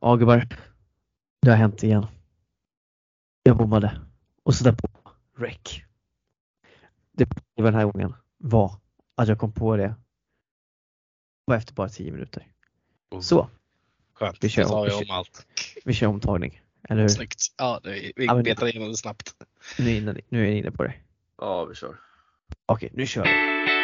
[0.00, 0.48] Ja gubbar,
[1.42, 2.06] det har hänt igen.
[3.42, 4.00] Jag bommade
[4.42, 4.88] och så där på
[5.36, 5.80] rec.
[7.12, 8.72] Det den här gången var
[9.14, 9.94] att jag kom på det
[11.44, 12.46] var efter bara 10 minuter.
[13.10, 13.20] Oh.
[13.20, 13.50] Så,
[14.14, 14.86] Skönt, Vi kör det sa om.
[14.88, 15.46] jag om allt.
[15.84, 16.60] vi kör omtagning.
[16.88, 17.08] Eller hur?
[17.08, 17.40] Snyggt.
[17.56, 19.34] Ja, det, vi Ja, betar igenom det snabbt.
[19.78, 20.94] Nu är, inne, nu är jag inne på det.
[21.38, 21.96] Ja, vi kör.
[22.66, 23.75] Okej, nu kör vi.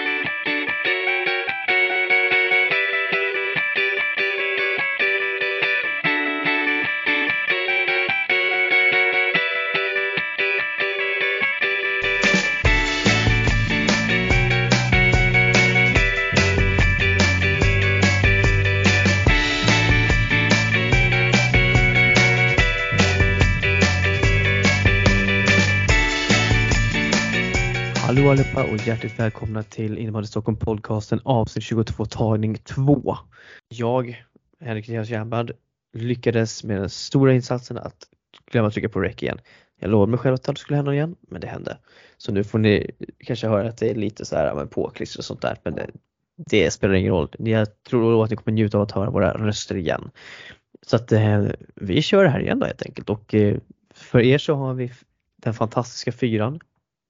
[28.56, 33.16] Allihopa och hjärtligt välkomna till Innebandy Stockholm podcasten avsnitt 22 tagning 2.
[33.69, 34.24] Jag,
[34.60, 35.50] Henrik Nias Jernband,
[35.92, 37.96] lyckades med den stora insatsen att
[38.50, 39.38] glömma trycka på rec igen.
[39.80, 41.78] Jag lovade mig själv att det skulle hända igen, men det hände.
[42.16, 45.24] Så nu får ni kanske höra att det är lite så här ja, påklister och
[45.24, 45.90] sånt där, men det,
[46.36, 47.28] det spelar ingen roll.
[47.38, 50.10] Jag tror att ni kommer njuta av att höra våra röster igen.
[50.86, 53.58] Så att eh, vi kör det här igen då helt enkelt och eh,
[53.94, 54.92] för er så har vi
[55.36, 56.60] den fantastiska fyran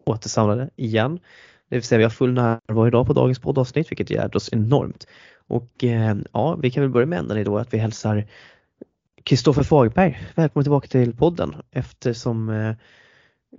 [0.04, 1.20] återsamlade igen.
[1.68, 5.06] Det vill säga vi har full närvaro idag på dagens poddavsnitt vilket gläder oss enormt.
[5.46, 8.26] Och eh, ja, vi kan väl börja med änden idag att vi hälsar
[9.24, 12.74] Kristoffer Fagerberg välkommen tillbaka till podden eftersom eh,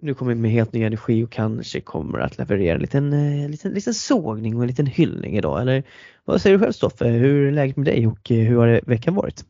[0.02, 3.50] nu kommer vi med helt ny energi och kanske kommer att leverera en liten, eh,
[3.50, 5.62] liten, liten sågning och en liten hyllning idag.
[5.62, 5.84] Eller
[6.26, 7.08] vad säger du själv Stoffe?
[7.08, 9.46] Hur är läget med dig och eh, hur har det veckan varit?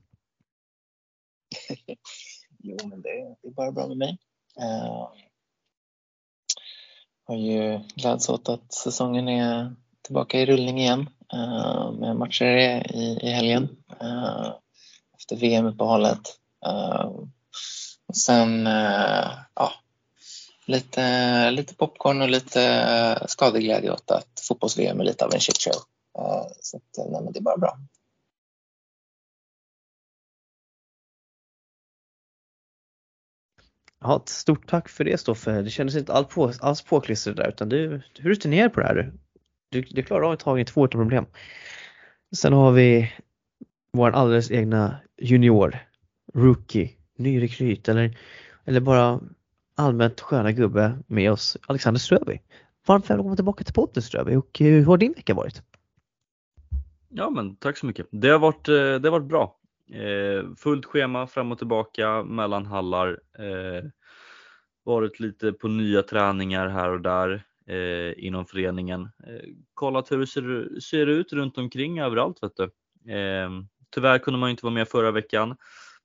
[2.66, 4.17] Jo, men det, det är bara bra med mig.
[4.59, 5.08] Uh,
[7.25, 13.19] har ju gläds åt att säsongen är tillbaka i rullning igen eh, med matcher i,
[13.21, 13.69] i helgen
[14.02, 14.52] eh,
[15.17, 16.21] efter VM-uppehållet.
[16.65, 17.11] Eh,
[18.07, 19.71] och sen eh, ja,
[20.65, 25.73] lite, lite popcorn och lite skadeglädje åt att fotbolls-VM är lite av en shitshow.
[26.19, 27.77] Uh, eh, så att, nej, men det är bara bra.
[34.03, 35.61] Ja, ett stort tack för det Stoffe.
[35.61, 38.95] Det kändes inte alls, på, alls påklistrat där utan du, du rutinerar på det här.
[38.95, 39.11] Du,
[39.69, 41.25] du, du klarar av ett tag i två utan problem.
[42.36, 43.11] Sen har vi
[43.93, 45.77] vår alldeles egna junior,
[46.33, 48.17] rookie, nyrekryt eller,
[48.65, 49.19] eller bara
[49.75, 52.39] allmänt sköna gubbe med oss, Alexander Ströby.
[52.87, 55.61] Varmt välkommen tillbaka till podden Ströby och eh, hur har din vecka varit?
[57.09, 58.08] Ja, men tack så mycket.
[58.11, 59.59] Det har varit, eh, det har varit bra.
[59.92, 63.20] Eh, fullt schema fram och tillbaka mellan hallar.
[63.39, 63.83] Eh,
[64.83, 69.02] varit lite på nya träningar här och där eh, inom föreningen.
[69.02, 72.43] Eh, kollat hur det ser, ser ut runt omkring överallt.
[72.43, 72.64] Vet du.
[73.14, 73.49] Eh,
[73.89, 75.55] tyvärr kunde man inte vara med förra veckan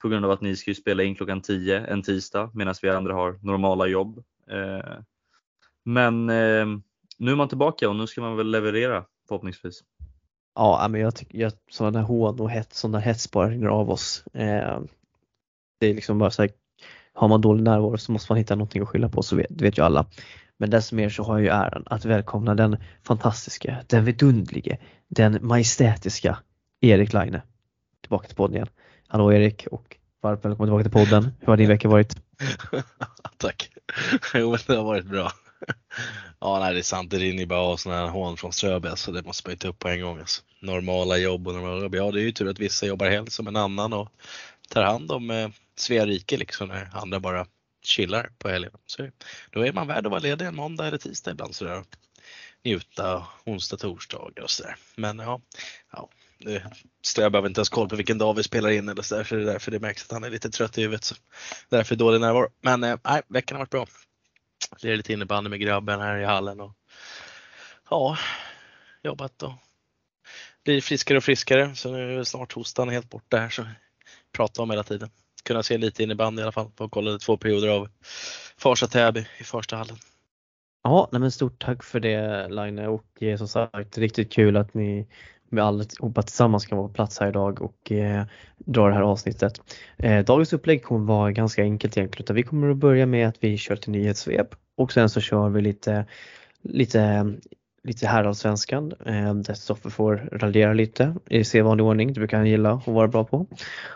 [0.02, 2.90] på grund av att ni ska ju spela in klockan 10 en tisdag medan vi
[2.90, 4.24] andra har normala jobb.
[4.50, 4.98] Eh,
[5.84, 6.66] men eh,
[7.18, 9.82] nu är man tillbaka och nu ska man väl leverera förhoppningsvis.
[10.58, 13.90] Ja, men jag tycker jag, sådana där hån och hets, sådana hets bara rinner av
[13.90, 14.24] oss.
[14.34, 14.80] Eh,
[15.80, 16.50] det är liksom bara så här,
[17.12, 19.64] har man dålig närvaro så måste man hitta någonting att skylla på så vet, det
[19.64, 20.06] vet ju alla.
[20.56, 25.38] Men desto mer så har jag ju äran att välkomna den fantastiska, den vidundlige, den
[25.42, 26.38] majestätiska
[26.80, 27.42] Erik Laine
[28.00, 28.68] tillbaka till podden igen.
[29.08, 31.32] Hallå Erik och varmt välkommen tillbaka till podden.
[31.40, 32.16] Hur har din vecka varit?
[33.36, 33.70] Tack.
[34.34, 35.32] Jo, det har varit bra.
[36.40, 37.10] Ja, nej, det är sant.
[37.10, 39.58] Det rinner ju bara av sådana här hån från Ströby så det måste man ju
[39.58, 40.18] ta upp på en gång.
[40.18, 40.42] Alltså.
[40.60, 41.94] Normala jobb och normala jobb.
[41.94, 44.08] Ja, det är ju tur att vissa jobbar helg som en annan och
[44.68, 47.46] tar hand om eh, Svea rike liksom när andra bara
[47.82, 48.72] chillar på helgen.
[48.86, 49.10] Så
[49.50, 51.84] då är man värd att vara ledig en måndag eller tisdag ibland sådär.
[52.64, 54.76] Njuta onsdag, torsdagar och sådär.
[54.96, 55.40] Men ja,
[55.92, 56.08] ja
[57.02, 59.42] Ströby behöver inte ens koll på vilken dag vi spelar in eller sådär så det
[59.42, 61.04] är därför det märks att han är lite trött i huvudet.
[61.04, 61.14] Så
[61.68, 62.48] därför dålig närvaro.
[62.60, 63.86] Men eh, nej, veckan har varit bra.
[64.82, 66.72] Lirat lite innebandy med grabben här i hallen och
[67.90, 68.18] ja,
[69.02, 69.52] jobbat och
[70.64, 71.74] blir friskare och friskare.
[71.74, 73.66] Så nu är snart hostan helt borta här så
[74.32, 75.10] pratar om hela tiden.
[75.44, 76.70] Kunna se lite innebandy i alla fall.
[76.76, 77.88] Få kollade två perioder av
[78.56, 79.96] Farsta Täby i första hallen.
[80.82, 85.08] Ja, nej men stort tack för det Line och som sagt riktigt kul att ni
[85.48, 88.24] med allihopa tillsammans kan vara på plats här idag och eh,
[88.58, 89.60] dra det här avsnittet.
[89.96, 93.36] Eh, dagens upplägg kommer vara ganska enkelt egentligen utan vi kommer att börja med att
[93.40, 96.06] vi kör till nyhetssvep och sen så kör vi lite
[96.62, 97.34] lite
[97.84, 102.72] lite herrallsvenskan eh, där Stoffe får raljera lite i sedvanlig ordning, det brukar han gilla
[102.86, 103.46] och vara bra på.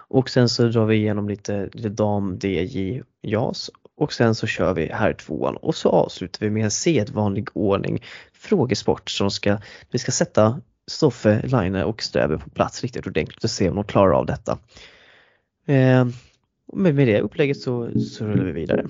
[0.09, 4.75] Och sen så drar vi igenom lite, lite dam, DJ, JAS och sen så kör
[4.75, 8.03] vi här tvåan och så avslutar vi med en sedvanlig ordning
[8.33, 9.59] frågesport som ska,
[9.91, 13.85] vi ska sätta Stoffe, Line och Ströbe på plats riktigt ordentligt och se om de
[13.85, 14.59] klarar av detta.
[15.67, 16.07] Eh,
[16.73, 18.87] med, med det upplägget så, så rullar vi vidare.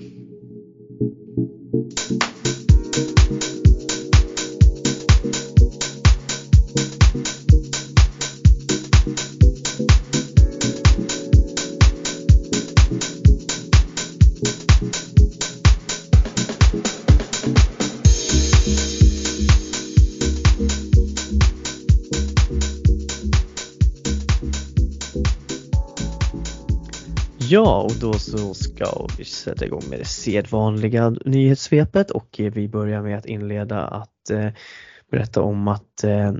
[27.53, 33.01] Ja, och då så ska vi sätta igång med det sedvanliga nyhetssvepet och vi börjar
[33.01, 34.49] med att inleda att eh,
[35.11, 36.33] berätta om att eh,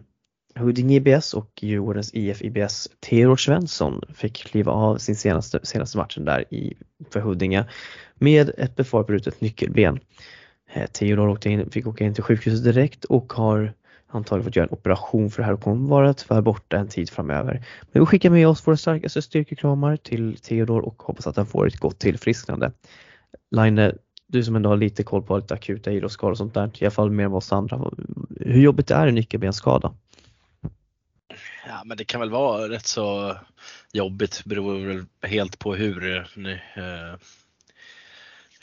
[0.56, 6.26] Huddinge IBS och Djurgårdens IF IBS Theodor Svensson fick kliva av sin senaste, senaste matchen
[6.26, 6.74] där i,
[7.10, 7.66] för Huddinge
[8.16, 10.00] med ett befarat brutet nyckelben.
[10.74, 13.74] Eh, Theodor åkte in, fick åka in till sjukhuset direkt och har
[14.16, 17.10] antagligen fått göra en operation för det här och kommer vara tyvärr borta en tid
[17.10, 17.66] framöver.
[17.92, 21.68] Men vi skickar med oss våra starkaste styrkekramar till Theodor och hoppas att han får
[21.68, 22.72] ett gott tillfrisknande.
[23.52, 23.92] Line,
[24.28, 26.92] du som ändå har lite koll på lite akuta idrottsskador och sånt där, i alla
[26.92, 27.92] fall mer än oss andra.
[28.40, 29.94] Hur jobbigt är en nyckelbensskada?
[31.68, 33.38] Ja, men det kan väl vara rätt så
[33.94, 36.24] jobbigt, beror väl helt på hur eh,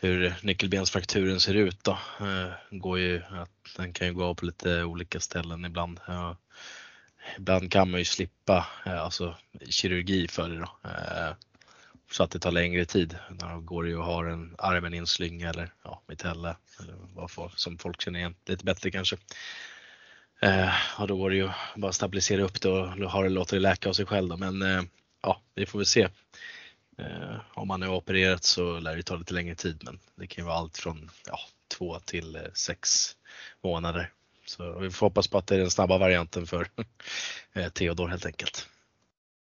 [0.01, 1.99] hur nyckelbensfrakturen ser ut då.
[2.21, 6.01] Eh, går ju att den kan ju gå av på lite olika ställen ibland.
[7.39, 9.37] Ibland kan man ju slippa eh, alltså,
[9.69, 10.89] kirurgi för det då.
[10.89, 11.35] Eh,
[12.11, 13.19] så att det tar längre tid.
[13.31, 17.53] Då går det ju att ha en armen i en eller ja, mitella eller vad
[17.57, 19.17] som folk känner igen lite bättre kanske.
[20.99, 23.89] Och då går det ju bara stabilisera upp det och ha det, låta det läka
[23.89, 24.37] av sig själv då.
[24.37, 24.89] Men
[25.23, 26.09] ja, vi får väl se.
[27.01, 30.45] Eh, om man är opererat så lär det ta lite längre tid men det kan
[30.45, 31.39] ju vara allt från ja,
[31.69, 33.11] två till eh, sex
[33.65, 34.13] månader.
[34.47, 36.67] Så vi får hoppas på att det är den snabba varianten för
[37.53, 38.69] eh, Theodor helt enkelt.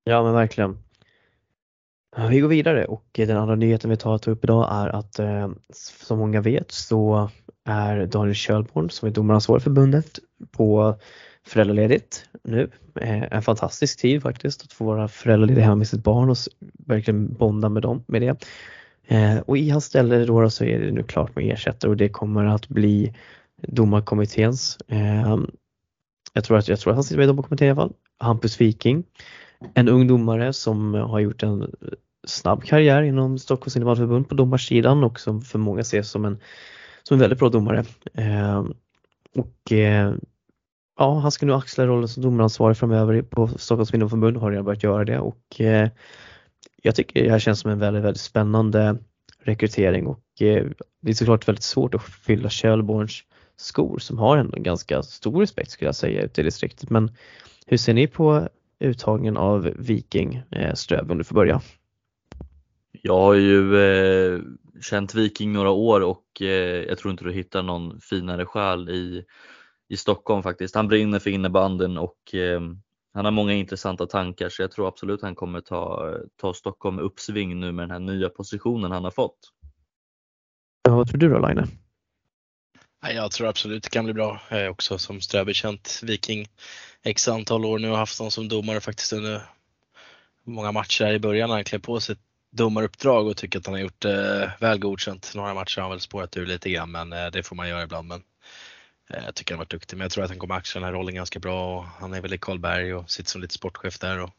[0.04, 0.78] Ja men verkligen.
[2.28, 6.18] Vi går vidare och den andra nyheten vi tar upp idag är att eh, som
[6.18, 7.30] många vet så
[7.64, 10.18] är Daniel Kjölborn som är domaransvarig för förbundet
[10.50, 10.98] på
[11.46, 12.70] föräldraledigt nu.
[13.00, 16.36] Eh, en fantastisk tid faktiskt att få vara föräldraledig hemma med sitt barn och
[16.86, 18.44] verkligen bonda med dem med det.
[19.06, 22.08] Eh, och i hans ställe då så är det nu klart med ersättare och det
[22.08, 23.14] kommer att bli
[23.62, 24.78] domarkommitténs.
[24.88, 25.38] Eh,
[26.32, 27.92] jag tror att, jag tror att han sitter med i domarkommittén i alla fall.
[28.18, 29.04] Hampus Viking.
[29.74, 31.70] En ung domare som har gjort en
[32.26, 36.38] snabb karriär inom Stockholms innebandyförbund på domarsidan och som för många ses som en,
[37.02, 37.84] som en väldigt bra domare.
[38.14, 38.64] Eh,
[39.34, 40.14] och eh,
[40.98, 44.82] ja, han ska nu axla rollen som domaransvarig framöver på Stockholms kvinnoförbund, har redan börjat
[44.82, 45.88] göra det och eh,
[46.82, 48.96] jag tycker det här känns som en väldigt, väldigt spännande
[49.42, 50.66] rekrytering och eh,
[51.00, 53.22] det är såklart väldigt svårt att fylla Kjellborns
[53.56, 56.90] skor som har en ganska stor respekt skulle jag säga ute i distriktet.
[56.90, 57.10] Men
[57.66, 58.48] hur ser ni på
[58.78, 61.60] uttagningen av Viking eh, Ströv om du får börja?
[63.02, 64.40] Jag har ju eh,
[64.82, 69.24] känt Viking några år och eh, jag tror inte du hittar någon finare själ i
[69.88, 70.74] i Stockholm faktiskt.
[70.74, 72.60] Han brinner för innebanden och eh,
[73.14, 77.60] han har många intressanta tankar så jag tror absolut han kommer ta, ta Stockholm uppsving
[77.60, 79.38] nu med den här nya positionen han har fått.
[80.82, 81.66] Ja, vad tror du då Line?
[83.00, 84.40] Jag tror absolut det kan bli bra.
[84.50, 86.46] Jag är också som Ströby känt Viking
[87.02, 89.42] x antal år nu och haft honom som domare faktiskt under
[90.44, 92.20] många matcher i början när han klev på sitt
[92.50, 95.32] domaruppdrag och tycker att han har gjort eh, väl godkänt.
[95.34, 97.82] Några matcher har han väl spårat ur lite grann men eh, det får man göra
[97.82, 98.08] ibland.
[98.08, 98.33] Men Eh,
[99.10, 100.86] Eh, jag tycker han har varit duktig, men jag tror att han kommer axla den
[100.86, 101.78] här rollen ganska bra.
[101.78, 104.22] Och han är väl i Karlberg och sitter som lite sportchef där.
[104.22, 104.30] Och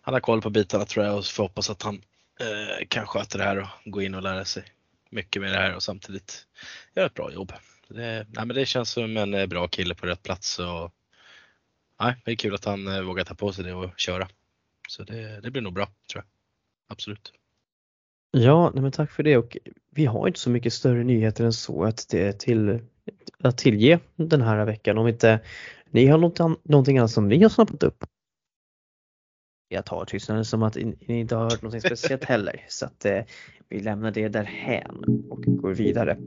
[0.00, 2.02] han har koll på bitarna tror jag och får hoppas att han
[2.40, 4.64] eh, kan sköta det här och gå in och lära sig
[5.10, 6.46] mycket med det här och samtidigt
[6.94, 7.52] göra ett bra jobb.
[7.88, 10.58] Det, nej, men det känns som en eh, bra kille på rätt plats.
[10.58, 10.92] Och,
[12.00, 14.28] nej, det är kul att han eh, vågar ta på sig det och köra.
[14.88, 16.24] Så det, det blir nog bra tror jag.
[16.92, 17.32] Absolut.
[18.30, 19.56] Ja, nej men tack för det och
[19.90, 22.80] vi har inte så mycket större nyheter än så att det till
[23.38, 25.40] att tillge den här veckan om inte
[25.90, 28.04] ni har något, någonting annat som ni har snappat upp.
[29.68, 33.20] Jag tar tystnaden som att ni inte har hört någonting speciellt heller så att eh,
[33.68, 36.18] vi lämnar det därhän och går vidare.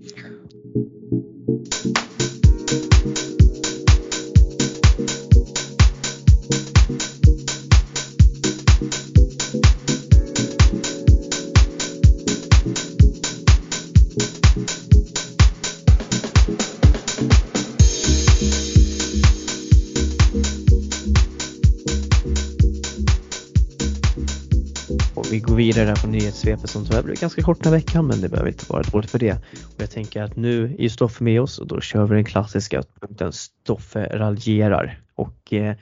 [25.79, 28.49] Vi där på nyhetssvepet som tyvärr blev ganska kort den här veckan men det behöver
[28.49, 29.33] inte vara dåligt för det.
[29.63, 32.83] Och jag tänker att nu är Stoffe med oss och då kör vi den klassiska
[32.99, 35.01] punkten Stoffe raljerar.
[35.15, 35.75] Och eh,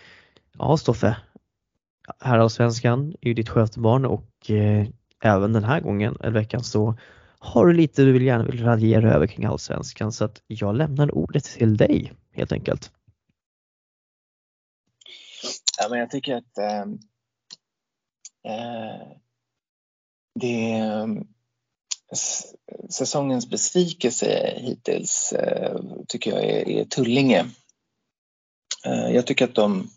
[0.57, 1.17] ja Stoffe,
[2.19, 4.87] Herrallsvenskan är ju ditt skötebarn och eh,
[5.23, 6.97] även den här gången, eller veckan, så
[7.39, 11.15] har du lite du vill gärna vill raljera över kring Allsvenskan så att jag lämnar
[11.15, 12.91] ordet till dig helt enkelt.
[15.81, 16.81] Ja, men jag tycker att eh,
[18.53, 19.24] eh,
[20.39, 21.07] det eh,
[22.89, 27.45] säsongens besvikelse hittills eh, tycker jag är, är Tullinge.
[28.85, 29.89] Eh, jag tycker att de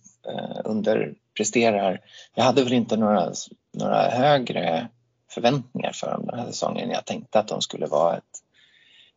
[0.64, 2.00] underpresterar.
[2.34, 3.32] Jag hade väl inte några,
[3.72, 4.88] några högre
[5.30, 6.90] förväntningar för dem den här säsongen.
[6.90, 8.42] Jag tänkte att de skulle vara ett,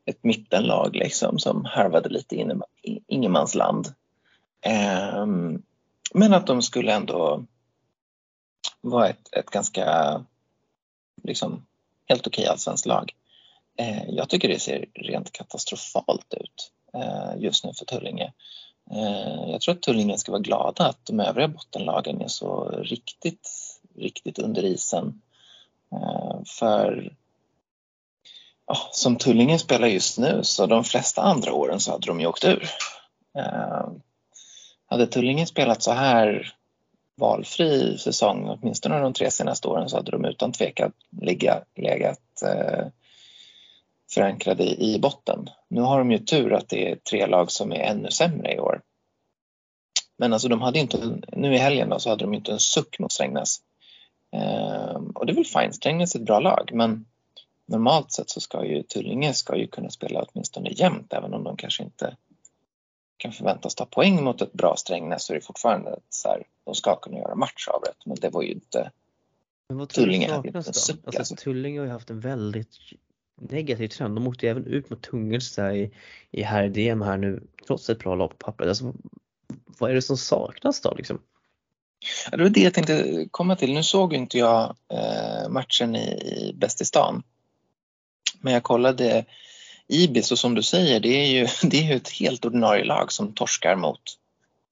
[0.06, 3.94] ett mittenlag liksom som harvade lite in i ingenmansland.
[4.62, 5.62] Ehm,
[6.14, 7.46] men att de skulle ändå
[8.82, 9.86] vara ett, ett ganska
[11.24, 11.66] liksom,
[12.06, 13.14] helt okej allsvenskt lag.
[13.78, 18.34] Eh, jag tycker det ser rent katastrofalt ut eh, just nu för Tullinge.
[18.92, 23.50] Eh, jag tror att Tullinge ska vara glada att de övriga bottenlagen är så riktigt,
[23.96, 25.22] riktigt under isen
[25.92, 27.14] Eh, för
[28.68, 32.28] ja, som Tullinge spelar just nu så de flesta andra åren så hade de ju
[32.28, 32.70] åkt ur.
[33.38, 33.88] Eh,
[34.86, 36.54] hade Tullinge spelat så här
[37.22, 42.88] valfri säsong åtminstone de tre senaste åren så hade de utan tvekan ligga, legat eh,
[44.14, 45.50] förankrade i botten.
[45.68, 48.60] Nu har de ju tur att det är tre lag som är ännu sämre i
[48.60, 48.82] år.
[50.18, 53.00] Men alltså de hade inte, nu i helgen då, så hade de inte en suck
[53.00, 53.58] mot Strängnäs.
[54.32, 57.06] Eh, och det är väl fint, Strängnäs är ett bra lag men
[57.66, 61.58] normalt sett så ska ju Tullinge ska ju kunna spela åtminstone jämnt även om de
[61.58, 62.16] kanske inte
[63.22, 66.76] kan förväntas ta poäng mot ett bra Strängnäs så är det fortfarande så här, de
[66.76, 67.94] ska kunna göra match av det.
[68.06, 68.92] Men det var ju inte
[69.72, 71.36] men vad Tullinge hade inte en suck, alltså, alltså.
[71.36, 72.76] Tullinge har ju haft en väldigt
[73.36, 74.16] negativ trend.
[74.16, 75.92] De åkte ju även ut mot Tungelsta i,
[76.32, 78.70] i här DM här nu trots ett bra lag på pappret.
[78.70, 78.94] Alltså,
[79.66, 81.22] vad är det som saknas då liksom?
[82.32, 83.74] Ja, det var det jag tänkte komma till.
[83.74, 87.24] Nu såg inte jag eh, matchen i, i Bäst i stan.
[88.40, 89.26] Men jag kollade
[89.92, 93.12] Ibis och som du säger, det är ju, det är ju ett helt ordinarie lag
[93.12, 94.02] som torskar mot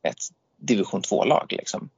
[0.04, 0.20] ett
[0.58, 1.46] division 2-lag.
[1.50, 1.90] Liksom.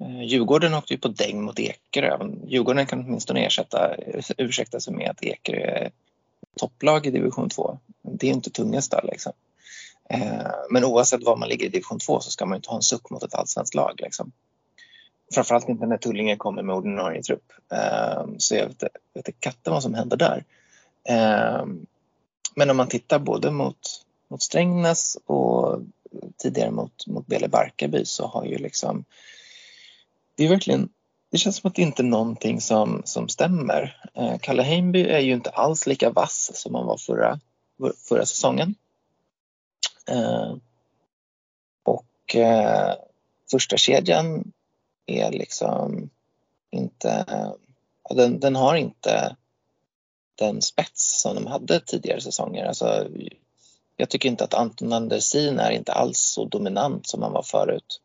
[0.00, 2.18] Eh, Djurgården åkte ju på däng mot Ekerö.
[2.46, 3.96] Djurgården kan åtminstone ersätta,
[4.38, 5.90] ursäkta sig med att Ekerö är
[6.56, 7.78] topplag i division 2.
[8.02, 9.32] Det är inte Tungesta liksom.
[10.10, 12.82] Eh, men oavsett var man ligger i division 2 så ska man inte ha en
[12.82, 14.00] suck mot ett allsvenskt lag.
[14.02, 14.32] Liksom.
[15.34, 17.52] Framförallt inte när Tullinge kommer med ordinarie trupp.
[17.72, 20.44] Eh, så jag vet, vet inte katten vad som händer där.
[22.54, 25.80] Men om man tittar både mot, mot Strängnäs och
[26.36, 29.04] tidigare mot, mot Bele Barkarby så har ju liksom
[30.34, 30.88] det är verkligen
[31.30, 34.08] det känns som att det inte är någonting som, som stämmer.
[34.14, 37.40] Eh, Kalle Heimby är ju inte alls lika vass som han var förra,
[38.08, 38.74] förra säsongen.
[40.10, 40.56] Eh,
[41.82, 42.94] och eh,
[43.50, 44.52] första kedjan
[45.06, 46.10] är liksom
[46.70, 47.26] inte,
[48.10, 49.36] den, den har inte
[50.34, 52.64] den spets som de hade tidigare säsonger.
[52.64, 53.08] Alltså,
[53.96, 58.00] jag tycker inte att Anton Andersin är inte alls så dominant som han var förut.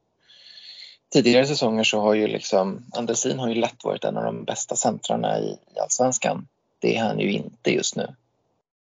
[1.13, 4.75] Tidigare säsonger så har ju liksom Andersin har ju lätt varit en av de bästa
[4.75, 6.47] centrarna i, i allsvenskan.
[6.79, 8.15] Det är han ju inte just nu.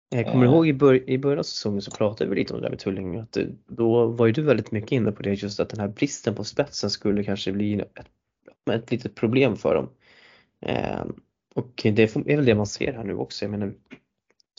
[0.09, 0.53] Jag kommer eh.
[0.53, 2.79] ihåg i, bör i början av säsongen så pratade vi lite om det där med
[2.79, 3.23] Tullinge.
[3.23, 6.35] Att då var ju du väldigt mycket inne på det just att den här bristen
[6.35, 8.09] på spetsen skulle kanske bli ett,
[8.73, 9.89] ett litet problem för dem.
[11.55, 13.45] Och det är väl det man ser här nu också.
[13.45, 13.75] Jag menar,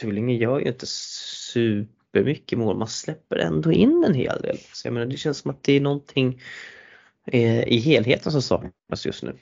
[0.01, 4.57] Tullinge gör ju inte supermycket mål, man släpper ändå in en hel del.
[4.73, 6.41] Så jag menar, det känns som att det är någonting
[7.27, 9.37] eh, i helheten som saknas just nu.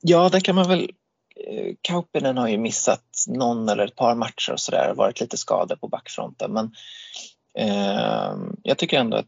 [0.00, 0.90] Ja, det kan man väl
[1.46, 5.36] eh, Kaupinen har ju missat någon eller ett par matcher och sådär, och varit lite
[5.36, 6.74] skadad på backfronten men
[7.54, 9.26] eh, jag tycker ändå att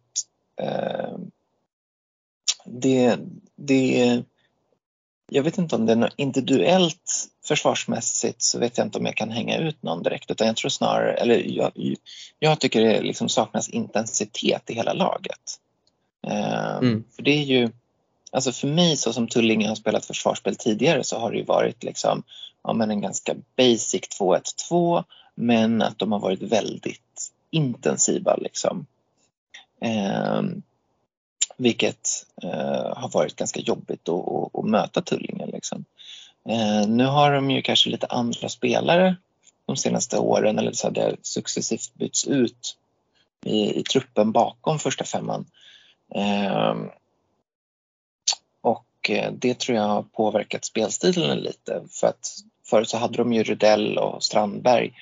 [0.61, 1.19] eh,
[2.65, 3.19] det,
[3.57, 4.23] det
[5.31, 9.17] jag vet inte om det är något individuellt försvarsmässigt så vet jag inte om jag
[9.17, 11.73] kan hänga ut någon direkt utan jag tror snarare, eller jag,
[12.39, 15.61] jag tycker det liksom saknas intensitet i hela laget.
[16.27, 17.05] Eh, mm.
[17.17, 17.71] För det är ju
[18.31, 21.85] Alltså för mig så som Tullinge har spelat försvarsspel tidigare så har det ju varit
[21.85, 22.23] liksom,
[22.63, 25.05] ja men en ganska basic 2-1-2
[25.35, 28.87] men att de har varit väldigt intensiva liksom.
[29.81, 30.43] Eh,
[31.59, 35.85] vilket eh, har varit ganska jobbigt att, att, att möta Tullinge liksom.
[36.49, 39.17] Eh, nu har de ju kanske lite andra spelare
[39.67, 42.77] de senaste åren eller så har det successivt bytts ut
[43.45, 45.47] i, i truppen bakom första femman.
[46.15, 46.91] Ehm, eh,
[48.61, 53.43] och det tror jag har påverkat spelstilen lite för att förut så hade de ju
[53.43, 54.93] Rydell och Strandberg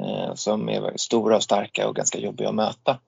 [0.00, 2.98] eh, som är stora och starka och ganska jobbiga att möta.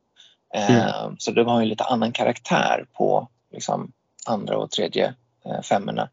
[0.54, 0.80] Mm.
[0.80, 3.92] Ehm, så de har ju lite annan karaktär på liksom,
[4.26, 6.08] andra och tredje eh, femmorna.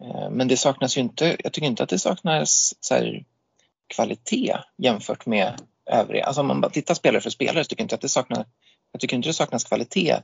[0.00, 3.24] Ehm, men det saknas ju inte, jag tycker inte att det saknas så här,
[3.86, 6.24] kvalitet jämfört med övriga.
[6.24, 8.46] Alltså om man bara tittar spelare för spelare så tycker jag inte att det saknas,
[8.92, 10.16] jag tycker inte det saknas kvalitet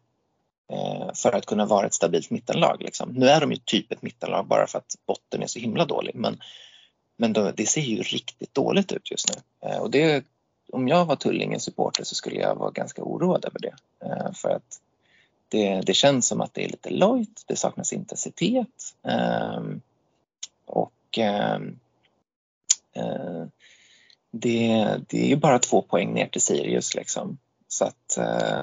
[0.72, 2.82] eh, för att kunna vara ett stabilt mittenlag.
[2.82, 3.12] Liksom.
[3.12, 6.14] Nu är de ju typ ett mittenlag bara för att botten är så himla dålig
[6.14, 6.40] men,
[7.18, 9.68] men då, det ser ju riktigt dåligt ut just nu.
[9.68, 10.24] Eh, och det,
[10.72, 13.74] om jag var Tullingens supporter så skulle jag vara ganska oroad över det.
[14.34, 14.80] För att
[15.52, 19.80] det, det känns som att det är lite lojt, det saknas intensitet ehm,
[20.66, 21.78] och ehm,
[22.92, 23.44] eh,
[24.30, 27.38] det, det är ju bara två poäng ner till Sirius liksom.
[27.68, 28.60] Så att eh,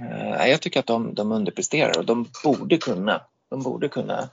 [0.00, 4.28] eh, jag tycker att de, de underpresterar och de borde kunna, de borde kunna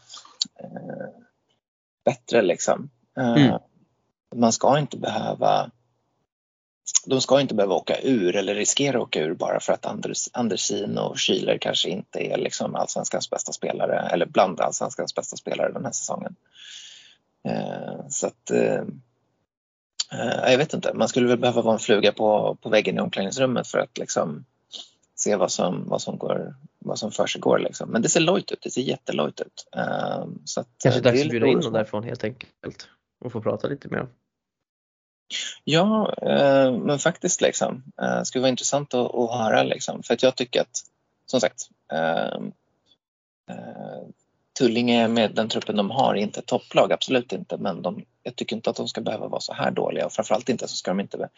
[2.06, 2.90] bättre liksom.
[3.18, 3.60] Mm.
[4.36, 5.72] Man ska inte behöva
[7.06, 10.30] de ska inte behöva åka ur eller riskera att åka ur bara för att Anders,
[10.34, 15.72] Andersin och Schüler kanske inte är liksom allsvenskans bästa spelare eller bland allsvenskans bästa spelare
[15.72, 16.36] den här säsongen.
[17.48, 18.82] Eh, så att eh,
[20.12, 23.02] eh, jag vet inte, man skulle väl behöva vara en fluga på, på väggen i
[23.02, 24.46] omklädningsrummet för att liksom
[25.16, 27.90] se vad som, vad som, går, vad som för sig går liksom.
[27.90, 29.68] Men det ser lojt ut, det ser jättelojt ut.
[30.46, 32.88] Så att, Kanske dags att bjuda in dem därifrån helt enkelt
[33.26, 34.08] och få prata lite mer.
[35.64, 37.84] Ja, eh, men faktiskt liksom.
[38.02, 40.04] Eh, det skulle vara intressant att, att höra liksom.
[40.04, 40.82] För att jag tycker att,
[41.26, 42.40] som sagt, eh,
[43.50, 44.08] eh,
[44.60, 47.58] Tullinge med den truppen de har är inte ett topplag, absolut inte.
[47.58, 50.50] Men de, jag tycker inte att de ska behöva vara så här dåliga och framförallt
[50.50, 51.30] inte så ska de inte,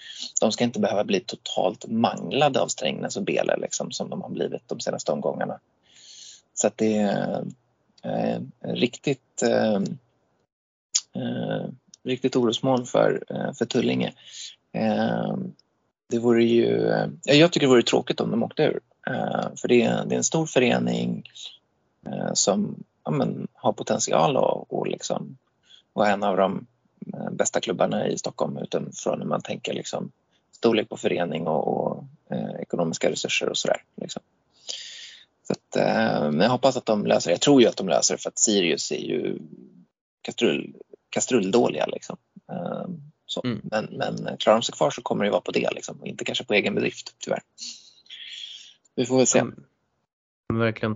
[0.41, 4.29] de ska inte behöva bli totalt manglade av Strängnäs och Bele liksom, som de har
[4.29, 5.59] blivit de senaste omgångarna.
[6.53, 7.45] Så att det är
[8.03, 9.81] eh, riktigt eh,
[11.15, 11.65] eh
[12.07, 14.13] riktigt orosmoln för, eh, för Tullinge.
[14.73, 15.37] Eh,
[16.09, 18.79] det vore ju, eh, jag tycker det vore tråkigt om de åkte ur.
[19.55, 21.23] För det är, det är en stor förening
[22.33, 25.37] som ja, men, har potential och, och liksom
[25.93, 26.65] vara en av de
[27.31, 30.11] bästa klubbarna i Stockholm utifrån hur man tänker liksom
[30.57, 33.83] storlek på förening och, och eh, ekonomiska resurser och sådär.
[34.01, 34.21] Liksom.
[35.43, 37.33] Så att, eh, jag hoppas att de löser det.
[37.33, 39.39] Jag tror ju att de löser det för att Sirius är ju
[40.21, 40.73] kastrull,
[41.09, 41.85] kastrulldåliga.
[41.85, 42.17] Liksom.
[42.51, 43.41] Ehm, så.
[43.43, 43.61] Mm.
[43.63, 46.43] Men, men klarar de sig kvar så kommer det vara på det liksom, inte kanske
[46.43, 47.41] på egen bedrift tyvärr.
[48.95, 49.39] Vi får väl se.
[49.39, 49.63] Mm.
[50.53, 50.95] Verkligen.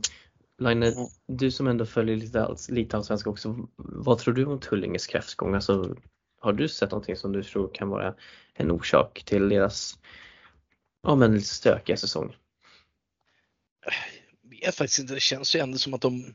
[0.57, 1.07] Line, mm.
[1.27, 5.55] du som ändå följer lite, lite allsvenska också, vad tror du om Tullinges kräftgång?
[5.55, 5.95] Alltså,
[6.39, 8.15] har du sett någonting som du tror kan vara
[8.53, 9.99] en orsak till deras
[11.03, 12.35] ja, men lite stökiga säsong?
[14.41, 16.33] Jag vet faktiskt inte, det känns ju ändå som att de,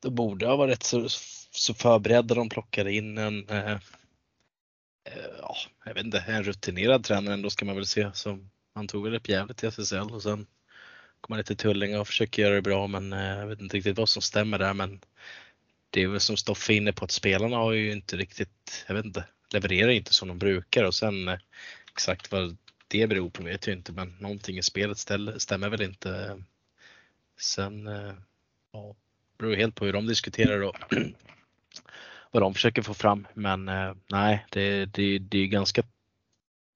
[0.00, 1.08] de borde ha varit rätt så
[1.56, 3.72] så förberedde De plockade in en, eh,
[5.04, 8.10] eh, ja, jag vet inte, en rutinerad tränare ändå ska man väl se.
[8.14, 10.46] Som, han tog väl upp jävligt i SSL och sen
[11.20, 13.98] kom han till Tullinge och försöker göra det bra men eh, jag vet inte riktigt
[13.98, 15.00] vad som stämmer där men
[15.90, 19.04] det är väl som Stoffe inne på att spelarna har ju inte riktigt, jag vet
[19.04, 21.38] inte, levererar inte som de brukar och sen eh,
[21.92, 22.56] exakt vad
[22.88, 24.98] det beror på vet jag inte men någonting i spelet
[25.38, 26.42] stämmer väl inte.
[27.38, 28.12] Sen, eh,
[28.72, 28.94] ja,
[29.38, 30.76] beror helt på hur de diskuterar och
[32.30, 33.26] vad de försöker få fram.
[33.34, 35.82] Men eh, nej, det, det, det är ganska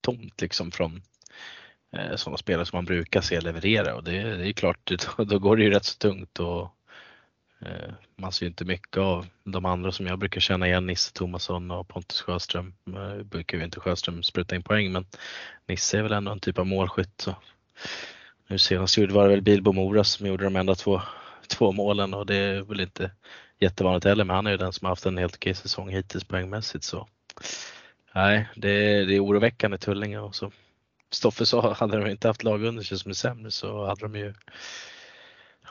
[0.01, 1.01] tomt liksom från
[1.91, 5.39] eh, sådana spelare som man brukar se leverera och det, det är klart, då, då
[5.39, 6.75] går det ju rätt så tungt och
[7.61, 11.13] eh, man ser ju inte mycket av de andra som jag brukar känna igen, Nisse
[11.13, 12.73] Tomasson och Pontus Sjöström.
[12.83, 15.05] Nu brukar ju inte Sjöström spruta in poäng men
[15.67, 17.21] Nisse är väl ändå en typ av målskytt.
[17.21, 17.35] Så.
[18.47, 21.01] Nu senast var det väl Bilbo Mora som gjorde de enda två,
[21.47, 23.11] två målen och det är väl inte
[23.61, 26.23] jättevanligt heller, men han är ju den som har haft en helt okej säsong hittills
[26.23, 26.83] poängmässigt.
[26.83, 27.07] Så.
[28.15, 30.51] Nej, det, det är oroväckande Tullinge och så.
[31.09, 34.15] Stoffe sa, hade de inte haft lag under sig som är sämre så hade de
[34.15, 34.33] ju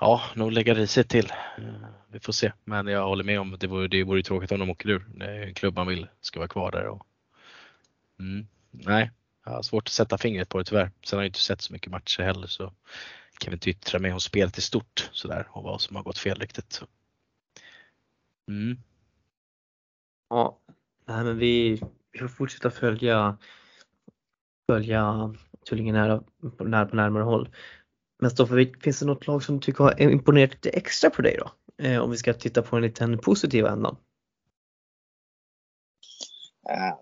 [0.01, 1.33] Ja, nog lägga risigt till.
[1.59, 4.53] Eh, vi får se, men jag håller med om att det vore, det vore tråkigt
[4.53, 5.07] om de åker ur.
[5.15, 6.87] Det är en klubb man vill ska vara kvar där.
[6.87, 7.07] Och,
[8.21, 9.11] mm, nej,
[9.45, 10.91] jag har svårt att sätta fingret på det tyvärr.
[11.05, 12.73] Sen har jag inte sett så mycket matcher heller så
[13.39, 16.19] kan vi inte yttra mig om spelet i stort sådär och vad som har gått
[16.19, 16.83] fel riktigt.
[18.51, 18.77] Mm.
[20.31, 20.59] Ja,
[21.07, 21.83] nej, men vi,
[22.13, 23.39] vi får fortsätta följa,
[24.71, 25.35] följa
[25.69, 26.23] Tullinge nära,
[26.59, 27.49] nära på närmare håll.
[28.19, 31.37] Men Stoffe, finns det något lag som du tycker har imponerat lite extra på dig
[31.39, 31.51] då?
[31.85, 33.97] Eh, om vi ska titta på en liten positiv ändan.
[36.71, 36.99] Uh,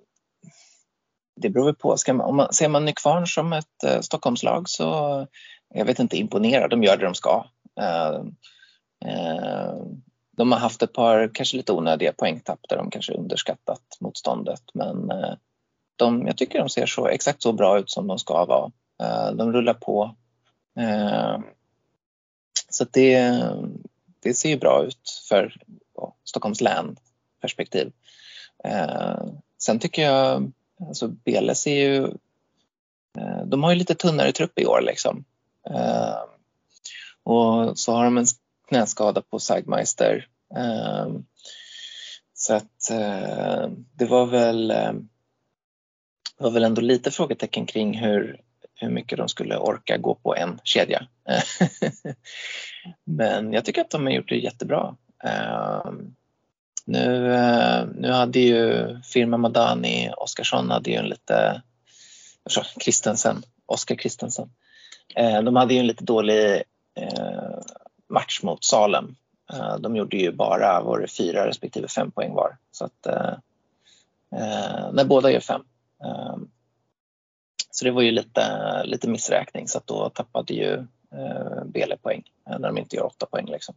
[1.36, 1.96] det beror på.
[1.96, 5.26] Ska man, om man, ser man Nykvarn som ett uh, Stockholmslag så
[5.74, 6.70] jag vet inte imponerad.
[6.70, 7.46] De gör det de ska.
[7.80, 8.24] Uh,
[10.38, 15.10] de har haft ett par kanske lite onödiga poängtapp där de kanske underskattat motståndet men
[15.10, 15.34] eh,
[15.96, 18.70] de, jag tycker de ser så, exakt så bra ut som de ska vara.
[19.02, 20.14] Eh, de rullar på.
[20.78, 21.38] Eh,
[22.68, 23.42] så det,
[24.20, 25.54] det ser ju bra ut för
[26.24, 26.96] Stockholms län
[27.40, 27.92] perspektiv.
[29.58, 30.52] Sen tycker jag,
[30.88, 32.08] alltså BLS är ju,
[33.44, 35.24] de har ju lite tunnare trupp i år liksom.
[37.22, 38.26] Och så har de en
[38.68, 40.26] knäskada på Sagmeister.
[40.56, 41.24] Ehm,
[42.34, 44.92] så att eh, det var väl, eh,
[46.38, 48.40] var väl ändå lite frågetecken kring hur,
[48.74, 51.06] hur mycket de skulle orka gå på en kedja.
[53.04, 54.96] Men jag tycker att de har gjort det jättebra.
[55.24, 56.14] Ehm,
[56.84, 61.62] nu, eh, nu hade ju firma Madani, Oskarsson hade ju en lite,
[62.44, 64.50] alltså Kristensen, Oskar Kristensen.
[65.14, 66.62] Ehm, de hade ju en lite dålig
[68.08, 69.16] match mot Salem
[69.52, 72.56] Eh, de gjorde ju bara var det fyra respektive fem poäng var.
[72.70, 73.32] Så att, eh,
[74.32, 75.62] eh när båda gör fem.
[76.04, 76.36] Eh,
[77.70, 80.72] så det var ju lite, lite missräkning så att då tappade ju
[81.12, 83.46] eh, Bele poäng eh, när de inte gör åtta poäng.
[83.46, 83.74] Liksom.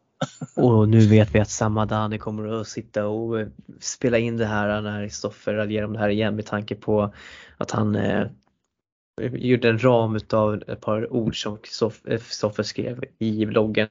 [0.56, 3.48] Och nu vet vi att Samadani kommer att sitta och
[3.80, 7.14] spela in det här när Stoffer raljerar om det här igen med tanke på
[7.58, 8.28] att han eh,
[9.22, 11.58] gjorde en ram utav ett par ord som
[12.30, 13.88] Stoffer skrev i bloggen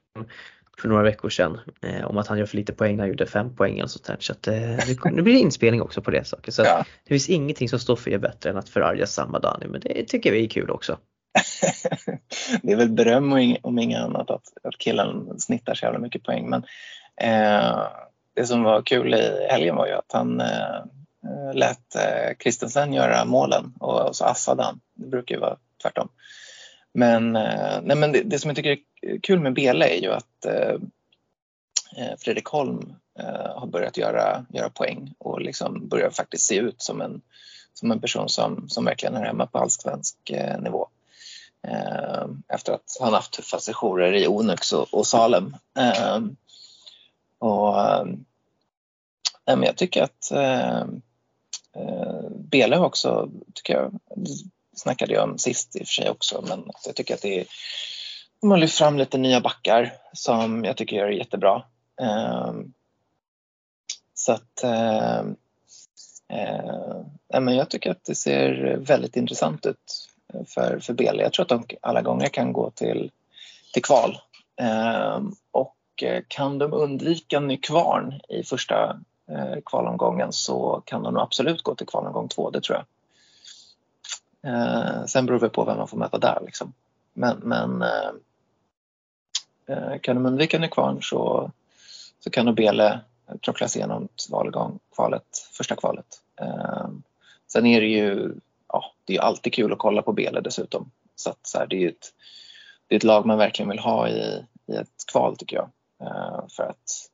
[0.81, 3.25] för några veckor sedan eh, om att han gör för lite poäng när han gjorde
[3.25, 4.17] fem poäng eller sånt där.
[4.19, 6.51] Så att, eh, nu blir det inspelning också på det saker.
[6.51, 6.85] Så ja.
[7.03, 10.31] det finns ingenting som för er bättre än att förarga samma Dani men det tycker
[10.31, 10.97] vi är kul också.
[12.61, 16.49] det är väl beröm om inget annat att, att killen snittar så jävla mycket poäng
[16.49, 16.63] men
[17.21, 17.87] eh,
[18.35, 20.85] det som var kul i helgen var ju att han eh,
[21.23, 24.81] Eh, lät eh, Kristensen göra målen och, så assade han.
[24.93, 26.09] Det brukar ju vara tvärtom.
[26.93, 30.11] Men, eh, nej, men det, det, som jag tycker är kul med Bele är ju
[30.11, 30.77] att eh,
[32.19, 37.01] Fredrik Holm eh, har börjat göra, göra poäng och liksom börjar faktiskt se ut som
[37.01, 37.21] en,
[37.73, 40.87] som en person som, som verkligen är hemma på allsvensk eh, nivå.
[41.67, 45.55] Eh, efter att han haft tuffa sessioner i Onyx och, och Salem.
[47.39, 47.75] och,
[49.47, 50.31] nej, men jag tycker att
[51.75, 53.99] eh, Bele också, tycker jag,
[54.75, 57.45] snackade jag om sist i och för sig också, men jag tycker att det är,
[58.41, 61.63] de har lyft fram lite nya backar som jag tycker gör det jättebra.
[62.01, 62.73] Ehm,
[64.13, 65.23] så att uh,
[67.39, 71.23] men jag tycker att det ser väldigt intressant ut eh, för, för Bele.
[71.23, 73.11] Jag tror att de alla gånger kan gå till,
[73.73, 74.17] till kval.
[74.61, 75.77] Ehm, och
[76.27, 78.99] kan de undvika Nykvarn i första
[79.31, 82.85] Eh, kvalomgången så kan de nog absolut gå till kvalomgång två, det tror jag.
[84.53, 86.39] Eh, sen beror det på vem man får möta där.
[86.45, 86.73] Liksom.
[87.13, 87.81] Men, men
[89.65, 91.51] eh, kan de undvika Nykvarn så,
[92.19, 92.99] så kan Nobele
[93.45, 96.05] tråckla sig igenom valgång, kvalet, första kvalet.
[97.47, 98.35] Sen är det ju
[98.67, 100.91] ja, det är alltid kul att kolla på Bele dessutom.
[101.15, 102.13] Så, att, så här, det är ett,
[102.87, 105.69] det är ett lag man verkligen vill ha i, i ett kval tycker jag.
[106.51, 107.09] För att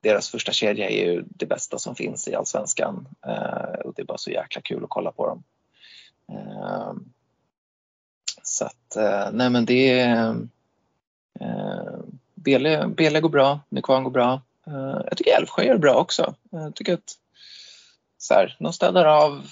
[0.00, 4.06] deras första kedja är ju det bästa som finns i allsvenskan eh, och det är
[4.06, 5.42] bara så jäkla kul att kolla på dem.
[6.32, 6.92] Eh,
[8.42, 10.36] så att, eh, nej men det är
[11.40, 11.98] eh,
[12.34, 14.42] Bele, Bele går bra, Nykvarn går bra.
[14.66, 16.34] Eh, jag tycker Älvsjö gör det bra också.
[16.52, 17.16] Eh, jag tycker att
[18.18, 19.46] så här, de städar av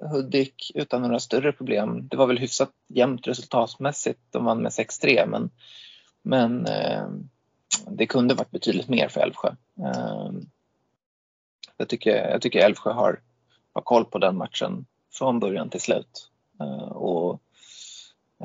[0.00, 2.08] Hudik utan några större problem.
[2.08, 4.20] Det var väl hyfsat jämnt resultatmässigt.
[4.30, 5.50] De vann med 6-3 men,
[6.22, 6.66] men
[7.86, 9.48] det kunde varit betydligt mer för Älvsjö.
[9.78, 10.40] Ehm,
[11.76, 13.20] jag tycker, jag tycker Älvsjö har,
[13.72, 16.30] har koll på den matchen från början till slut.
[16.60, 17.40] Ehm, och,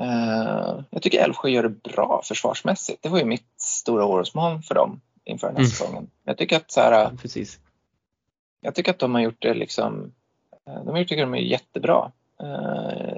[0.00, 3.02] ehm, jag tycker Älvsjö gör det bra försvarsmässigt.
[3.02, 5.70] Det var ju mitt stora orosmoln för dem inför den här mm.
[5.70, 6.10] säsongen.
[6.24, 7.58] Jag tycker att så här, Precis.
[8.60, 10.12] Jag tycker att de har gjort det liksom,
[10.64, 12.12] de har gjort det de är jättebra.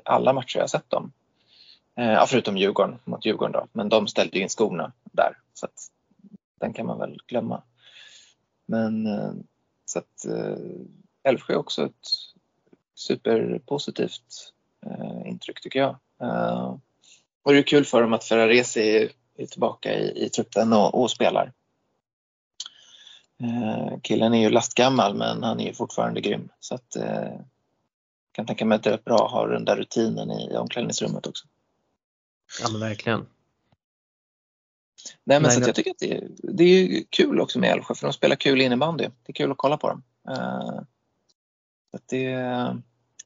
[0.04, 1.12] Alla matcher jag har sett dem.
[1.94, 5.38] Ja, förutom Djurgården mot Djurgården då, men de ställde ju in skorna där.
[5.54, 5.90] Så att
[6.62, 7.62] den kan man väl glömma.
[8.66, 9.32] Men eh,
[9.84, 10.56] så att eh,
[11.22, 12.08] Älvsjö är också ett
[12.94, 14.52] superpositivt
[14.86, 15.96] eh, intryck tycker jag.
[17.42, 21.10] Och det är kul för dem att Ferraresi är tillbaka i, i truppen och, och
[21.10, 21.52] spelar.
[24.02, 27.44] Killen är ju lastgammal men han är ju fortfarande grym så att jag
[28.32, 31.46] kan tänka mig att det är bra att ha den där rutinen i omklädningsrummet också.
[32.62, 33.26] Ja men verkligen.
[35.24, 37.94] Nej, men Nej, så jag tycker att det är, det är kul också med Älvsjö
[37.94, 39.04] för de spelar kul innebandy.
[39.04, 40.02] Det är kul att kolla på dem.
[40.28, 40.80] Uh,
[41.92, 42.36] att det,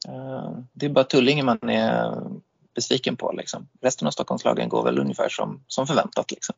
[0.08, 2.22] uh, det är bara Tullinge man är
[2.74, 3.32] besviken på.
[3.32, 3.68] Liksom.
[3.80, 6.54] Resten av Stockholmslagen går väl ungefär som, som förväntat, liksom,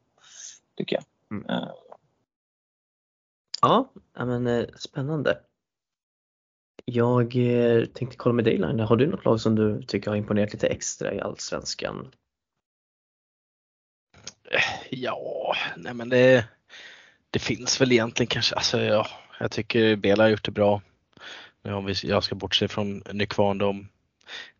[0.76, 1.04] tycker jag.
[1.30, 1.50] Mm.
[1.50, 1.70] Uh.
[3.62, 5.38] Ja, men spännande.
[6.84, 7.30] Jag
[7.94, 8.80] tänkte kolla med dig Line.
[8.80, 12.10] Har du något lag som du tycker har imponerat lite extra i Allsvenskan
[14.50, 16.44] Eh, ja, nej men det,
[17.30, 19.06] det finns väl egentligen kanske, alltså ja,
[19.40, 20.82] jag tycker Bela har gjort det bra.
[21.62, 23.88] Om vi, jag ska bortse från Nykvarn, de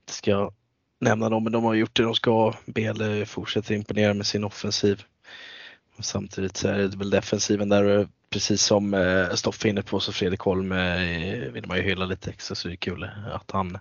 [0.07, 0.55] ska jag
[1.01, 2.55] nämna dem, men de har gjort det de ska.
[2.67, 5.03] Bele fortsätter imponera med sin offensiv.
[5.97, 10.01] Och samtidigt så är det väl defensiven där, eh, precis som eh, Stoffe inne på,
[10.01, 13.35] så Fredrik Holm eh, vill man ju hylla lite extra så det är kul eh,
[13.35, 13.79] att han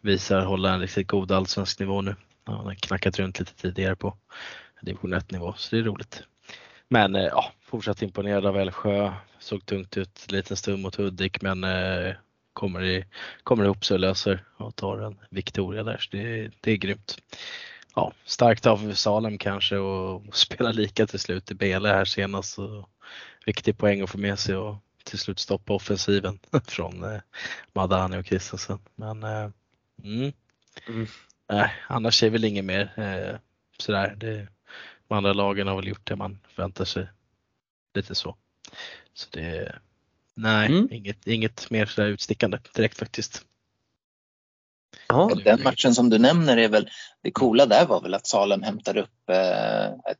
[0.00, 2.16] visar hålla en riktigt god allsvensk nivå nu.
[2.44, 4.16] Han har knackat runt lite tidigare på
[4.82, 6.22] division 1 nivå så det är roligt.
[6.88, 9.12] Men eh, ja, fortsatt imponerad av Älvsjö.
[9.38, 12.14] Såg tungt ut en liten stund mot Hudik men eh,
[12.52, 13.04] kommer, i,
[13.42, 15.98] kommer ihop sig och löser och tar en Victoria där.
[15.98, 17.18] Så det, det är grymt.
[17.94, 22.52] Ja, starkt av Salem kanske och spela lika till slut i Bele här senast.
[22.54, 22.88] Så
[23.46, 27.20] viktig poäng att få med sig och till slut stoppa offensiven från eh,
[27.72, 28.78] Madani och Kristensen.
[28.94, 29.50] Men eh,
[30.04, 30.32] mm.
[30.88, 31.06] Mm.
[31.48, 33.36] Nej, annars är väl inget mer eh,
[33.78, 34.14] sådär.
[34.16, 34.48] Det,
[35.08, 37.06] de andra lagen har väl gjort det man förväntar sig.
[37.94, 38.36] Lite så.
[39.14, 39.72] Så det
[40.34, 40.88] Nej, mm.
[40.90, 43.44] inget, inget mer sådär utstickande direkt faktiskt.
[45.08, 45.30] Ja.
[45.44, 46.90] Den matchen som du nämner är väl,
[47.22, 50.18] det coola där var väl att Salem hämtar upp eh, ett,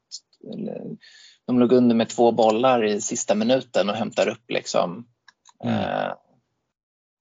[1.46, 5.06] de låg under med två bollar i sista minuten och hämtar upp liksom
[5.64, 5.74] mm.
[5.74, 6.06] eh,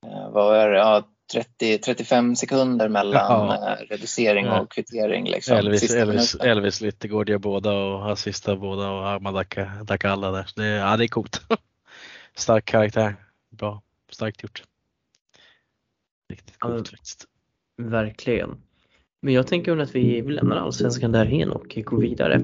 [0.05, 3.71] eh vad var det, ja, 30, 35 sekunder mellan ja.
[3.71, 5.25] Eh, reducering och kvittering.
[5.25, 9.45] Liksom, Elvis, Elvis, Elvis Lyttegård gör båda och assistar båda och Ahmad
[9.83, 10.47] Dakalla där.
[10.55, 11.41] Det, ja, det är coolt.
[12.35, 13.15] Stark karaktär.
[13.49, 14.63] Bra, starkt gjort.
[16.29, 17.25] Riktigt coolt ja, faktiskt.
[17.77, 18.57] Verkligen.
[19.21, 22.41] Men jag tänker att vi lämnar allsvenskan därhen och går vidare.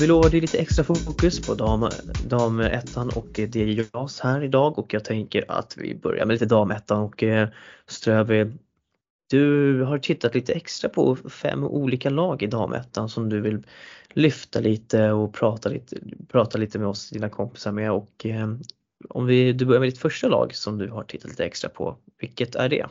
[0.00, 4.94] Vi lovade lite extra fokus på dam, damettan och det är JAS här idag och
[4.94, 7.48] jag tänker att vi börjar med lite damettan och eh,
[7.86, 8.46] Ströby,
[9.30, 13.66] du har tittat lite extra på fem olika lag i damettan som du vill
[14.12, 15.96] lyfta lite och prata lite,
[16.28, 18.54] prata lite med oss, dina kompisar med och eh,
[19.08, 21.96] om vi, du börjar med ditt första lag som du har tittat lite extra på,
[22.20, 22.86] vilket är det?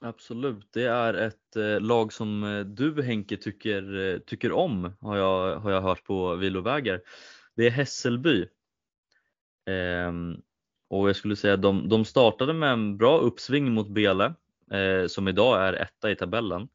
[0.00, 5.16] Absolut, det är ett eh, lag som eh, du Henke tycker, eh, tycker om har
[5.16, 7.00] jag, har jag hört på vilovägar.
[7.56, 8.48] Det är Hässelby.
[9.66, 10.36] Ehm,
[10.90, 14.34] och jag skulle säga att de, de startade med en bra uppsving mot Bele
[14.70, 16.68] eh, som idag är etta i tabellen.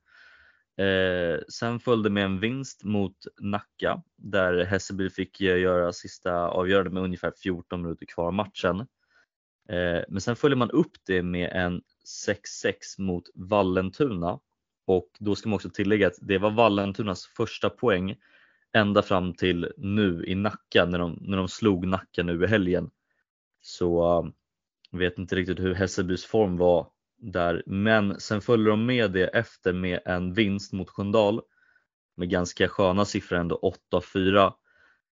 [0.78, 7.04] Eh, sen följde med en vinst mot Nacka där Hässelby fick göra sista avgörande med
[7.04, 8.80] ungefär 14 minuter kvar av matchen.
[9.70, 11.82] Eh, men sen följer man upp det med en
[12.28, 14.40] 6-6 mot Vallentuna
[14.86, 18.16] och då ska man också tillägga att det var Vallentunas första poäng
[18.74, 22.90] ända fram till nu i Nacka när de, när de slog Nacka nu i helgen.
[23.62, 26.88] Så äh, vet inte riktigt hur Hässelbys form var
[27.18, 31.42] där, men sen följer de med det efter med en vinst mot Sköndal
[32.16, 34.54] med ganska sköna siffror ändå 8-4.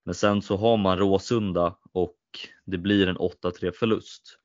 [0.05, 2.16] Men sen så har man Råsunda och
[2.64, 4.38] det blir en 8-3 förlust.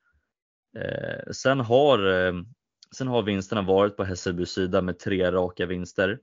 [0.79, 2.33] Eh, sen, har, eh,
[2.95, 6.19] sen har vinsterna varit på Hässelbys sida med tre raka vinster.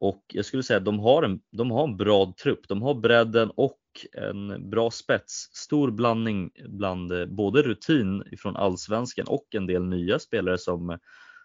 [0.00, 2.68] Och jag skulle säga att de har en, de har en bra trupp.
[2.68, 3.78] De har bredden och
[4.12, 5.48] en bra spets.
[5.52, 10.98] Stor blandning bland eh, både rutin från allsvenskan och en del nya spelare som,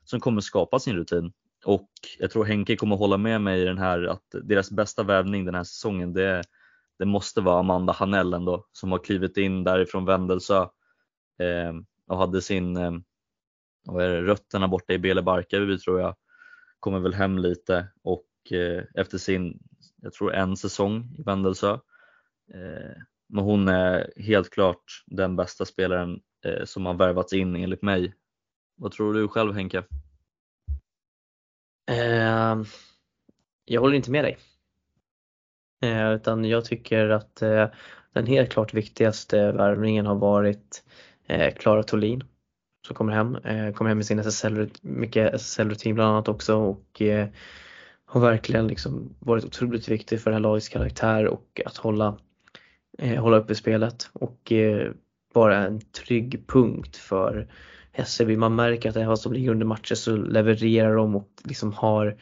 [0.04, 1.32] som kommer skapa sin rutin.
[1.66, 5.46] Och jag tror Henke kommer hålla med mig i den här att deras bästa värvning
[5.46, 6.44] den här säsongen det,
[7.00, 10.62] det måste vara Amanda Hanell ändå som har klivit in därifrån Vändelsö.
[11.40, 11.74] Eh,
[12.08, 12.92] och hade sin eh,
[13.84, 16.16] vad är det, rötterna borta i Bele Barkarby tror jag.
[16.80, 19.60] Kommer väl hem lite och eh, efter sin,
[20.02, 21.74] jag tror en säsong i Vändelsö.
[22.54, 26.20] Eh, men hon är helt klart den bästa spelaren
[26.66, 28.14] som har värvats in enligt mig.
[28.76, 29.84] Vad tror du själv Henke?
[31.92, 32.64] Eh,
[33.66, 34.38] jag håller inte med dig.
[35.82, 37.68] Eh, utan jag tycker att eh,
[38.14, 40.92] den helt klart viktigaste värvningen har varit eh,
[41.28, 42.24] Eh, Klara Tolin
[42.88, 47.02] som kommer hem, eh, kommer hem med sin SSL, mycket SSL-rutin bland annat också och
[47.02, 47.28] eh,
[48.06, 52.18] har verkligen liksom varit otroligt viktig för det här lagets karaktär och att hålla,
[52.98, 54.92] eh, hålla uppe spelet och eh,
[55.34, 57.48] vara en trygg punkt för
[57.92, 58.38] Hässelby.
[58.38, 62.18] Man märker att även som ligger under matcher så levererar de och liksom har,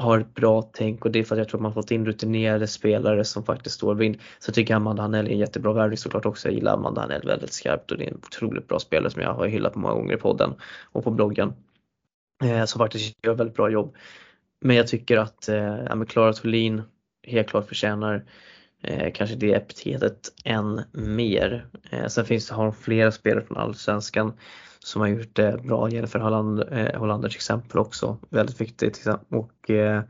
[0.00, 2.06] har ett bra tänk och det är för att jag tror att man fått in
[2.06, 4.18] rutinerade spelare som faktiskt står vind.
[4.38, 6.48] Så tycker jag Amanda Hanell är en jättebra värvning såklart också.
[6.48, 9.34] Jag gillar Amanda Hanell väldigt skarpt och det är en otroligt bra spelare som jag
[9.34, 10.54] har hyllat många gånger i podden
[10.92, 11.52] och på bloggen.
[12.44, 13.96] Eh, som faktiskt gör väldigt bra jobb.
[14.60, 16.82] Men jag tycker att eh, Klara Thulin
[17.26, 18.24] helt klart förtjänar
[18.82, 21.66] eh, kanske det epitetet än mer.
[21.90, 24.32] Eh, sen finns det, har flera spelare från Allsvenskan
[24.78, 25.90] som har gjort det bra.
[25.90, 29.06] Jennifer Holland, eh, Hollanders exempel också, väldigt viktigt.
[29.28, 30.02] Och eh,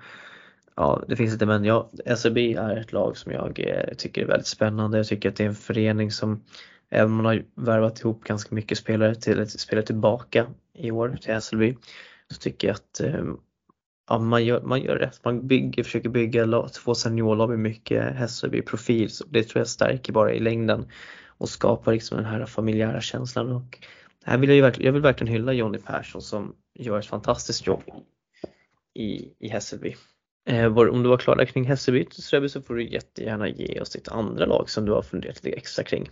[0.76, 4.26] ja, det finns inte men ja, SEB är ett lag som jag eh, tycker är
[4.26, 4.98] väldigt spännande.
[4.98, 6.44] Jag tycker att det är en förening som
[6.90, 11.32] även om man har värvat ihop ganska mycket spelare till spelare tillbaka i år till
[11.32, 11.76] Hässelby
[12.30, 13.24] så tycker jag att eh,
[14.10, 15.24] ja, man, gör, man gör rätt.
[15.24, 19.10] Man bygger, försöker bygga två seniorlag med mycket Hässelby-profil.
[19.30, 20.86] Det tror jag stärker bara i längden
[21.26, 23.52] och skapar liksom den här familjära känslan.
[23.52, 23.78] Och
[24.24, 27.82] här vill jag, jag vill verkligen hylla Jonny Persson som gör ett fantastiskt jobb
[28.94, 29.96] i, i Hässelby.
[30.48, 34.08] Eh, om du var klar där kring Hässelby så får du jättegärna ge oss ditt
[34.08, 36.10] andra lag som du har funderat lite extra kring.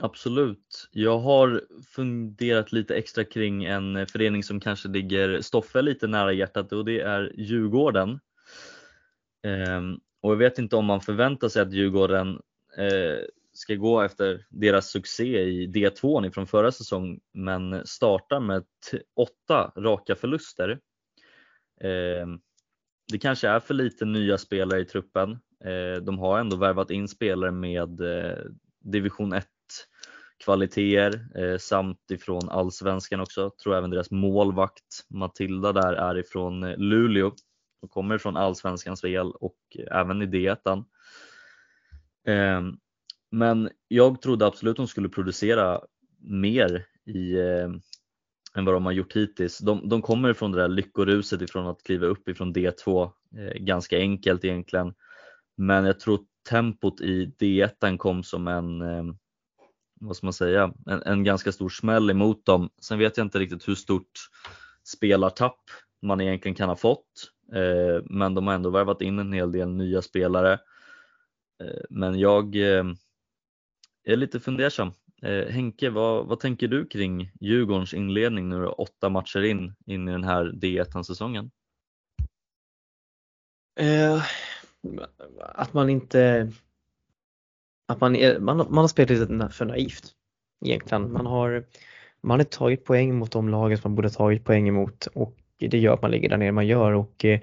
[0.00, 0.88] Absolut.
[0.92, 6.32] Jag har funderat lite extra kring en eh, förening som kanske ligger Stoffe lite nära
[6.32, 8.20] hjärtat och det är Djurgården.
[9.42, 12.40] Ehm, och jag vet inte om man förväntar sig att Djurgården
[12.76, 18.64] eh, ska gå efter deras succé i D2 från förra säsongen men startar med
[19.16, 20.80] åtta raka förluster.
[21.80, 22.40] Ehm,
[23.12, 25.30] det kanske är för lite nya spelare i truppen.
[25.64, 28.00] Eh, de har ändå värvat in spelare med
[28.80, 29.46] division 1
[30.44, 33.40] kvaliteter eh, samt ifrån allsvenskan också.
[33.40, 37.32] Jag Tror även deras målvakt Matilda där är ifrån eh, Luleå
[37.82, 39.58] och kommer från allsvenskans VL och
[39.90, 40.84] även i D1.
[42.26, 42.62] Eh,
[43.30, 45.80] men jag trodde absolut de skulle producera
[46.20, 47.68] mer i, eh,
[48.54, 49.58] än vad de har gjort hittills.
[49.58, 53.98] De, de kommer från det där lyckoruset ifrån att kliva upp ifrån D2 eh, ganska
[53.98, 54.94] enkelt egentligen.
[55.56, 59.04] Men jag tror tempot i D1 kom som en eh,
[60.00, 62.70] vad ska man säga, en, en, ganska stor smäll emot dem.
[62.80, 64.28] Sen vet jag inte riktigt hur stort
[64.84, 65.60] spelartapp
[66.02, 69.68] man egentligen kan ha fått, eh, men de har ändå värvat in en hel del
[69.68, 70.52] nya spelare.
[71.62, 72.84] Eh, men jag eh,
[74.04, 74.92] är lite fundersam.
[75.22, 80.12] Eh, Henke, vad, vad tänker du kring Djurgårdens inledning nu åtta matcher in, in i
[80.12, 81.50] den här D1-säsongen?
[83.80, 84.22] Eh,
[85.38, 86.52] att man inte
[87.88, 90.04] att man, är, man, man har spelat lite för naivt
[90.64, 91.12] egentligen.
[91.12, 91.64] Man har,
[92.20, 95.78] man har tagit poäng mot de lagen som man borde tagit poäng emot och det
[95.78, 97.40] gör att man ligger där nere man gör och eh,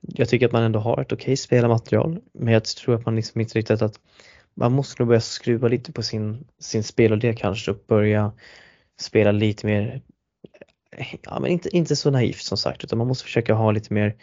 [0.00, 3.16] jag tycker att man ändå har ett okej okay spelarmaterial men jag tror att man
[3.16, 4.00] liksom inte riktigt att
[4.54, 8.32] man måste nog börja skruva lite på sin, sin spel och det kanske och börja
[9.00, 10.02] spela lite mer,
[11.22, 14.16] ja men inte, inte så naivt som sagt utan man måste försöka ha lite mer,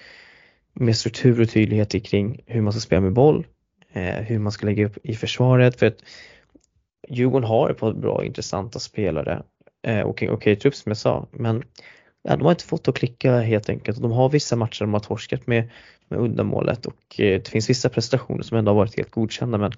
[0.74, 3.46] mer struktur och tydlighet kring hur man ska spela med boll,
[3.94, 5.80] Eh, hur man ska lägga upp i försvaret.
[5.80, 6.04] För att
[7.10, 9.44] Djurgården har ett par bra intressanta spelare.
[9.88, 11.64] Eh, och okej okay, trupp som jag sa men
[12.24, 14.02] ja, de har inte fått att klicka helt enkelt.
[14.02, 15.70] De har vissa matcher de har torskat med,
[16.08, 19.58] med undanmålet och eh, det finns vissa prestationer som ändå har varit helt godkända.
[19.58, 19.72] Men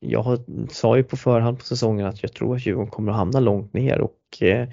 [0.00, 3.40] jag sa ju på förhand på säsongen att jag tror att Djurgården kommer att hamna
[3.40, 4.00] långt ner.
[4.00, 4.68] Och eh,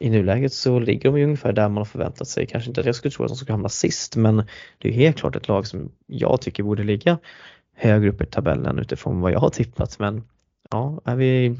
[0.00, 2.46] i nuläget så ligger de ju ungefär där man har förväntat sig.
[2.46, 4.42] Kanske inte att jag skulle tro att de skulle hamna sist men
[4.78, 7.18] det är helt klart ett lag som jag tycker borde ligga
[7.76, 10.22] högre upp i tabellen utifrån vad jag har tippat men
[10.70, 11.56] ja, är vi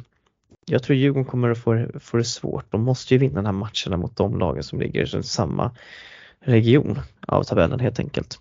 [0.66, 2.72] jag tror Djurgården kommer att få, få det svårt.
[2.72, 5.70] De måste ju vinna den här matcherna mot de lagen som ligger i samma
[6.40, 8.40] region av tabellen helt enkelt.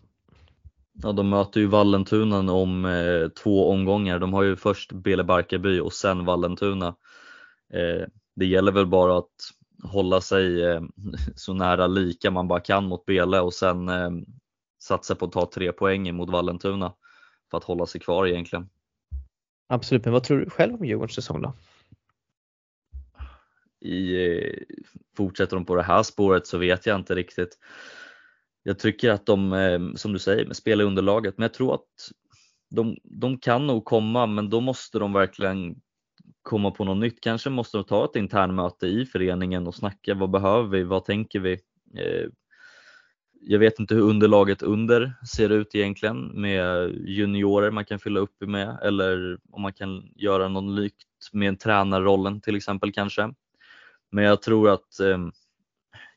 [1.03, 4.19] Ja, de möter ju Vallentuna om eh, två omgångar.
[4.19, 6.87] De har ju först Bele Barkarby och sen Vallentuna.
[7.73, 9.33] Eh, det gäller väl bara att
[9.83, 10.81] hålla sig eh,
[11.35, 14.11] så nära lika man bara kan mot Bele och sen eh,
[14.81, 16.93] satsa på att ta tre poäng mot Vallentuna
[17.51, 18.69] för att hålla sig kvar egentligen.
[19.67, 21.53] Absolut, men vad tror du själv om Djurgårdens säsong då?
[23.79, 24.53] I, eh,
[25.17, 27.57] fortsätter de på det här spåret så vet jag inte riktigt.
[28.63, 32.11] Jag tycker att de, eh, som du säger, spelar underlaget, men jag tror att
[32.69, 35.81] de, de kan nog komma, men då måste de verkligen
[36.41, 37.21] komma på något nytt.
[37.21, 40.13] Kanske måste de ta ett internmöte i föreningen och snacka.
[40.13, 40.83] Vad behöver vi?
[40.83, 41.53] Vad tänker vi?
[41.97, 42.29] Eh,
[43.47, 48.35] jag vet inte hur underlaget under ser ut egentligen med juniorer man kan fylla upp
[48.39, 53.33] med eller om man kan göra något likt med tränarrollen till exempel kanske.
[54.11, 55.17] Men jag tror att eh,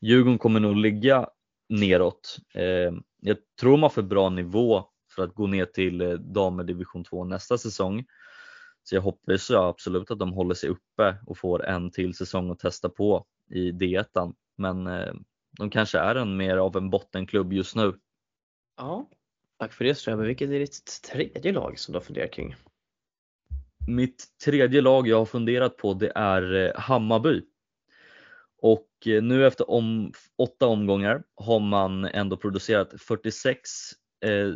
[0.00, 1.28] Djurgården kommer nog ligga
[1.68, 2.36] neråt.
[2.54, 7.04] Eh, jag tror man får bra nivå för att gå ner till eh, damer division
[7.04, 8.04] 2 nästa säsong.
[8.82, 12.50] Så jag hoppas ja, absolut att de håller sig uppe och får en till säsong
[12.50, 14.34] att testa på i D1.
[14.56, 15.12] Men eh,
[15.50, 17.94] de kanske är en mer av en bottenklubb just nu.
[18.76, 19.10] Ja,
[19.58, 20.26] tack för det Strömberg.
[20.26, 22.54] Vilket är ditt tredje lag som du har funderat kring?
[23.88, 27.42] Mitt tredje lag jag har funderat på det är eh, Hammarby.
[28.62, 33.70] Och eh, nu efter om, åtta omgångar har man ändå producerat 46
[34.24, 34.54] eh,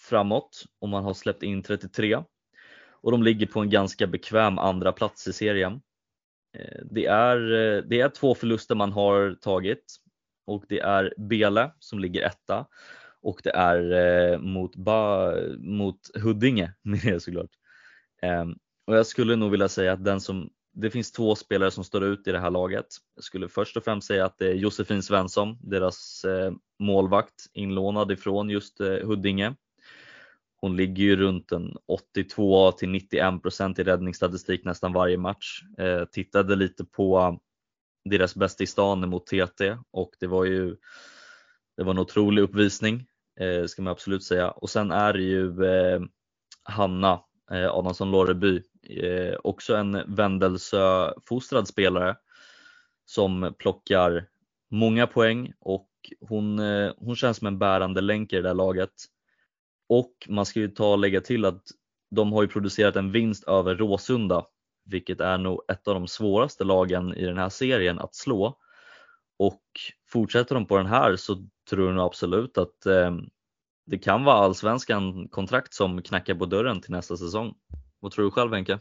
[0.00, 2.22] framåt och man har släppt in 33.
[3.00, 5.80] Och de ligger på en ganska bekväm andra plats i serien.
[6.58, 7.38] Eh, det, är,
[7.82, 9.84] det är två förluster man har tagit
[10.48, 12.66] och det är Bele som ligger etta
[13.22, 16.72] och det är eh, mot, ba, mot Huddinge
[17.20, 17.50] såklart.
[18.22, 18.44] Eh,
[18.86, 22.04] och jag skulle nog vilja säga att den som, det finns två spelare som står
[22.04, 22.86] ut i det här laget.
[23.14, 28.12] Jag skulle först och främst säga att det är Josefin Svensson, deras eh, målvakt, inlånad
[28.12, 29.54] ifrån just eh, Huddinge.
[30.60, 35.62] Hon ligger ju runt en 82 till 91 procent i räddningsstatistik nästan varje match.
[35.78, 37.38] Eh, tittade lite på
[38.08, 40.76] deras bästa i stan mot TT och det var ju
[41.76, 43.06] det var en otrolig uppvisning
[43.40, 44.50] eh, ska man absolut säga.
[44.50, 46.00] Och sen är det ju eh,
[46.62, 52.16] Hanna eh, Adamsson Loreby eh, också en Vändelsö-fostrad spelare
[53.04, 54.26] som plockar
[54.70, 55.88] många poäng och
[56.20, 58.92] hon, eh, hon känns som en bärande länk i det där laget.
[59.88, 61.62] Och man ska ju ta och lägga till att
[62.10, 64.44] de har ju producerat en vinst över Råsunda,
[64.88, 68.58] vilket är nog ett av de svåraste lagen i den här serien att slå.
[69.38, 69.62] Och
[70.08, 71.34] fortsätter de på den här så
[71.70, 73.16] tror jag nog absolut att eh,
[73.86, 77.54] det kan vara allsvenskan kontrakt som knackar på dörren till nästa säsong.
[78.00, 78.78] Vad tror du själv Henke?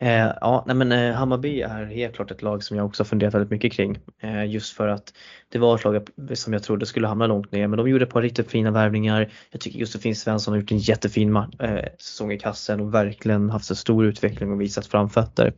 [0.00, 3.34] Eh, ja, nej men eh, Hammarby är helt klart ett lag som jag också funderat
[3.34, 3.98] väldigt mycket kring.
[4.22, 5.12] Eh, just för att
[5.48, 8.10] det var ett lag som jag trodde skulle hamna långt ner men de gjorde ett
[8.10, 9.32] par riktigt fina värvningar.
[9.50, 13.70] Jag tycker Josefin Svensson har gjort en jättefin eh, säsong i kassen och verkligen haft
[13.70, 15.52] en stor utveckling och visat framfötter.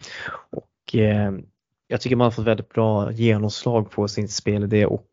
[0.50, 1.32] Och, eh,
[1.86, 5.04] jag tycker man har fått väldigt bra genomslag på sin spelidé och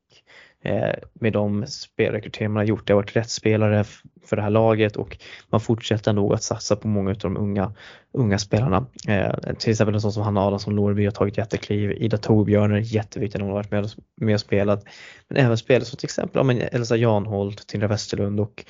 [0.64, 2.88] Eh, med de spelrekryteringar man har gjort.
[2.88, 3.84] Det har varit rätt spelare
[4.26, 5.18] för det här laget och
[5.50, 7.74] man fortsätter nog att satsa på många av de unga,
[8.12, 8.86] unga spelarna.
[9.08, 11.92] Eh, till exempel en sån som Hanna Adamsson Lårby har tagit jättekliv.
[11.92, 13.90] Ida Torbjörn är jätteviktig när hon har varit med,
[14.22, 14.86] med och spelat.
[15.28, 18.66] Men även spelare som till exempel ja, Elsa Janholt, Tindra Westerlund och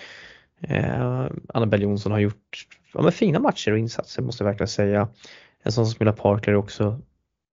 [0.62, 5.10] eh, Annabelle Jonsson har gjort ja, men fina matcher och insatser måste jag verkligen säga.
[5.64, 7.02] En sån som Smilla Parkler också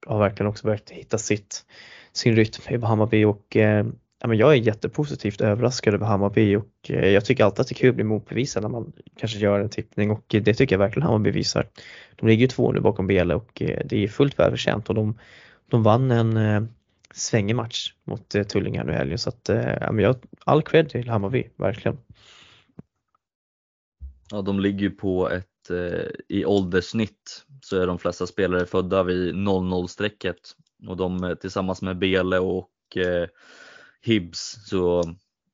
[0.07, 1.65] har verkligen också börjat hitta sitt,
[2.13, 3.87] sin rytm i Hammarby och eh,
[4.25, 7.73] ja, men jag är jättepositivt överraskad över Hammarby och eh, jag tycker alltid att det
[7.73, 10.79] är kul att bli motbevisad när man kanske gör en tippning och det tycker jag
[10.79, 11.69] verkligen Hammarby visar.
[12.17, 15.19] De ligger ju två nu bakom Bele och eh, det är fullt välförtjänt och de,
[15.71, 16.63] de vann en eh,
[17.15, 19.51] svängig match mot Tullinge nu i helgen så att
[19.81, 21.99] ja, men jag, all cred till Hammarby, verkligen.
[24.31, 25.45] Ja, de ligger ju på ett
[26.29, 30.37] i ålderssnitt så är de flesta spelare födda vid 00-strecket
[30.89, 32.71] och de tillsammans med Bele och
[34.05, 35.03] Hibs så,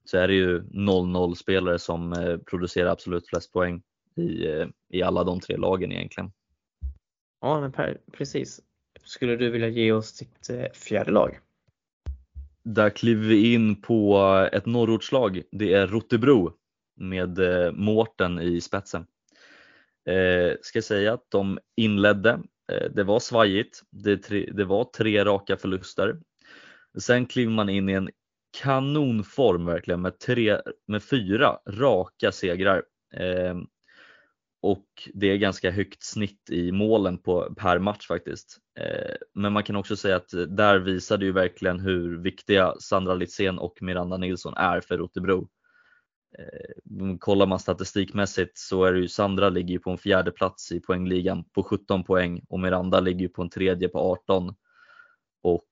[0.05, 3.83] så är det ju 0-0 spelare som eh, producerar absolut flest poäng
[4.17, 6.33] i, eh, i alla de tre lagen egentligen.
[7.41, 8.61] Ja men per, precis.
[9.05, 11.39] Skulle du vilja ge oss ditt eh, fjärde lag?
[12.63, 14.19] Där kliver vi in på
[14.53, 15.43] ett norrortslag.
[15.51, 16.53] Det är Rotebro
[16.97, 17.39] med
[17.75, 19.07] Mårten i spetsen.
[20.11, 22.31] Eh, ska säga att de inledde,
[22.73, 26.21] eh, det var svajigt, det, tre, det var tre raka förluster.
[26.99, 28.11] Sen kliver man in i en
[28.51, 32.83] kanonform verkligen med, tre, med fyra raka segrar.
[33.15, 33.55] Eh,
[34.63, 38.59] och det är ganska högt snitt i målen på, per match faktiskt.
[38.81, 43.59] Eh, men man kan också säga att där visade ju verkligen hur viktiga Sandra Litzén
[43.59, 45.49] och Miranda Nilsson är för Rotebro.
[46.39, 50.81] Eh, kollar man statistikmässigt så är det ju Sandra ligger på en fjärde plats i
[50.81, 54.55] poängligan på 17 poäng och Miranda ligger på en tredje på 18.
[55.43, 55.65] Och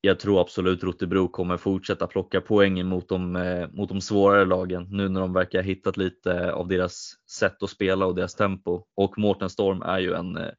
[0.00, 4.86] jag tror absolut Rotebro kommer fortsätta plocka poäng mot de, eh, mot de svårare lagen
[4.90, 8.34] nu när de verkar ha hittat lite eh, av deras sätt att spela och deras
[8.34, 8.82] tempo.
[8.96, 10.50] Och Mårten Storm är ju en eh,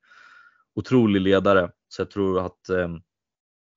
[0.75, 2.89] otrolig ledare så jag tror att eh,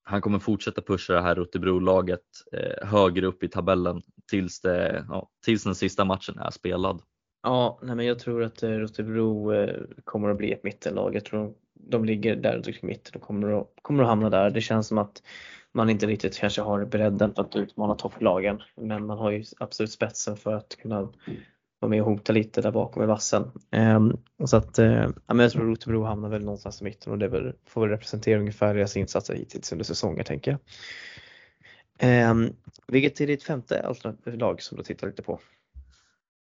[0.03, 5.29] han kommer fortsätta pusha det här Rotebro-laget eh, högre upp i tabellen tills, det, ja,
[5.45, 7.01] tills den sista matchen är spelad.
[7.43, 11.15] Ja, nej men jag tror att eh, Rotebro eh, kommer att bli ett mittenlag.
[11.15, 14.49] Jag tror de ligger där kring mitten och kommer att, kommer att hamna där.
[14.49, 15.23] Det känns som att
[15.71, 18.61] man inte riktigt kanske har bredden för att utmana topplagen.
[18.75, 21.09] Men man har ju absolut spetsen för att kunna
[21.79, 23.51] vara med och hota lite där bakom i vassen.
[23.71, 27.19] Ehm, så att, eh, ja, men jag tror Rotebro hamnar väl någonstans i mitten och
[27.19, 30.59] det väl, får väl representera ungefär deras insatser hittills under säsongen tänker jag.
[31.97, 32.53] Ehm,
[32.87, 35.39] vilket är ditt femte lag som du tittar lite på?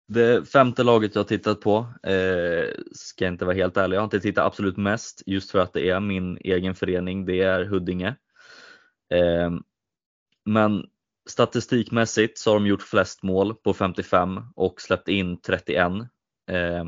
[0.09, 4.01] Det femte laget jag har tittat på, eh, ska jag inte vara helt ärlig, jag
[4.01, 7.65] har inte tittat absolut mest just för att det är min egen förening, det är
[7.65, 8.15] Huddinge.
[9.15, 9.51] Eh,
[10.45, 10.85] men
[11.29, 15.93] statistikmässigt så har de gjort flest mål på 55 och släppt in 31.
[16.51, 16.85] Eh,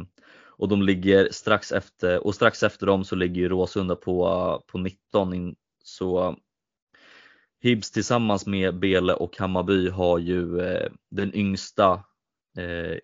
[0.47, 5.35] och de ligger strax efter och strax efter dem så ligger Råsunda på, på 19.
[5.35, 6.37] In, så
[7.63, 12.05] Hibs tillsammans med Bele och Hammarby har ju eh, den yngsta
[12.59, 12.99] eh,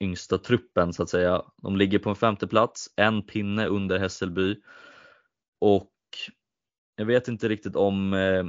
[0.00, 1.42] yngsta truppen så att säga.
[1.62, 4.56] De ligger på en femte plats, en pinne under Hässelby
[5.60, 5.92] och
[6.96, 8.44] jag vet inte riktigt om, eh,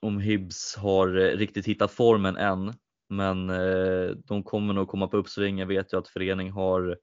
[0.00, 2.74] om Hibs har eh, riktigt hittat formen än,
[3.08, 5.58] men eh, de kommer nog komma på uppsving.
[5.58, 6.98] Jag vet ju att föreningen har,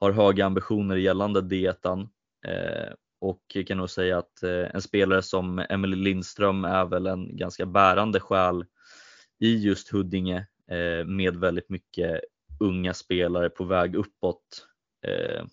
[0.00, 2.00] har höga ambitioner gällande dietan
[2.46, 7.06] eh, och jag kan nog säga att eh, en spelare som Emily Lindström är väl
[7.06, 8.64] en ganska bärande själ
[9.40, 12.20] i just Huddinge eh, med väldigt mycket
[12.62, 14.66] unga spelare på väg uppåt.
[15.06, 15.44] Eh,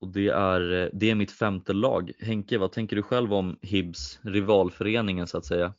[0.00, 2.12] och det är, eh, det är mitt femte lag.
[2.20, 5.74] Henke, vad tänker du själv om Hibs, rivalföreningen så att säga?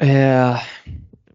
[0.00, 0.60] Eh,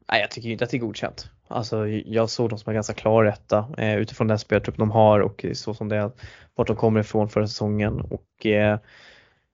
[0.07, 1.29] nej, jag tycker inte att det är godkänt.
[1.47, 5.19] Alltså, jag såg dem som en ganska klar etta eh, utifrån den speltrupp de har
[5.19, 6.11] och så som det är,
[6.55, 8.01] vart de kommer ifrån förra säsongen.
[8.01, 8.79] Och, eh,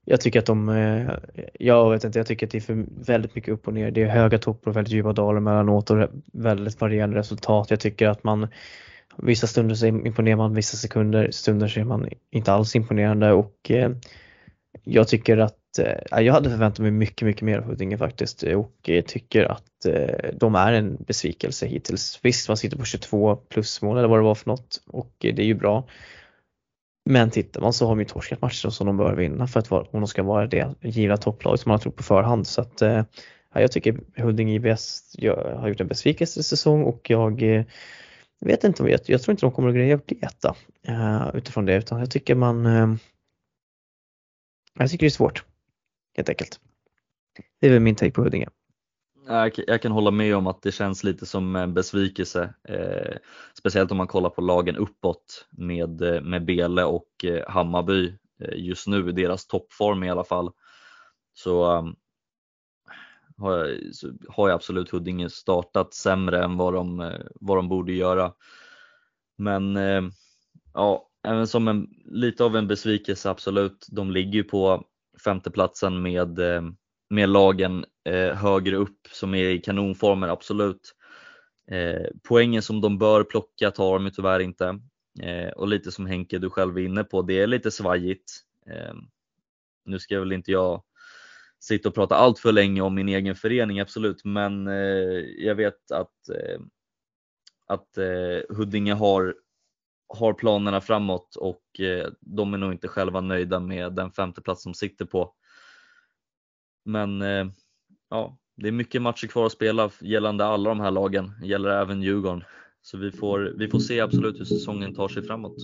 [0.04, 1.10] jag tycker att de, eh,
[1.60, 3.90] jag vet inte, jag tycker att det är för väldigt mycket upp och ner.
[3.90, 7.70] Det är höga toppar och väldigt djupa dalar emellanåt och väldigt varierande resultat.
[7.70, 8.48] Jag tycker att man
[9.16, 13.70] Vissa stunder så imponerar man, vissa sekunder, stunder så är man inte alls imponerande och
[13.70, 13.90] eh,
[14.84, 18.90] jag tycker att eh, jag hade förväntat mig mycket, mycket mer av Huddinge faktiskt och
[19.06, 19.86] tycker att
[20.34, 22.18] de är en besvikelse hittills.
[22.22, 25.44] Visst, man sitter på 22 plusmål eller vad det var för något och det är
[25.44, 25.84] ju bra.
[27.04, 29.70] Men tittar man så har de ju torskat matcher som de bör vinna för att
[29.70, 32.46] vara, om de ska vara det givna topplaget som man har trott på förhand.
[32.46, 33.04] Så att, eh,
[33.54, 37.64] ja, jag tycker Huddinge IBS har gjort en besvikelse säsong och jag eh,
[38.40, 40.54] vet inte, jag, jag tror inte de kommer att greja upp det
[40.88, 42.98] eh, utifrån det utan jag tycker man
[44.78, 45.44] jag tycker det är svårt
[46.16, 46.60] helt enkelt.
[47.60, 48.48] Det är väl min take på Huddinge.
[49.66, 53.16] Jag kan hålla med om att det känns lite som en besvikelse, eh,
[53.58, 58.54] speciellt om man kollar på lagen uppåt med, eh, med Bele och eh, Hammarby eh,
[58.56, 60.50] just nu, deras toppform i alla fall.
[61.34, 61.96] Så, um,
[63.36, 67.92] har jag, så har jag absolut Huddinge startat sämre än vad de, vad de borde
[67.92, 68.32] göra.
[69.38, 70.02] Men eh,
[70.74, 73.86] ja, även som en, lite av en besvikelse absolut.
[73.90, 74.84] De ligger ju på
[75.24, 76.62] femteplatsen med, eh,
[77.12, 80.94] med lagen eh, högre upp som är i kanonformer, absolut.
[81.70, 84.80] Eh, poängen som de bör plocka tar de tyvärr inte.
[85.20, 88.32] Eh, och lite som Henke, du själv är inne på, det är lite svajigt.
[89.84, 90.82] Nu ska väl inte jag
[91.62, 95.90] sitta och prata allt för länge om min egen förening, absolut, men eh, jag vet
[95.90, 96.60] att, eh,
[97.66, 99.34] att eh, Huddinge har,
[100.08, 104.74] har planerna framåt och eh, de är nog inte själva nöjda med den femteplats de
[104.74, 105.34] sitter på.
[106.84, 107.46] Men eh,
[108.10, 112.02] ja, det är mycket matcher kvar att spela gällande alla de här lagen, gäller även
[112.02, 112.44] Djurgården.
[112.82, 115.56] Så vi får, vi får se absolut hur säsongen tar sig framåt.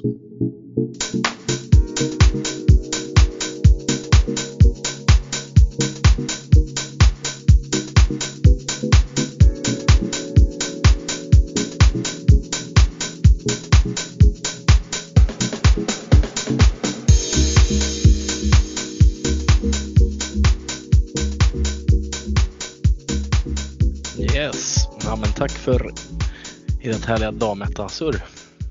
[26.90, 28.24] Ert härliga dametta-surr.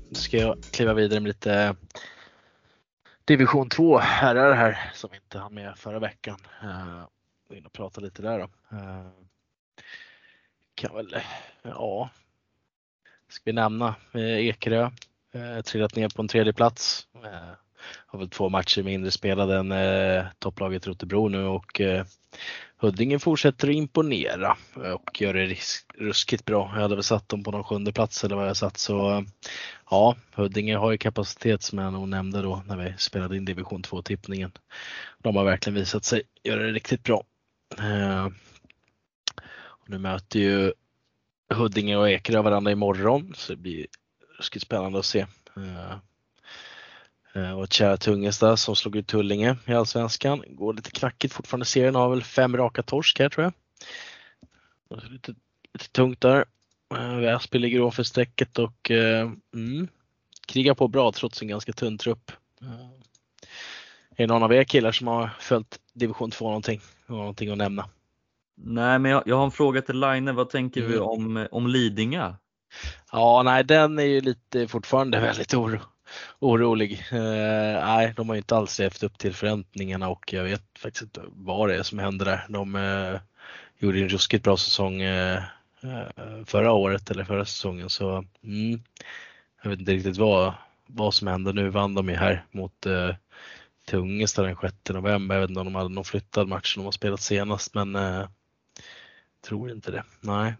[0.08, 1.76] Nu ska jag kliva vidare med lite
[3.24, 6.36] division 2 herrar här som inte hann med förra veckan.
[7.48, 8.76] Gå in och prata lite där då.
[8.76, 9.06] Eh,
[10.74, 11.16] kan väl,
[11.62, 12.10] ja,
[13.28, 14.90] ska vi nämna eh, Ekerö,
[15.64, 17.06] trillat ner på en tredje plats.
[18.06, 22.04] Har väl två matcher mindre spelade än eh, topplaget Rotebro nu och eh,
[22.80, 24.56] Huddinge fortsätter att imponera
[24.94, 25.56] och gör det
[25.94, 26.70] ruskigt bra.
[26.74, 29.22] Jag hade väl satt dem på någon sjunde plats eller vad jag satt så eh,
[29.90, 33.82] ja, Huddinge har ju kapacitet som jag nog nämnde då när vi spelade in division
[33.82, 34.52] 2 tippningen.
[35.18, 37.24] De har verkligen visat sig göra det riktigt bra.
[37.78, 38.26] Eh,
[39.58, 40.72] och nu möter ju
[41.54, 43.86] Huddinge och Ekerö varandra imorgon så det blir
[44.38, 45.20] ruskigt spännande att se.
[45.56, 45.96] Eh,
[47.56, 50.42] och ett kära Tungesta som slog ut Tullinge i Allsvenskan.
[50.48, 51.66] Går lite knackigt fortfarande.
[51.66, 53.52] Serien har väl fem raka torsk här tror jag.
[55.10, 55.34] Lite,
[55.72, 56.44] lite tungt där.
[56.94, 59.88] Eh, Väsby ligger ovanför strecket och eh, mm,
[60.46, 62.32] krigar på bra trots en ganska tunn trupp.
[64.16, 66.80] Är det någon av er killar som har följt division 2 någonting?
[67.06, 67.88] Har någonting att nämna?
[68.56, 70.34] Nej, men jag, jag har en fråga till Line.
[70.34, 70.92] Vad tänker mm.
[70.92, 72.34] du om, om Lidingö?
[73.12, 75.80] Ja, nej, den är ju lite fortfarande väldigt oro
[76.38, 76.92] orolig.
[77.10, 81.22] Eh, nej, de har inte alls levt upp till förväntningarna och jag vet faktiskt inte
[81.26, 82.46] vad det är som händer där.
[82.48, 83.20] De eh,
[83.78, 85.42] gjorde en ruskigt bra säsong eh,
[85.82, 88.82] eh, förra året eller förra säsongen så mm,
[89.62, 90.54] jag vet inte riktigt vad,
[90.86, 91.52] vad som händer.
[91.52, 93.14] Nu vann de ju här mot eh,
[93.84, 95.34] Tungesta den 6 november.
[95.34, 97.96] Jag vet inte om de hade någon flyttad match som de har spelat senast men
[97.96, 98.28] eh,
[99.40, 100.04] tror inte det.
[100.20, 100.54] Nej.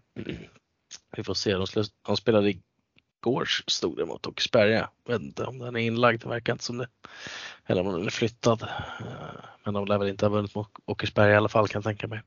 [1.17, 1.53] Vi får se.
[1.53, 1.65] De,
[2.07, 2.53] de spelade
[3.21, 4.89] igår stod det mot Åkersberga.
[5.05, 6.87] Jag vet inte om den är inlagd, det verkar inte som det.
[7.65, 8.61] Eller om den är flyttad.
[8.61, 11.83] Eh, men de lär väl inte ha vunnit mot Åkersberga i alla fall kan jag
[11.83, 12.21] tänka mig.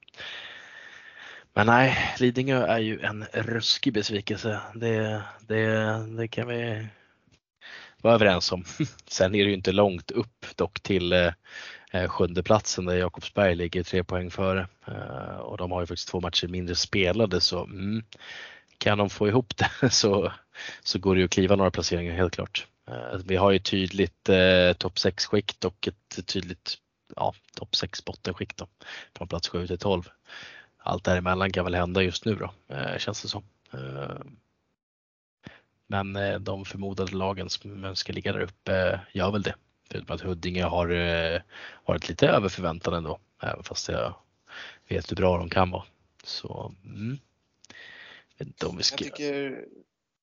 [1.54, 4.60] Men nej, Lidingö är ju en ruskig besvikelse.
[4.74, 5.66] Det, det,
[6.16, 6.86] det kan vi
[8.02, 8.64] vara överens om.
[9.06, 11.32] Sen är det ju inte långt upp dock till eh,
[11.92, 14.68] eh, sjunde platsen där Jakobsberg ligger tre poäng före.
[14.86, 18.02] Eh, och de har ju faktiskt två matcher mindre spelade så mm,
[18.78, 20.32] kan de få ihop det så,
[20.82, 22.66] så går det ju att kliva några placeringar helt klart.
[22.88, 26.78] Eh, vi har ju tydligt eh, topp 6 skikt och ett tydligt
[27.16, 28.66] ja, topp 6 bottenskikt då,
[29.16, 30.08] från plats 7 till 12.
[30.78, 33.42] Allt däremellan kan väl hända just nu då, eh, känns det som.
[33.72, 34.20] Eh,
[35.86, 39.54] men eh, de förmodade lagen som ska ligga där uppe eh, gör väl det.
[39.90, 41.40] Förutom att Huddinge har eh,
[41.84, 44.14] varit lite över förväntan ändå, även fast jag
[44.88, 45.84] vet hur bra de kan vara.
[46.24, 47.18] Så mm.
[48.38, 49.04] vet inte om vi ska...
[49.04, 49.64] Jag tycker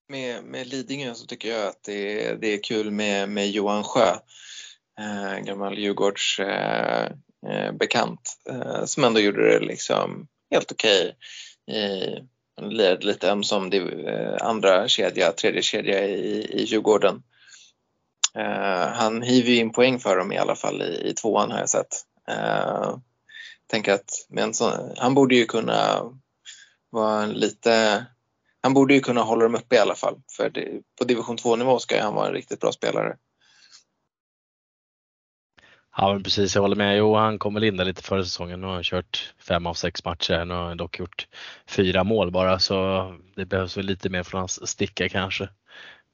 [0.09, 3.83] med, med Lidingö så tycker jag att det är, det är kul med, med Johan
[3.83, 4.15] Sjö,
[4.99, 7.11] eh, gammal Djurgårds eh,
[7.47, 11.15] eh, bekant, eh, som ändå gjorde det liksom helt okej.
[11.67, 12.21] Okay.
[12.61, 17.23] Lirade lite ömsom eh, andra kedja, tredje kedja i, i Djurgården.
[18.35, 21.69] Eh, han hiver in poäng för dem i alla fall i, i tvåan har jag
[21.69, 21.95] sett.
[22.29, 22.97] Eh,
[23.67, 26.03] tänker att med sån, han borde ju kunna
[26.89, 28.05] vara lite
[28.61, 30.21] han borde ju kunna hålla dem uppe i alla fall.
[30.37, 33.17] För det, på division 2 nivå ska han vara en riktigt bra spelare.
[35.97, 36.97] Ja men precis, jag håller med.
[36.97, 38.61] Jo, han kom väl in där lite förra säsongen.
[38.61, 40.45] Nu har han kört fem av sex matcher.
[40.45, 41.27] Nu har han dock gjort
[41.67, 45.49] fyra mål bara så det behövs väl lite mer från hans sticka kanske.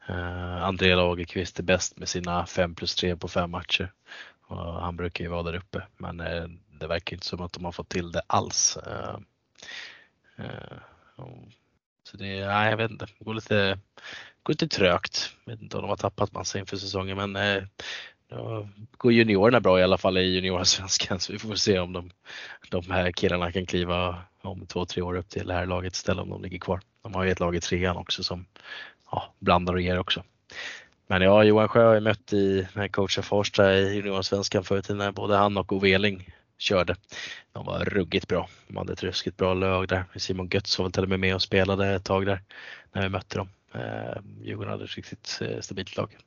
[0.10, 3.93] Uh, André Lagerqvist är bäst med sina 5 plus 3 på fem matcher.
[4.48, 6.48] Och han brukar ju vara där uppe men uh,
[6.80, 8.78] det verkar inte som att de har fått till det alls.
[8.88, 9.18] Uh,
[12.08, 13.80] så det, nej jag vet inte, det går lite,
[14.43, 15.34] går lite trögt.
[15.45, 17.64] Jag vet inte om de har tappat massa inför säsongen men eh,
[18.30, 22.12] då går juniorerna bra i alla fall i juniorsvenskan så vi får se om de,
[22.70, 26.24] de här killarna kan kliva om två, tre år upp till det här laget istället
[26.24, 26.82] om de ligger kvar.
[27.03, 28.45] De har ju ett lag i trean också som
[29.12, 30.24] ja, blandar och ger också.
[31.08, 34.78] Men ja, Johan Sjö har jag mött i, när jag coachade Farsta i juniorsvenskan förr
[34.78, 36.95] i tiden när både han och Ove Eling körde.
[37.53, 38.49] De var ruggigt bra.
[38.68, 40.06] De hade ett ruskigt bra lag där.
[40.16, 42.41] Simon Götz var väl till och med med och spelade ett tag där
[42.91, 43.49] när vi mötte dem.
[43.74, 46.18] Eh, Djurgården hade ett riktigt eh, stabilt lag.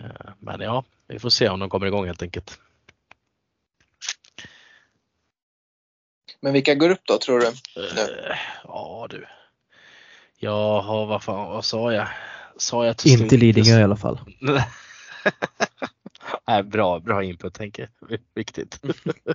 [0.00, 2.60] Eh, men ja, vi får se om de kommer igång helt enkelt.
[6.40, 7.46] Men vilka går upp då tror du?
[7.46, 9.26] Uh, ja du.
[10.38, 12.08] Jag har, vad fan, vad sa jag?
[12.56, 14.20] Sa jag till Inte Lidingö i alla fall.
[16.52, 18.18] Nej, bra, bra input tänker jag.
[18.34, 18.80] Viktigt.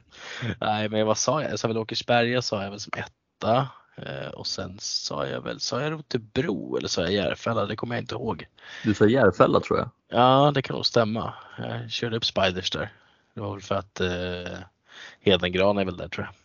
[0.61, 1.51] Nej, men vad sa jag?
[1.51, 3.68] Jag sa väl Åkersberga sa jag väl som etta.
[3.95, 7.65] Eh, och sen sa jag väl, sa jag Rotebro eller sa jag Järfälla?
[7.65, 8.47] Det kommer jag inte ihåg.
[8.84, 9.89] Du sa Järfälla tror jag.
[10.07, 11.34] Ja, det kan nog stämma.
[11.57, 12.93] Jag körde upp Spiders där.
[13.34, 14.59] Det var väl för att eh,
[15.20, 16.36] Hedengran är väl där tror jag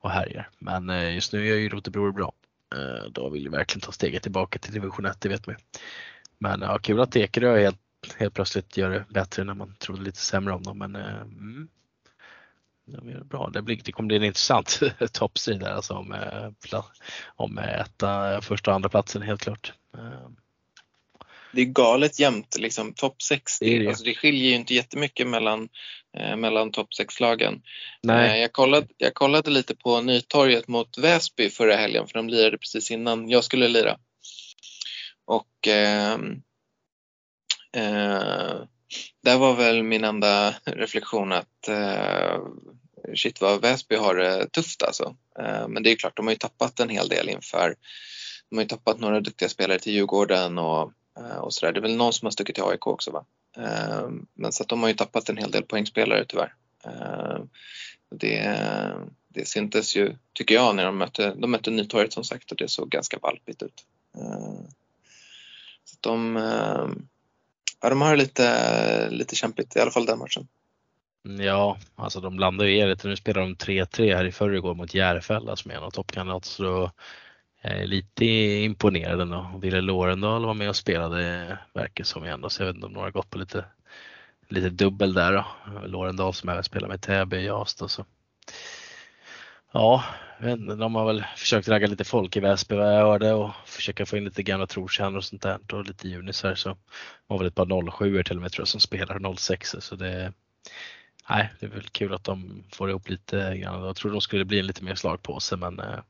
[0.00, 0.48] och härjar.
[0.58, 2.32] Men eh, just nu är ju Rotebro bra.
[2.74, 5.56] Eh, då vill vi verkligen ta steget tillbaka till division 1, det vet man
[6.38, 7.78] Men ja, kul att Ekerö helt,
[8.18, 10.78] helt plötsligt gör det bättre när man trodde lite sämre om dem.
[10.78, 11.68] Men eh, mm,
[12.84, 13.50] de gör det bra.
[13.52, 14.80] Det, blir, det kommer bli en intressant
[15.12, 16.84] toppstrid där alltså om, eh,
[17.36, 19.72] om etta, första och andra platsen helt klart.
[19.94, 20.28] Eh,
[21.52, 23.58] det är galet jämnt, liksom topp 6.
[23.58, 23.88] Det, det.
[23.88, 25.68] Alltså, det skiljer ju inte jättemycket mellan,
[26.16, 27.62] eh, mellan topp 6-lagen.
[28.08, 32.58] Eh, jag, kollade, jag kollade lite på Nytorget mot Väsby förra helgen för de lirade
[32.58, 33.98] precis innan jag skulle lira.
[35.24, 36.18] Och eh,
[37.72, 38.62] eh,
[39.22, 42.40] där var väl min enda reflektion att eh,
[43.14, 45.16] shit vad Väsby har det tufft alltså.
[45.38, 47.74] Eh, men det är klart, de har ju tappat en hel del inför
[48.50, 51.72] de har ju tappat några duktiga spelare till Djurgården och Eh, och sådär.
[51.72, 53.24] Det är väl någon som har stuckit till AIK också va?
[53.56, 56.54] Eh, men så att de har ju tappat en hel del poängspelare tyvärr.
[56.84, 57.38] Eh,
[58.10, 58.58] det,
[59.28, 62.68] det syntes ju, tycker jag, när de mötte, de mötte Nytorget som sagt och det
[62.68, 63.84] såg ganska valpigt ut.
[64.16, 64.68] Eh,
[65.84, 66.88] så de, eh,
[67.82, 70.48] ja, de har det lite, lite kämpigt, i alla fall den matchen.
[71.22, 73.08] Ja, alltså de blandar ju er lite.
[73.08, 76.42] Nu spelar de 3-3 här i förrgår mot Järfälla som är en av toppkandidaterna.
[76.42, 76.90] Så
[77.62, 79.60] jag är lite imponerad ändå.
[79.62, 82.44] Ville Lorendal var med och spelade verkar som igen.
[82.48, 83.64] Så jag vet inte om några har gått på lite,
[84.48, 85.44] lite dubbel där då.
[85.86, 88.04] Lorendal som även spelar med Täby i Ast så.
[89.72, 90.04] Ja,
[90.78, 94.16] de har väl försökt ragga lite folk i Väsby vad jag hörde och försöka få
[94.16, 96.76] in lite gamla trotjänare och sånt där och lite junisar så
[97.26, 100.32] var väl ett par 07 till och med tror jag som spelar 06 så det
[101.30, 103.84] Nej, det är väl kul att de får ihop lite grann.
[103.84, 106.00] Jag tror de skulle bli en lite mer slagpåse men eh,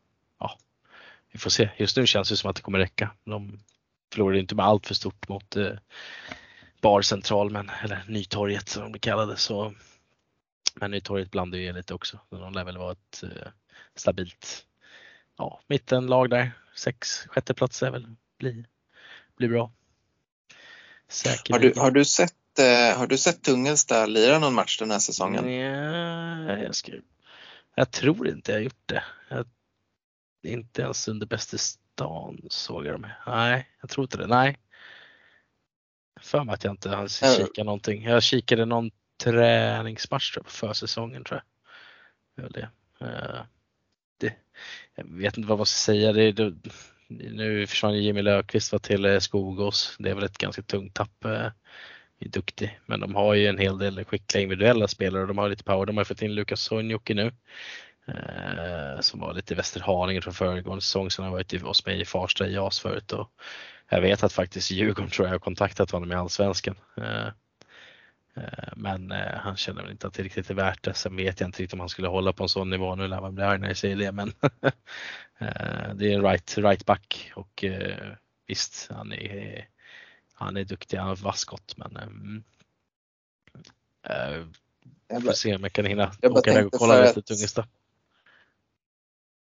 [0.41, 0.59] ja,
[1.33, 1.71] vi får se.
[1.77, 3.11] Just nu känns det som att det kommer räcka.
[3.25, 3.59] De
[4.13, 5.73] förlorade inte med allt för stort mot eh,
[6.81, 9.37] Bar Central, men, eller Nytorget som de blir kallade.
[9.37, 9.75] Så,
[10.75, 12.19] men Nytorget blandar ju lite också.
[12.31, 13.49] De lär väl vara ett eh,
[13.95, 14.67] stabilt
[15.39, 16.53] ja, mittenlag där.
[16.75, 18.07] Sex, sjätte plats är väl
[18.39, 18.65] blir,
[19.37, 19.73] blir bra.
[21.51, 24.99] Har du, har du sett eh, har du sett Tungelsta lira någon match den här
[24.99, 25.53] säsongen?
[25.53, 26.93] Ja, jag, ska,
[27.75, 29.05] jag tror inte jag gjort det.
[29.29, 29.47] Jag,
[30.43, 33.07] inte ens under Bäst i stan såg jag dem.
[33.27, 34.27] Nej, jag tror inte det.
[34.27, 34.59] Nej.
[36.21, 38.03] För mig att jag inte har kikat någonting.
[38.03, 38.91] Jag kikade någon
[39.25, 41.43] träningsmatch på försäsongen tror
[42.35, 42.53] jag.
[42.53, 42.69] Det.
[43.01, 43.41] Eh,
[44.21, 44.35] det,
[44.95, 46.13] jag vet inte vad man ska säga.
[46.13, 46.55] Det, det,
[47.09, 49.97] nu försvann Jimmy Löfqvist till eh, Skogås.
[49.99, 51.25] Det är väl ett ganska tungt tapp.
[51.25, 51.51] Eh, uh,
[52.25, 55.49] är duktig, men de har ju en hel del skickliga individuella spelare och de har
[55.49, 55.87] lite power.
[55.87, 57.33] De har fått in Lukas Sonjoki nu
[58.09, 61.11] eh, som var lite i Västerhaninge från föregående säsong.
[61.11, 63.31] Sen har han varit hos mig i Farsta i JAS förut och
[63.89, 66.77] jag vet att faktiskt Djurgården tror jag har kontaktat honom i Allsvenskan.
[68.37, 70.95] Eh, men eh, han känner väl inte att det riktigt är värt det.
[70.95, 72.95] Sen vet jag inte riktigt om han skulle hålla på en sån nivå.
[72.95, 74.29] Nu lär man bli arg när jag säger det men
[75.39, 77.65] eh, det är right, right back och
[78.47, 79.69] visst han är,
[80.35, 81.97] han är duktig, han har vass skott men
[84.11, 84.47] uh,
[85.21, 87.23] får se om jag kan hinna jag åka iväg och kolla lite.
[87.23, 87.67] Tungesta.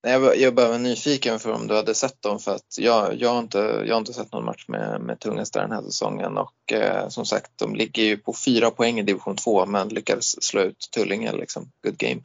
[0.02, 3.28] Jag, jag bara var nyfiken för om du hade sett dem för att jag, jag,
[3.28, 6.72] har, inte, jag har inte sett någon match med, med Tungesta den här säsongen och
[6.72, 10.60] eh, som sagt de ligger ju på fyra poäng i division 2 men lyckades slå
[10.60, 11.70] ut Tullinge liksom.
[11.82, 12.20] Good game.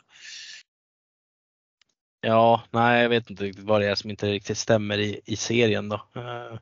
[2.21, 5.35] Ja, nej jag vet inte riktigt vad det är som inte riktigt stämmer i, i
[5.35, 5.95] serien då.
[6.15, 6.59] Eh,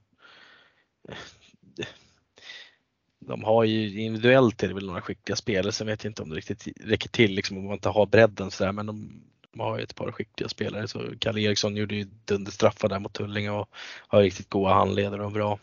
[3.20, 6.30] de har ju individuellt är det väl några skickliga spelare, sen vet jag inte om
[6.30, 9.22] det riktigt räcker till liksom, om man inte har bredden sådär men de,
[9.56, 10.88] de har ju ett par skickliga spelare.
[10.88, 13.70] Så Kalle Eriksson gjorde ju dunderstraffar där mot Tullinge och
[14.08, 15.60] har riktigt goda handledare och bra,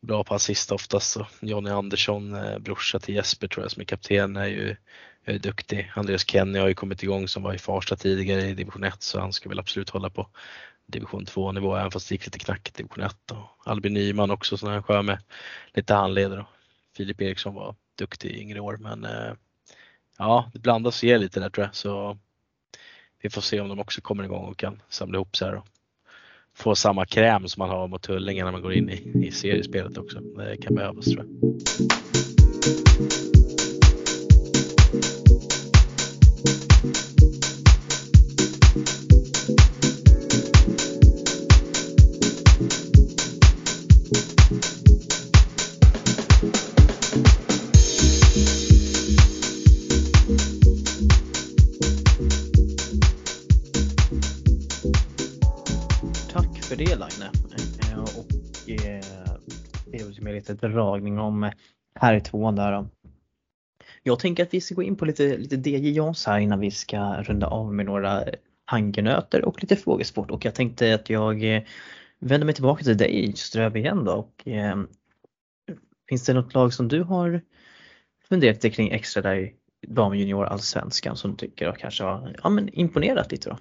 [0.00, 1.12] bra på assist oftast.
[1.12, 4.76] Så Jonny Andersson, eh, brorsa till Jesper tror jag som är kapten, är ju
[5.24, 5.92] är duktig.
[5.94, 9.20] Andreas Kenny har ju kommit igång som var i Farsta tidigare i division 1 så
[9.20, 10.28] han ska väl absolut hålla på
[10.86, 13.30] division 2 nivå även fast det gick lite knackigt i division 1.
[13.30, 15.18] Och Albin Nyman också sån här skön med
[15.74, 16.46] lite handledare.
[16.96, 19.32] Filip Eriksson var duktig i yngre år men eh,
[20.18, 21.74] ja, det blandas och ger lite där tror jag.
[21.74, 22.18] Så
[23.22, 25.66] vi får se om de också kommer igång och kan samla ihop sig här och
[26.54, 29.98] få samma kräm som man har mot Tullinge när man går in i, i seriespelet
[29.98, 30.20] också.
[30.20, 33.31] Det kan behövas tror jag.
[60.68, 61.52] Dragning om eh,
[61.94, 62.86] här i tvåan där.
[64.02, 66.70] Jag tänker att vi ska gå in på lite, lite DJ Jans här innan vi
[66.70, 68.24] ska runda av med några
[68.70, 71.62] tankenöter och lite frågesport och jag tänkte att jag eh,
[72.18, 74.76] vänder mig tillbaka till dig Ströby igen då och eh,
[76.08, 77.40] finns det något lag som du har
[78.28, 79.54] funderat lite kring extra där i
[79.86, 83.58] damjunior allsvenskan som du tycker har kanske har ja, men imponerat lite då?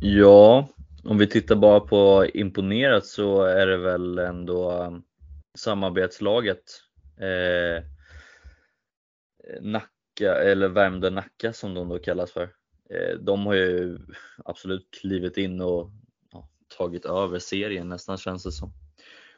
[0.00, 0.68] Ja,
[1.08, 5.02] om vi tittar bara på imponerat så är det väl ändå um,
[5.58, 6.62] samarbetslaget
[7.20, 7.84] eh,
[9.60, 12.42] Nacka, eller Värmdö Nacka som de då kallas för.
[12.90, 13.98] Eh, de har ju
[14.44, 15.90] absolut klivit in och
[16.32, 16.48] ja,
[16.78, 18.72] tagit över serien nästan känns det som.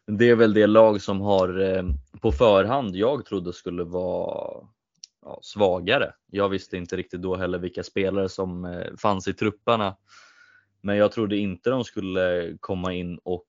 [0.06, 1.84] Det är väl det lag som har eh,
[2.20, 4.66] på förhand jag trodde skulle vara
[5.22, 6.12] ja, svagare.
[6.26, 9.96] Jag visste inte riktigt då heller vilka spelare som eh, fanns i trupperna
[10.80, 13.46] men jag trodde inte de skulle komma in och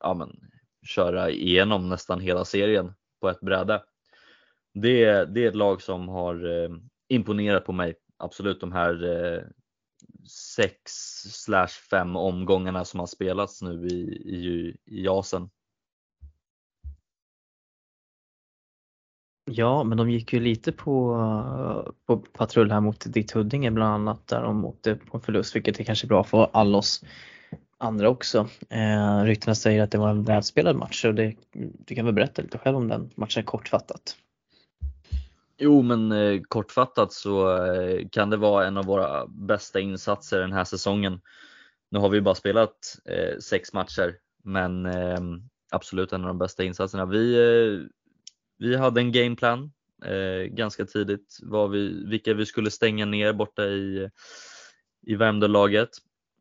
[0.00, 0.40] ja, men,
[0.86, 3.82] köra igenom nästan hela serien på ett bräde.
[4.74, 6.70] Det, det är ett lag som har eh,
[7.08, 7.94] imponerat på mig.
[8.16, 9.42] Absolut de här eh,
[10.56, 10.80] sex
[11.30, 15.50] slash fem omgångarna som har spelats nu i, i, i jasen.
[19.44, 24.26] Ja, men de gick ju lite på, på patrull här mot ditt Huddinge bland annat
[24.26, 27.04] där de åkte på en förlust, vilket är kanske bra för alla oss
[27.78, 28.48] andra också.
[28.70, 31.34] Eh, ryktena säger att det var en välspelad match och det,
[31.86, 34.16] du kan väl berätta lite själv om den matchen kortfattat.
[35.58, 40.52] Jo, men eh, kortfattat så eh, kan det vara en av våra bästa insatser den
[40.52, 41.20] här säsongen.
[41.90, 45.20] Nu har vi bara spelat eh, sex matcher, men eh,
[45.70, 47.06] absolut en av de bästa insatserna.
[47.06, 47.86] Vi, eh,
[48.58, 49.72] vi hade en gameplan
[50.04, 54.10] eh, ganska tidigt, var vi, vilka vi skulle stänga ner borta i,
[55.06, 55.90] i Värmdölaget.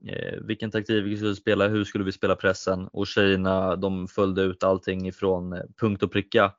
[0.07, 4.41] Eh, vilken taktik vi skulle spela, hur skulle vi spela pressen och tjejerna de följde
[4.41, 6.53] ut allting ifrån eh, punkt och pricka.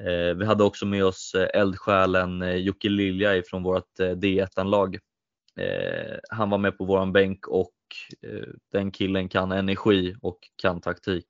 [0.00, 4.98] Eh, vi hade också med oss eh, eldsjälen eh, Jocke Lilja ifrån vårt D1-lag.
[6.30, 7.74] Han var med på våran bänk och
[8.72, 11.26] den killen kan energi och kan taktik.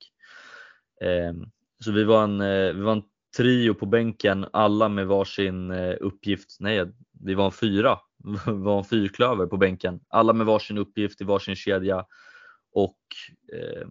[1.84, 2.38] Så vi var en,
[2.76, 3.02] vi var en
[3.36, 6.56] trio på bänken, alla med varsin eh, uppgift.
[6.60, 6.86] Nej,
[7.20, 10.00] vi var en fyra, vi var en fyrklöver på bänken.
[10.08, 12.06] Alla med varsin uppgift i varsin kedja
[12.72, 12.98] och
[13.52, 13.88] eh,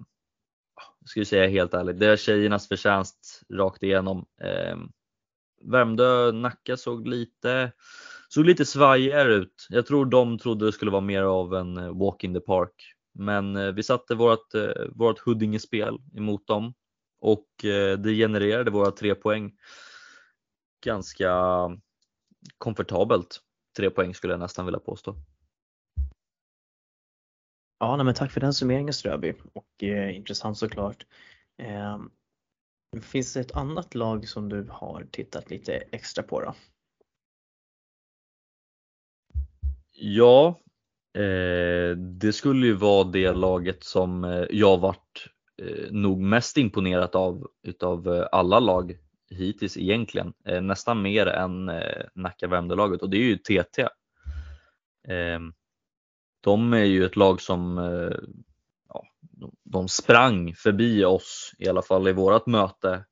[1.05, 1.99] ska jag säga helt ärligt.
[1.99, 4.25] Det är tjejernas förtjänst rakt igenom.
[4.41, 4.77] Eh,
[5.61, 7.71] Värmdö, Nacka såg lite,
[8.29, 9.67] såg lite svajigare ut.
[9.69, 12.95] Jag tror de trodde det skulle vara mer av en eh, walk in the park.
[13.13, 16.73] Men eh, vi satte vårt, eh, vårt Huddinge-spel emot dem
[17.20, 17.47] och
[17.97, 19.51] det genererade våra tre poäng
[20.86, 21.32] ganska
[22.57, 23.41] komfortabelt.
[23.78, 25.15] Tre poäng skulle jag nästan vilja påstå.
[27.80, 31.05] Ja, nej, men tack för den summeringen Ströby och eh, intressant såklart.
[31.57, 31.99] Eh,
[33.01, 36.55] finns det ett annat lag som du har tittat lite extra på då?
[39.91, 40.59] Ja,
[41.13, 46.57] eh, det skulle ju vara det laget som eh, jag varit eh, Eh, nog mest
[46.57, 48.97] imponerat av utav eh, alla lag
[49.30, 50.34] hittills egentligen.
[50.45, 51.72] Eh, nästan mer än
[52.16, 53.88] Nacka Värmdö-laget och det är ju TT.
[55.07, 55.53] Ehm,
[56.41, 58.18] de är ju ett lag som eh,
[58.89, 59.03] ja,
[59.64, 63.05] de sprang förbi oss i alla fall i vårat möte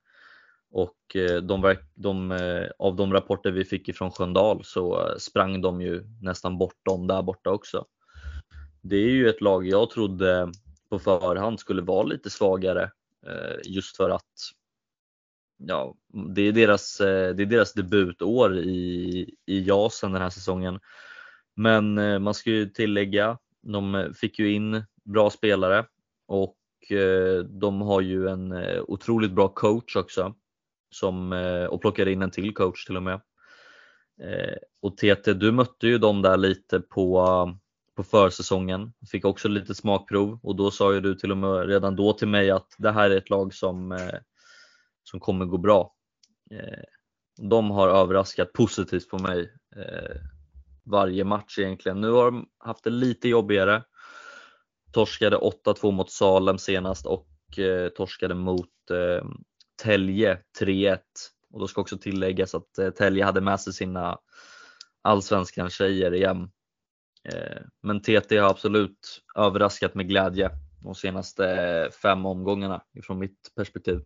[0.71, 5.81] och eh, de, de, eh, av de rapporter vi fick ifrån Sköndal så sprang de
[5.81, 7.85] ju nästan bortom där borta också.
[8.81, 10.51] Det är ju ett lag jag trodde
[10.89, 12.91] på förhand skulle vara lite svagare
[13.27, 14.33] eh, just för att
[15.57, 15.95] ja,
[16.35, 20.79] det, är deras, eh, det är deras debutår i, i JASen den här säsongen
[21.55, 25.85] men eh, man ska ju tillägga, de fick ju in bra spelare
[26.27, 26.57] och
[26.89, 30.35] eh, de har ju en eh, otroligt bra coach också
[30.89, 33.21] som, eh, och plockade in en till coach till och med.
[34.81, 37.25] Och TT, du mötte ju dem där lite på,
[37.97, 41.95] på försäsongen, fick också lite smakprov och då sa ju du till och med redan
[41.95, 44.19] då till mig att det här är ett lag som, eh,
[45.03, 45.93] som kommer gå bra.
[46.51, 46.83] Eh,
[47.41, 50.21] de har överraskat positivt på mig eh,
[50.85, 52.01] varje match egentligen.
[52.01, 53.83] Nu har de haft det lite jobbigare.
[54.91, 59.27] Torskade 8-2 mot Salem senast och eh, torskade mot eh,
[59.83, 60.97] Tälje 3-1.
[61.53, 64.17] Och då ska också tilläggas att eh, Tälje hade med sig sina
[65.01, 66.49] allsvenskan tjejer igen.
[67.27, 70.49] Eh, men TT har absolut överraskat med glädje
[70.83, 74.01] de senaste eh, fem omgångarna ifrån mitt perspektiv.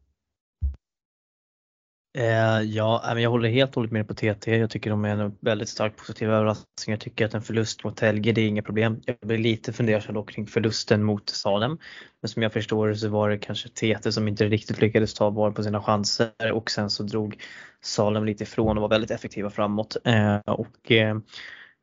[2.18, 4.58] Eh, ja, jag håller helt och hållet med på TT.
[4.58, 6.94] Jag tycker de är en väldigt stark positiv överraskning.
[6.94, 9.02] Jag tycker att en förlust mot Helge, det är inga problem.
[9.06, 11.78] Jag blir lite fundersam dock kring förlusten mot Salem.
[12.22, 15.30] Men som jag förstår det så var det kanske TT som inte riktigt lyckades ta
[15.30, 17.44] vara på sina chanser och sen så drog
[17.82, 19.98] Salem lite ifrån och var väldigt effektiva framåt.
[20.04, 21.18] Eh, och, eh,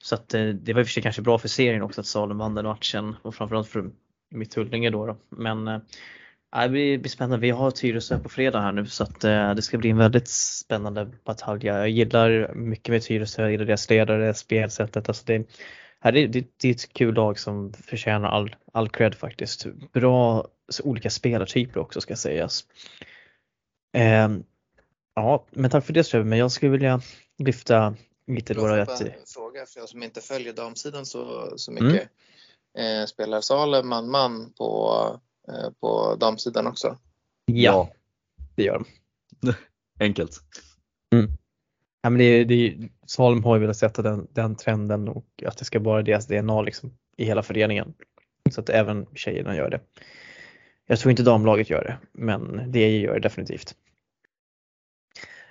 [0.03, 2.07] så att eh, det var i och för sig kanske bra för serien också att
[2.07, 3.91] Salem vann den matchen och framförallt för
[4.31, 5.07] mitt Tullinge då.
[5.07, 5.17] då.
[5.29, 5.81] Men eh,
[6.57, 7.39] äh, det blir spännande.
[7.47, 10.29] Vi har Tyresö på fredag här nu så att eh, det ska bli en väldigt
[10.29, 11.67] spännande batalj.
[11.67, 15.09] Jag gillar mycket med Tyresö, jag gillar deras ledare, spelsättet.
[15.09, 15.45] Alltså det,
[16.01, 19.67] här, är, det, det är ett kul lag som förtjänar all, all cred faktiskt.
[19.93, 20.49] Bra
[20.83, 22.65] olika spelartyper också ska sägas.
[23.97, 24.29] Eh,
[25.15, 26.29] ja, men tack för det Ström.
[26.29, 27.01] Men jag skulle vilja
[27.39, 27.95] lyfta
[28.29, 28.67] lite då.
[28.67, 29.01] Att...
[29.01, 32.09] En fråga för jag som inte följer damsidan så, så mycket.
[32.79, 33.03] Mm.
[33.03, 36.99] Eh, spelar Salem man-man på Eh, på damsidan också.
[37.47, 37.91] Ja,
[38.55, 38.85] det gör
[39.41, 39.53] de.
[40.05, 40.41] Enkelt.
[41.13, 41.31] Mm.
[42.03, 45.65] Ja, men det, det, Salm har ju velat sätta den, den trenden och att det
[45.65, 47.95] ska vara deras DNA liksom, i hela föreningen.
[48.51, 49.81] Så att även tjejerna gör det.
[50.87, 53.75] Jag tror inte damlaget gör det, men det gör det definitivt.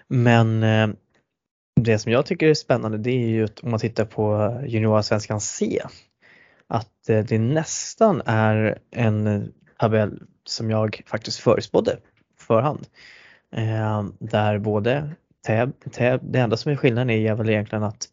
[0.07, 0.89] Men eh,
[1.77, 5.41] det som jag tycker är spännande det är ju att om man tittar på juniorsvenskan
[5.41, 5.81] C
[6.67, 11.97] att eh, det nästan är en tabell som jag faktiskt förutspådde
[12.39, 12.87] förhand.
[13.55, 15.09] Eh, där både
[15.45, 18.09] Täb, Täb, det enda som är skillnaden är väl egentligen att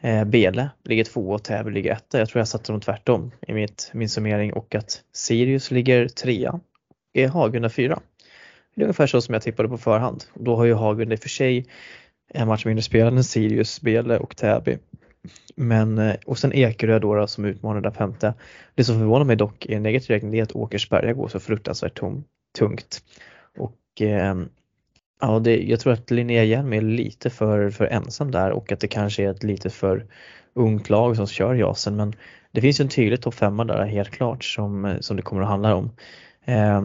[0.00, 2.18] Eh, Bele ligger två och Täby ligger etta.
[2.18, 6.60] Jag tror jag satte dem tvärtom i mitt, min summering och att Sirius ligger trea.
[7.14, 8.00] och Hagunda fyra.
[8.74, 10.24] Det är ungefär så som jag tippade på förhand.
[10.34, 11.66] Då har ju Hagunda i och för sig
[12.34, 14.78] en match mindre spelad än Sirius, Bele och Täby.
[15.56, 18.34] Men, eh, och sen Ekerö då, då som utmanar där femte.
[18.74, 21.98] Det som förvånar mig dock i en negativ räkning är att Åkersberga går så fruktansvärt
[21.98, 22.24] tom,
[22.58, 23.02] tungt.
[23.58, 24.34] Och eh,
[25.20, 28.80] ja, det, jag tror att Linnea Hjelm är lite för, för ensam där och att
[28.80, 30.06] det kanske är ett lite för
[30.54, 32.14] ungt lag som kör Jasen men
[32.52, 35.42] det finns ju en tydlig topp femma där helt klart som, eh, som det kommer
[35.42, 35.90] att handla om.
[36.44, 36.82] Eh,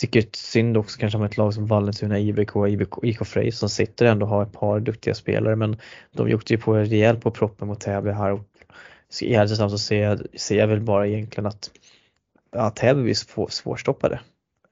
[0.00, 4.06] tycker synd också kanske om ett lag som Vallentuna, IBK, IBK IK Frej som sitter
[4.06, 5.76] ändå och har ett par duktiga spelare men
[6.12, 8.40] de gjorde ju på rejält på proppen mot Täby här och
[9.20, 14.20] i ärlighet så ser jag, ser jag väl bara egentligen att Täby blir svårstoppade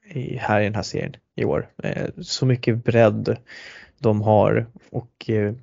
[0.05, 1.69] i, här i den här serien i år.
[1.83, 3.37] Eh, så mycket bredd
[3.99, 5.53] de har och eh,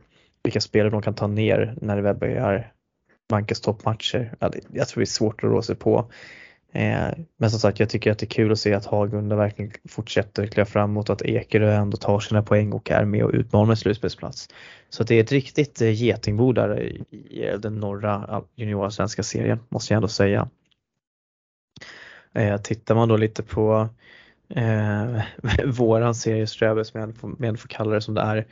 [0.42, 2.72] vilka spelare de kan ta ner när det väl börjar
[3.28, 4.34] vankas toppmatcher.
[4.72, 6.10] Jag tror det är svårt att rå sig på.
[6.72, 9.72] Eh, men som sagt, jag tycker att det är kul att se att Hagunda verkligen
[9.88, 13.74] fortsätter kliva framåt och att Ekerö ändå tar sina poäng och är med och utmanar
[13.74, 14.48] slutspelsplats.
[14.90, 17.04] Så det är ett riktigt eh, getingbo där i
[17.48, 20.48] eh, den norra juniorsvenska serien, måste jag ändå säga.
[22.62, 23.88] Tittar man då lite på
[24.48, 25.22] eh,
[25.66, 28.46] våran serie Ströbes, som jag får kalla det som det är,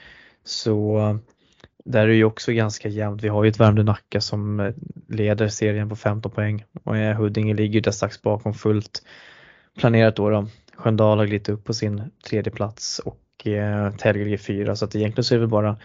[0.44, 1.18] så
[1.84, 3.22] där är det ju också ganska jämnt.
[3.22, 4.74] Vi har ju ett Värmdö Nacka som eh,
[5.08, 9.02] leder serien på 15 poäng och eh, Huddinge ligger där strax bakom fullt
[9.78, 10.30] planerat då.
[10.30, 10.46] då.
[10.76, 14.94] Sköndal har glidit upp på sin tredje plats och eh, Tälge ligger fyra så att
[14.94, 15.76] egentligen så är det väl bara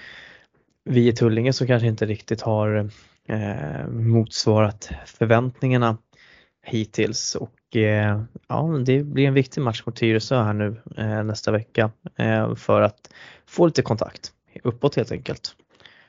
[0.83, 2.89] vi i Tullinge som kanske inte riktigt har
[3.27, 5.97] eh, motsvarat förväntningarna
[6.65, 11.51] hittills och eh, ja, det blir en viktig match mot Tyresö här nu eh, nästa
[11.51, 13.09] vecka eh, för att
[13.45, 14.31] få lite kontakt
[14.63, 15.55] uppåt helt enkelt.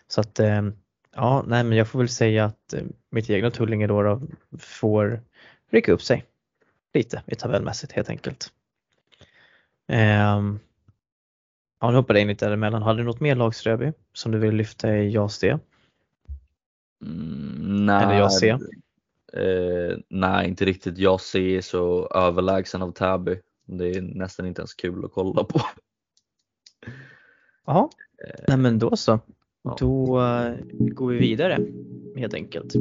[0.08, 0.40] Så att
[1.14, 2.74] ja, nej men jag får väl säga att
[3.10, 4.20] mitt egna Tullinge då, då
[4.58, 5.20] får
[5.70, 6.24] rycka upp sig
[6.94, 8.52] lite i tabellmässigt helt enkelt.
[9.88, 10.60] Um,
[11.80, 12.82] ja, nu hoppade jag in lite däremellan.
[12.82, 15.58] Hade du något mer lag Ströby som du vill lyfta i JAS det?
[17.02, 18.48] Mm, nej, Eller JAS C?
[19.32, 20.98] Eh, nej, inte riktigt.
[20.98, 23.40] Jag ser så överlägsen av Täby.
[23.64, 25.60] Det är nästan inte ens kul att kolla på.
[27.66, 27.88] Jaha,
[28.26, 29.20] eh, nej men då så.
[29.66, 29.76] Ja.
[29.80, 30.54] Då uh,
[30.94, 31.58] går vi vidare
[32.16, 32.74] helt enkelt.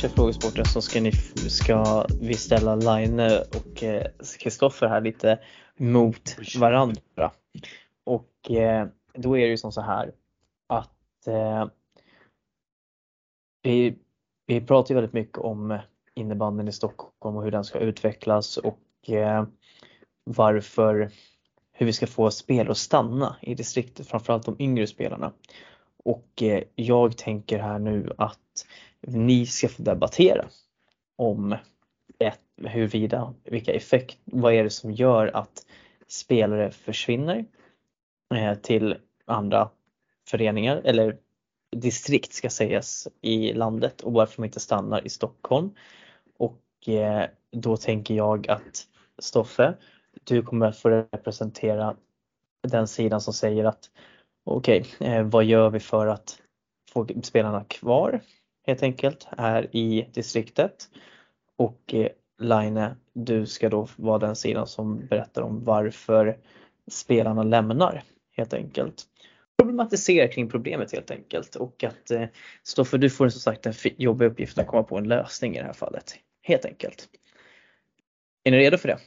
[0.00, 1.12] Kör frågesporten så ska, ni,
[1.48, 3.20] ska vi ställa Line
[3.50, 4.06] och eh,
[4.38, 5.38] Kristoffer här lite
[5.76, 7.30] mot varandra.
[8.04, 10.12] Och eh, då är det ju som så här
[10.66, 11.66] att eh,
[13.62, 13.98] vi,
[14.46, 15.78] vi pratar ju väldigt mycket om
[16.14, 19.44] innebanden i Stockholm och hur den ska utvecklas och eh,
[20.24, 21.10] varför,
[21.72, 25.32] hur vi ska få spel att stanna i distriktet, framförallt de yngre spelarna.
[26.04, 28.66] Och eh, jag tänker här nu att
[29.06, 30.48] ni ska få debattera
[31.16, 31.56] om
[32.18, 35.66] ett, huruvida, vilka effekt, vad är det som gör att
[36.06, 37.44] spelare försvinner
[38.34, 39.70] eh, till andra
[40.28, 41.18] föreningar eller
[41.76, 45.70] distrikt ska sägas i landet och varför de inte stannar i Stockholm.
[46.38, 48.86] Och eh, då tänker jag att
[49.18, 49.74] Stoffe,
[50.24, 51.96] du kommer att få representera
[52.68, 53.90] den sidan som säger att
[54.44, 56.38] okej, okay, eh, vad gör vi för att
[56.92, 58.20] få spelarna kvar
[58.66, 60.88] helt enkelt här i distriktet.
[61.56, 62.08] Och eh,
[62.38, 66.38] Line, du ska då vara den sidan som berättar om varför
[66.90, 69.04] spelarna lämnar helt enkelt.
[69.58, 72.24] Problematisera kring problemet helt enkelt och att eh,
[72.62, 75.66] Stoffe du får som sagt den jobbiga uppgiften att komma på en lösning i det
[75.66, 76.14] här fallet.
[76.42, 77.08] Helt enkelt.
[78.44, 78.98] Är ni redo för det?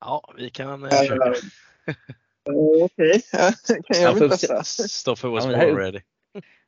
[0.00, 1.34] Ja, vi kan eh, försöka.
[2.50, 3.82] Okej, okay.
[3.82, 4.64] kan jag mitt bästa.
[4.64, 6.00] Stoffe was ja, born ready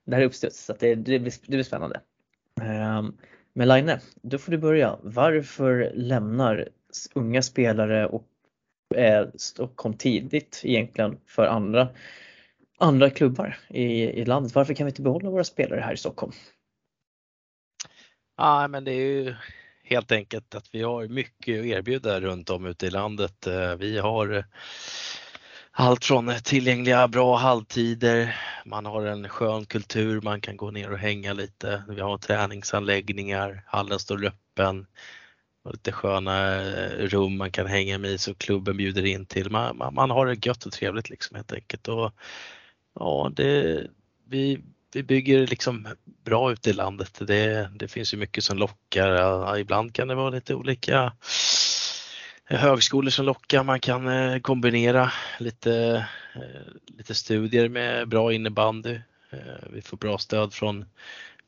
[0.06, 2.00] det här är uppstuds så det, det, blir, det blir spännande.
[2.60, 3.16] Um,
[3.52, 4.98] men Line, då får du börja.
[5.02, 6.68] Varför lämnar
[7.14, 8.26] unga spelare och
[8.96, 9.26] eh,
[9.74, 11.88] kom tidigt egentligen för andra,
[12.78, 14.54] andra klubbar i, i landet?
[14.54, 16.32] Varför kan vi inte behålla våra spelare här i Stockholm?
[18.36, 19.34] Ja, men det är ju
[19.84, 23.46] helt enkelt att vi har mycket att erbjuda runt om ute i landet.
[23.46, 24.44] Eh, vi har
[25.78, 30.98] allt från tillgängliga bra halvtider, man har en skön kultur, man kan gå ner och
[30.98, 31.82] hänga lite.
[31.88, 34.86] Vi har träningsanläggningar, hallen står öppen.
[35.64, 39.50] Och lite sköna eh, rum man kan hänga med i som klubben bjuder in till.
[39.50, 41.88] Man, man, man har det gött och trevligt liksom helt enkelt.
[41.88, 42.12] Och,
[42.94, 43.82] ja, det,
[44.28, 44.60] vi,
[44.92, 45.88] vi bygger liksom
[46.24, 47.18] bra ute i landet.
[47.26, 49.56] Det, det finns ju mycket som lockar.
[49.58, 51.12] Ibland kan det vara lite olika
[52.46, 53.64] högskolor som lockar.
[53.64, 59.00] Man kan eh, kombinera lite, eh, lite studier med bra innebandy.
[59.30, 60.84] Eh, vi får bra stöd från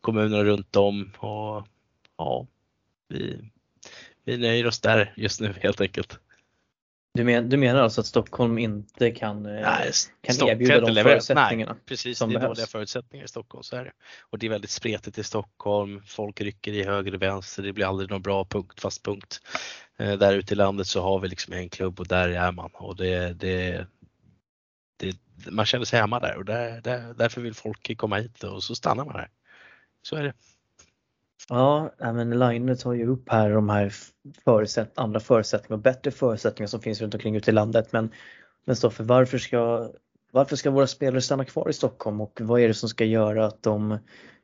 [0.00, 1.66] kommunerna runt om och
[2.16, 2.46] ja,
[3.08, 3.38] vi,
[4.24, 6.18] vi nöjer oss där just nu helt enkelt.
[7.14, 11.72] Du, men, du menar alltså att Stockholm inte kan, Nej, kan Stockholm erbjuda de förutsättningarna?
[11.72, 12.56] Nej, precis, som det är behövs.
[12.58, 13.92] dåliga förutsättningar i Stockholm, så är det.
[14.20, 17.86] Och det är väldigt spretigt i Stockholm, folk rycker i höger och vänster, det blir
[17.86, 19.40] aldrig någon bra punkt, fast punkt.
[19.96, 22.70] Eh, Där ute i landet så har vi liksom en klubb och där är man
[22.74, 23.86] och det, det,
[24.96, 25.16] det
[25.50, 28.74] man känner sig hemma där och där, där, därför vill folk komma hit och så
[28.74, 29.30] stannar man här.
[30.02, 30.32] Så är det.
[31.48, 33.92] Ja, men Line tar ju upp här de här
[34.44, 37.92] förutsätt andra förutsättningar och bättre förutsättningar som finns runt omkring ute i landet.
[37.92, 38.10] Men,
[38.64, 39.90] men Stoffe, varför ska,
[40.32, 43.46] varför ska våra spelare stanna kvar i Stockholm och vad är det som ska göra
[43.46, 43.98] att de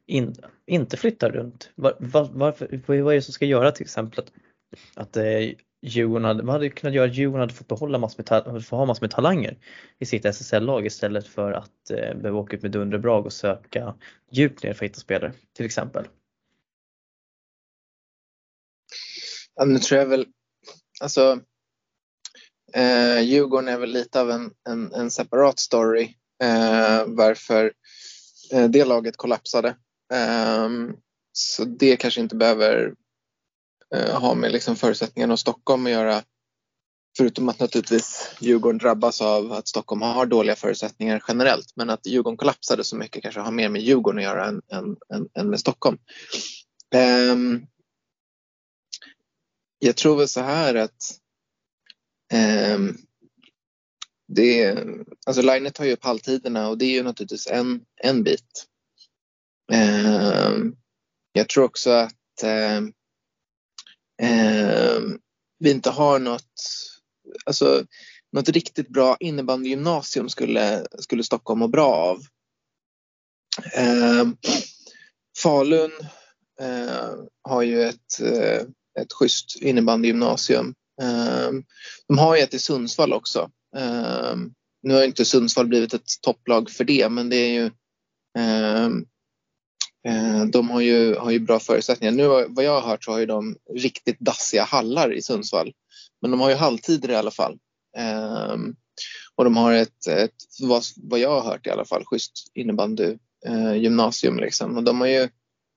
[0.07, 0.35] in,
[0.67, 1.71] inte flyttar runt?
[1.75, 4.33] Var, var, varför, vad är det som ska göra till exempel att,
[4.95, 5.25] att eh,
[5.83, 8.85] Djurgården hade, hade kunnat göra att Djurgården hade fått behålla massor med, ta- få ha
[8.85, 9.59] massor med talanger
[9.99, 13.95] i sitt SSL-lag istället för att eh, behöva åka ut med dunderbrag och söka
[14.31, 16.05] djupt ner för att hitta spelare till exempel?
[19.57, 20.27] Ja, nu tror jag väl,
[21.01, 21.41] alltså
[22.73, 27.73] eh, Djurgården är väl lite av en, en, en separat story eh, varför
[28.53, 29.69] eh, det laget kollapsade.
[30.13, 30.69] Eh,
[31.33, 32.95] så det kanske inte behöver
[33.95, 36.23] eh, ha med liksom förutsättningarna och Stockholm att göra.
[37.17, 41.73] Förutom att naturligtvis Djurgården drabbas av att Stockholm har dåliga förutsättningar generellt.
[41.77, 44.97] Men att Djurgården kollapsade så mycket kanske har mer med Djurgården att göra än, än,
[45.15, 45.99] än, än med Stockholm.
[46.95, 47.67] Ehm,
[49.85, 51.21] jag tror väl så här att
[52.33, 52.79] eh,
[54.29, 54.79] det,
[55.27, 58.67] alltså Line tar ju upp halvtiderna och det är ju naturligtvis en, en bit.
[59.73, 60.53] Eh,
[61.33, 62.77] jag tror också att eh,
[64.23, 65.01] eh,
[65.59, 66.61] vi inte har något,
[67.47, 67.87] alltså
[68.33, 72.21] något riktigt bra innebandygymnasium skulle, skulle Stockholm må bra av.
[73.75, 74.37] Ehm,
[75.43, 75.93] Falun
[76.61, 78.67] eh, har ju ett, eh,
[79.01, 80.75] ett schysst innebandygymnasium.
[81.03, 81.65] Ehm,
[82.09, 83.51] de har ju ett i Sundsvall också.
[83.77, 87.71] Ehm, nu har inte Sundsvall blivit ett topplag för det, men det är ju
[88.39, 89.07] ehm,
[90.09, 92.13] eh, de har ju, har ju bra förutsättningar.
[92.13, 95.73] Nu vad jag har hört så har ju de riktigt dassiga hallar i Sundsvall.
[96.23, 97.59] Men de har ju halvtider i alla fall.
[99.35, 103.17] Och de har ett, ett vad, jag har hört i alla fall, schysst innebandy
[103.47, 104.77] eh, gymnasium liksom.
[104.77, 105.29] Och de har ju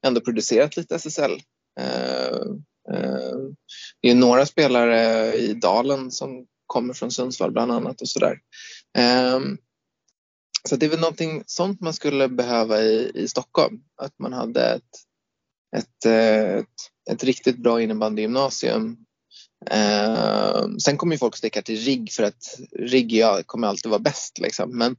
[0.05, 1.41] ändå producerat lite SSL.
[1.80, 2.39] Eh,
[2.93, 3.38] Eh,
[4.01, 8.39] det är några spelare i Dalen som kommer från Sundsvall bland annat och sådär.
[8.97, 9.39] Eh,
[10.69, 13.79] så det är väl någonting sånt man skulle behöva i, i Stockholm.
[14.01, 14.83] Att man hade ett,
[15.77, 16.65] ett, eh, ett,
[17.11, 18.97] ett riktigt bra innebandygymnasium.
[19.71, 23.99] Eh, sen kommer ju folk sticka till RIG för att RIG ja, kommer alltid vara
[23.99, 24.39] bäst.
[24.39, 24.77] Liksom.
[24.77, 24.95] Men,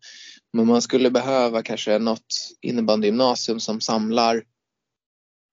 [0.53, 2.27] men man skulle behöva kanske något
[2.61, 4.43] innebandygymnasium som samlar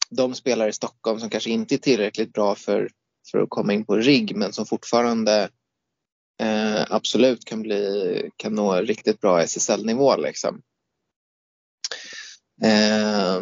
[0.10, 2.90] de spelare i Stockholm som kanske inte är tillräckligt bra för,
[3.32, 5.50] för att komma in på RIG men som fortfarande
[6.42, 10.18] eh, absolut kan, bli, kan nå riktigt bra SSL-nivå.
[10.18, 10.62] Liksom.
[12.64, 13.42] Eh,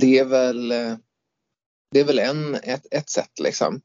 [0.00, 0.68] det är väl,
[1.92, 3.40] det är väl en, ett, ett sätt.
[3.40, 3.80] Liksom.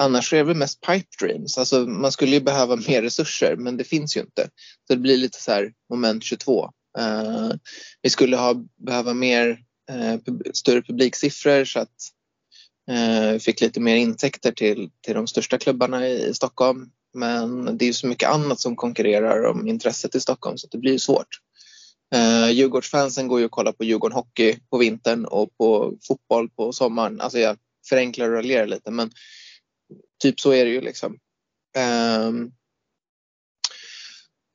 [0.00, 1.58] Annars är det väl mest pipe dreams.
[1.58, 4.42] Alltså, man skulle ju behöva mer resurser men det finns ju inte.
[4.86, 6.70] Så det blir lite så här moment 22.
[6.98, 7.50] Eh,
[8.02, 8.54] vi skulle ha,
[8.86, 9.58] behöva mer
[9.90, 10.20] Eh,
[10.52, 11.94] större publiksiffror så att
[12.90, 16.90] eh, vi fick lite mer intäkter till, till de största klubbarna i, i Stockholm.
[17.14, 20.70] Men det är ju så mycket annat som konkurrerar om intresset i Stockholm så att
[20.70, 21.28] det blir ju svårt.
[22.14, 26.72] Eh, Djurgårdsfansen går ju och kollar på Djurgården Hockey på vintern och på fotboll på
[26.72, 27.20] sommaren.
[27.20, 27.56] Alltså jag
[27.88, 29.10] förenklar och raljerar lite men
[30.22, 31.18] typ så är det ju liksom.
[31.76, 32.28] Eh,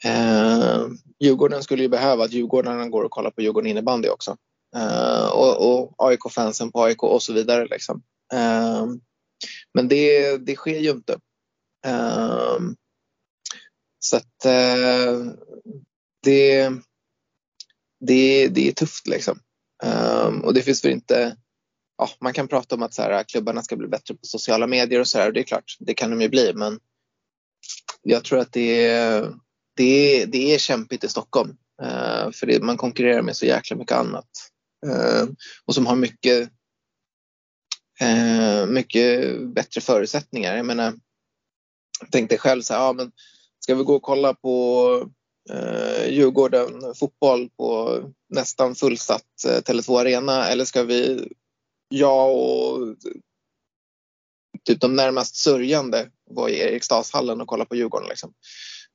[0.06, 0.88] eh,
[1.20, 4.38] Djurgården skulle ju behöva att Djurgårdarna går och kollar på Djurgården innebandy också.
[4.78, 7.68] Uh, och, och AIK-fansen på AIK och så vidare.
[7.68, 8.04] Liksom.
[8.34, 8.86] Eh,
[9.74, 11.20] men det, det sker ju inte.
[11.86, 12.58] Eh,
[14.00, 15.32] så att uh,
[16.24, 16.70] det,
[18.00, 19.40] det, det är tufft liksom.
[20.44, 21.38] Och det finns väl inte
[22.00, 25.00] ja, man kan prata om att så här, klubbarna ska bli bättre på sociala medier
[25.00, 26.80] och så här, och det är klart, det kan de ju bli, men
[28.02, 29.34] jag tror att det är,
[29.76, 31.50] det är, det är kämpigt i Stockholm.
[31.82, 34.30] Uh, för det, man konkurrerar med så jäkla mycket annat.
[34.88, 35.36] Ehm,
[35.66, 36.50] och som har mycket
[38.00, 40.58] eh, mycket bättre förutsättningar.
[40.58, 40.94] Jag menar,
[42.00, 43.12] jag tänkte själv så här, ja, men
[43.60, 45.10] ska vi gå och kolla på
[45.50, 48.00] eh, Djurgården fotboll på
[48.30, 51.28] nästan fullsatt eh, Tele2 Arena eller ska vi,
[51.90, 52.96] jag och
[54.66, 58.10] typ de närmast sörjande vara i Eriksdalshallen och kolla på Djurgården.
[58.10, 58.34] Liksom.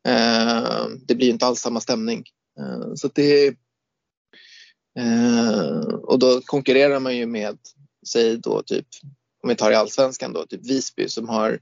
[0.08, 2.24] Eh, det blir inte alls samma stämning.
[2.60, 3.56] Eh, så det
[4.98, 7.58] eh, och då konkurrerar man ju med,
[8.06, 8.86] säg då typ,
[9.42, 11.58] om vi tar i allsvenskan då, typ Visby som har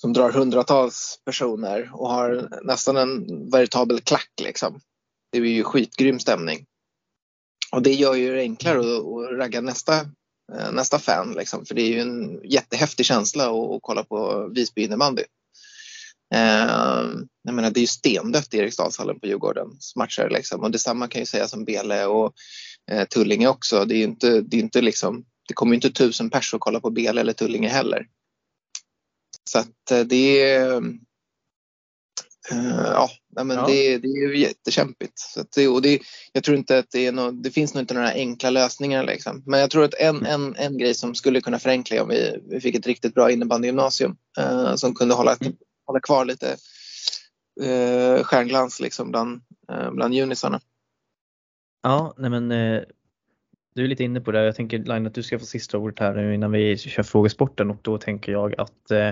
[0.00, 4.80] som drar hundratals personer och har nästan en veritabel klack liksom.
[5.32, 6.66] Det är ju skitgrym stämning.
[7.72, 9.94] Och det gör ju det enklare att, att ragga nästa,
[10.52, 11.64] eh, nästa fan liksom.
[11.66, 15.22] För det är ju en jättehäftig känsla att, att kolla på Visby innebandy.
[16.34, 17.06] Eh,
[17.42, 20.60] jag menar, det är ju stendött i Eriksdalshallen på Djurgårdens matcher liksom.
[20.60, 22.34] och detsamma kan ju sägas om Bele och
[22.90, 23.84] eh, Tullinge också.
[23.84, 26.80] Det är inte, det är inte liksom, det kommer ju inte tusen pers att kolla
[26.80, 28.06] på Bele eller Tullinge heller.
[29.50, 30.82] Så att eh, det är
[32.52, 33.10] uh, ja,
[33.44, 33.66] men ja.
[33.66, 35.18] Det, det är ju jättekämpigt.
[35.18, 36.00] Så det, och det,
[36.32, 39.04] jag tror inte att det, är no, det finns nog inte några enkla lösningar.
[39.04, 39.42] Liksom.
[39.46, 42.60] Men jag tror att en, en, en grej som skulle kunna förenkla om vi, vi
[42.60, 45.52] fick ett riktigt bra innebandygymnasium uh, som kunde hålla, mm
[45.90, 46.56] hålla kvar lite
[47.62, 49.42] eh, stjärnglans liksom bland,
[49.72, 50.60] eh, bland unisarna.
[51.82, 52.82] Ja, nej men eh,
[53.74, 54.44] du är lite inne på det.
[54.44, 57.70] Jag tänker Line att du ska få sista ordet här nu innan vi kör frågesporten
[57.70, 59.10] och då tänker jag att eh,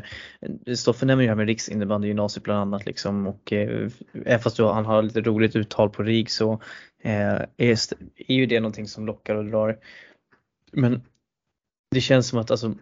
[0.75, 3.91] Stoffe nämner ju här med riksinnebandygymnasiet bland annat liksom och eh,
[4.25, 6.53] även fast han har lite roligt uttal på RIG så
[7.03, 7.79] eh, är,
[8.17, 9.79] är ju det någonting som lockar och drar.
[10.73, 11.03] Men
[11.91, 12.75] det känns som att alltså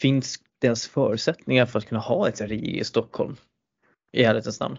[0.00, 3.36] finns ens förutsättningar för att kunna ha ett RIG i Stockholm?
[4.12, 4.78] I ärlighetens namn.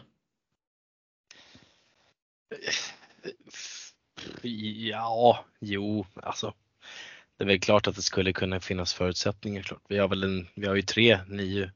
[4.41, 6.53] Ja, jo, alltså.
[7.37, 9.61] Det är väl klart att det skulle kunna finnas förutsättningar.
[9.61, 9.81] Klart.
[9.87, 11.71] Vi har väl en, vi har ju tre nio,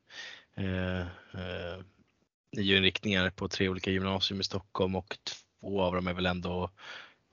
[0.55, 1.79] eh, eh,
[2.51, 6.71] nio inriktningar på tre olika gymnasium i Stockholm och två av dem är väl ändå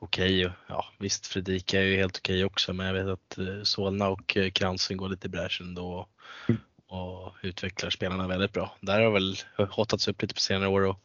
[0.03, 0.47] okej.
[0.47, 0.57] Okay.
[0.69, 4.09] Ja, visst, Fredrika är ju helt okej okay också, men jag vet att eh, Solna
[4.09, 6.09] och eh, Kransen går lite i bräschen då
[6.49, 6.61] mm.
[6.87, 8.77] och utvecklar spelarna väldigt bra.
[8.81, 9.37] Där har väl
[9.71, 11.01] hottats upp lite på senare år och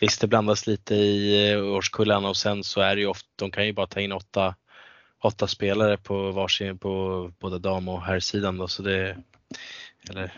[0.00, 3.50] Visst, det blandas lite i eh, årskullarna och sen så är det ju ofta, de
[3.50, 4.54] kan ju bara ta in åtta,
[5.22, 9.16] åtta spelare på varsin, på både dam och herrsidan då, så det,
[10.10, 10.32] eller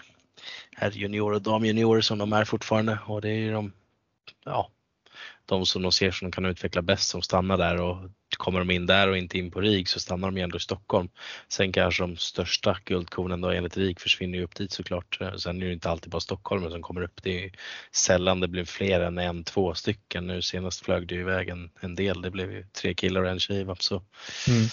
[0.77, 3.73] herr junior och damjunior som de är fortfarande och det är ju de,
[4.45, 4.71] ja,
[5.51, 8.71] de som de ser som de kan utveckla bäst som stannar där och kommer de
[8.71, 11.09] in där och inte in på RIG så stannar de ju ändå i Stockholm.
[11.49, 15.19] Sen kanske de största guldkornen då enligt RIG försvinner ju upp dit såklart.
[15.37, 17.23] Sen är det inte alltid bara Stockholm som kommer upp.
[17.23, 17.53] Det är
[17.93, 20.27] sällan det blir fler än en, två stycken.
[20.27, 22.23] Nu senast flög det ju iväg en, en del.
[22.23, 23.67] Det blev ju tre killar och en tjej.
[23.79, 24.03] Så.
[24.49, 24.67] Mm.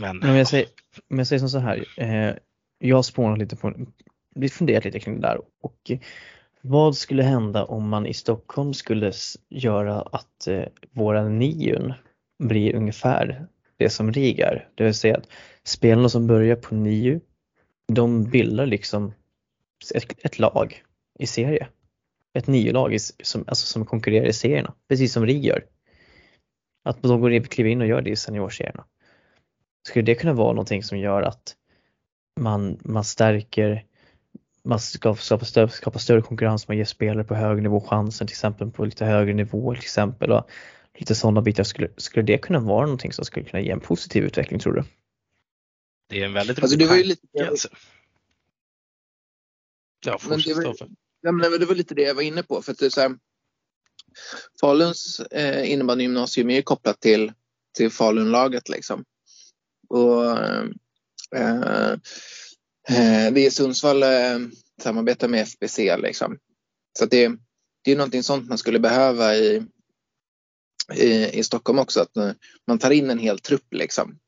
[0.00, 0.66] Men, Men jag, säger,
[1.10, 1.84] om jag säger som så här.
[1.96, 2.34] Eh,
[2.78, 3.86] jag har spånat lite på,
[4.52, 5.90] funderat lite kring det där och
[6.60, 9.12] vad skulle hända om man i Stockholm skulle
[9.48, 11.92] göra att eh, våra nion
[12.38, 14.68] blir ungefär det som RIG är?
[14.74, 15.28] Det vill säga att
[15.64, 17.20] spelarna som börjar på nio,
[17.92, 19.12] de bildar liksom
[19.94, 20.82] ett, ett lag
[21.18, 21.68] i serie.
[22.34, 25.64] Ett niolag som, alltså som konkurrerar i serierna, precis som RIG gör.
[26.84, 28.84] Att de går in, kliver in och gör det i seniorserierna.
[29.88, 31.54] Skulle det kunna vara någonting som gör att
[32.40, 33.84] man, man stärker
[34.68, 38.34] man ska skapa större, skapa större konkurrens, man ger spelare på hög nivå chansen till
[38.34, 40.48] exempel på lite högre nivå till exempel och
[40.98, 41.64] lite sådana bitar.
[41.64, 44.84] Skulle, skulle det kunna vara någonting som skulle kunna ge en positiv utveckling tror du?
[46.08, 47.68] Det är en väldigt alltså, det var lite, alltså.
[50.06, 50.76] Ja, men det, var,
[51.20, 52.62] ja, men det var lite det jag var inne på.
[52.62, 53.18] För att det är så här,
[54.60, 57.32] Faluns eh, innebandygymnasium är ju kopplat till,
[57.76, 59.04] till Falunlaget liksom.
[59.88, 60.30] Och
[61.36, 61.96] eh,
[62.88, 64.38] Eh, vi i Sundsvall eh,
[64.82, 66.38] samarbetar med FBC liksom.
[66.98, 67.32] Så det,
[67.84, 69.62] det är någonting sånt man skulle behöva i,
[70.94, 72.00] i, i Stockholm också.
[72.00, 72.30] Att eh,
[72.66, 74.18] man tar in en hel trupp liksom.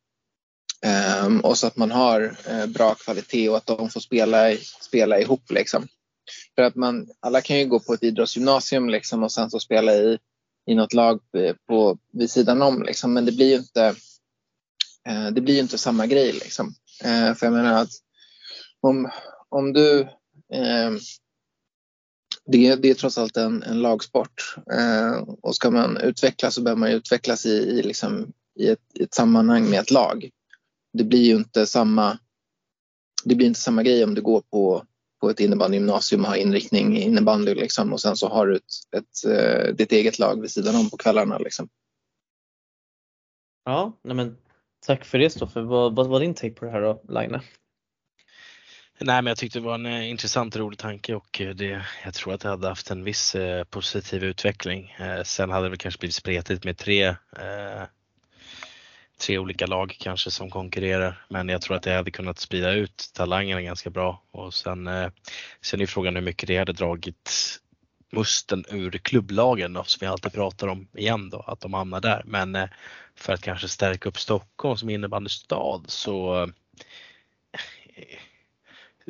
[1.27, 5.21] Um, och så att man har uh, bra kvalitet och att de får spela, spela
[5.21, 5.89] ihop liksom.
[6.55, 9.95] För att man, alla kan ju gå på ett idrottsgymnasium liksom och sen så spela
[9.95, 10.19] i,
[10.67, 13.13] i något lag eh, på, vid sidan om liksom.
[13.13, 13.95] Men det blir ju inte,
[15.09, 16.75] uh, det blir inte samma grej liksom.
[17.05, 17.91] Uh, för jag menar att
[18.81, 19.11] om,
[19.49, 20.01] om du
[20.53, 20.91] eh,
[22.45, 26.81] det, det är trots allt en, en lagsport eh, och ska man utvecklas så behöver
[26.81, 30.31] man utvecklas i, i, liksom, i, ett, i ett sammanhang med ett lag.
[30.93, 32.19] Det blir ju inte samma,
[33.25, 34.85] det blir inte samma grej om du går på,
[35.21, 38.97] på ett innebandygymnasium och har inriktning i innebandy liksom, och sen så har du ett,
[38.97, 41.39] ett, eh, ditt eget lag vid sidan om på kvällarna.
[41.39, 41.69] Liksom.
[43.65, 44.37] Ja, nej men
[44.87, 45.61] Tack för det Stoffe.
[45.61, 47.41] Vad, vad var din take på det här då, Laine?
[49.03, 51.87] Nej, men jag tyckte det var en eh, intressant och rolig tanke och eh, det,
[52.05, 54.91] jag tror att det hade haft en viss eh, positiv utveckling.
[54.99, 57.83] Eh, sen hade det väl kanske blivit spretigt med tre, eh,
[59.21, 61.25] tre olika lag kanske som konkurrerar.
[61.29, 65.11] Men jag tror att det hade kunnat sprida ut talangerna ganska bra och sen, eh,
[65.63, 67.31] sen är frågan hur mycket det hade dragit
[68.13, 72.23] musten ur klubblagen då, som vi alltid pratar om igen då, att de hamnar där.
[72.25, 72.69] Men eh,
[73.15, 76.49] för att kanske stärka upp Stockholm som innebandystad så eh,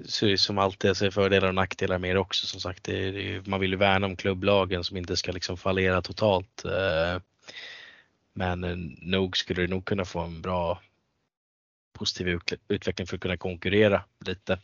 [0.05, 2.47] så är det som alltid jag ser fördelar och nackdelar med det också.
[2.47, 5.33] Som sagt, det är, det är, man vill ju värna om klubblagen som inte ska
[5.33, 6.65] liksom fallera totalt.
[6.65, 7.23] Eh,
[8.35, 10.81] men eh, nog skulle det nog kunna få en bra
[11.99, 14.59] positiv utveckling för att kunna konkurrera lite.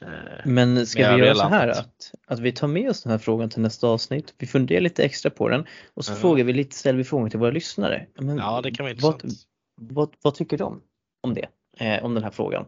[0.00, 0.08] Eh,
[0.44, 3.50] Men ska vi göra så här att, att vi tar med oss den här frågan
[3.50, 4.34] till nästa avsnitt.
[4.38, 6.20] Vi funderar lite extra på den och så mm.
[6.20, 8.06] frågar vi lite, ställer vi frågor till våra lyssnare.
[8.14, 9.22] Men ja, det kan vara intressant.
[9.24, 10.82] Vad, vad, vad tycker de
[11.20, 11.46] om det?
[11.78, 12.66] Eh, om den här frågan?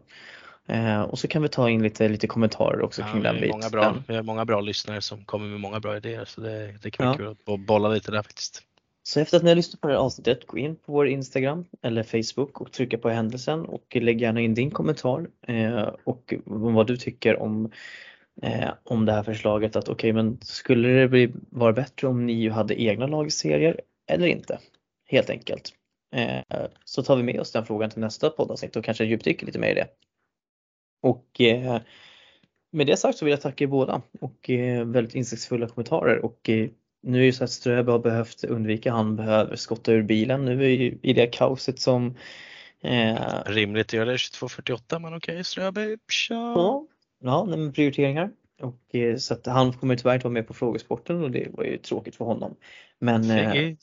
[0.69, 4.03] Eh, och så kan vi ta in lite, lite kommentarer också kring den biten.
[4.07, 7.05] vi har många bra lyssnare som kommer med många bra idéer så det, det kan
[7.05, 7.35] vara ja.
[7.35, 8.63] kul att bolla lite där faktiskt.
[9.03, 11.65] Så efter att ni har lyssnat på det här avsnittet, gå in på vår Instagram
[11.81, 16.87] eller Facebook och trycka på händelsen och lägg gärna in din kommentar eh, och vad
[16.87, 17.71] du tycker om,
[18.41, 22.25] eh, om det här förslaget att okej okay, men skulle det bli, vara bättre om
[22.25, 24.59] ni hade egna lagserier eller inte?
[25.05, 25.73] Helt enkelt.
[26.15, 29.59] Eh, så tar vi med oss den frågan till nästa poddavsnitt och kanske djupdyker lite
[29.59, 29.87] mer i det.
[31.01, 31.81] Och eh,
[32.71, 36.49] med det sagt så vill jag tacka er båda och eh, väldigt insiktsfulla kommentarer och
[36.49, 36.69] eh,
[37.01, 40.71] nu är det så att Ströbe har behövt undvika, han behöver skotta ur bilen nu
[41.01, 42.15] i, det kaoset som
[43.45, 46.35] Rimligt att göra det 22.48 men okej okay, Ströbe, tja.
[46.35, 46.87] Ja,
[47.19, 48.31] ja men prioriteringar.
[48.61, 51.77] Och, så att han kommer tyvärr inte vara med på frågesporten och det var ju
[51.77, 52.55] tråkigt för honom.
[52.99, 53.75] Men, eh,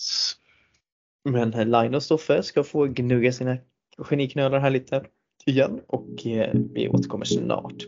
[1.25, 3.59] men Line och Stoffe ska få gnugga sina
[3.99, 5.05] geniknölar här lite
[5.47, 7.87] igen och eh, vi återkommer snart.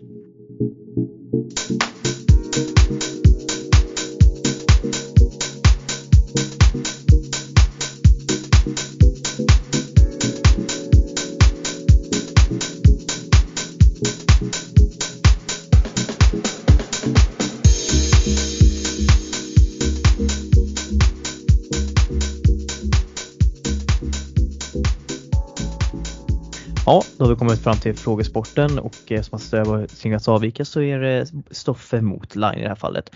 [27.18, 30.80] Då har vi kommit fram till frågesporten och eh, som att Ströv tvingats avvika så
[30.80, 33.10] är det Stoffe mot Line i det här fallet.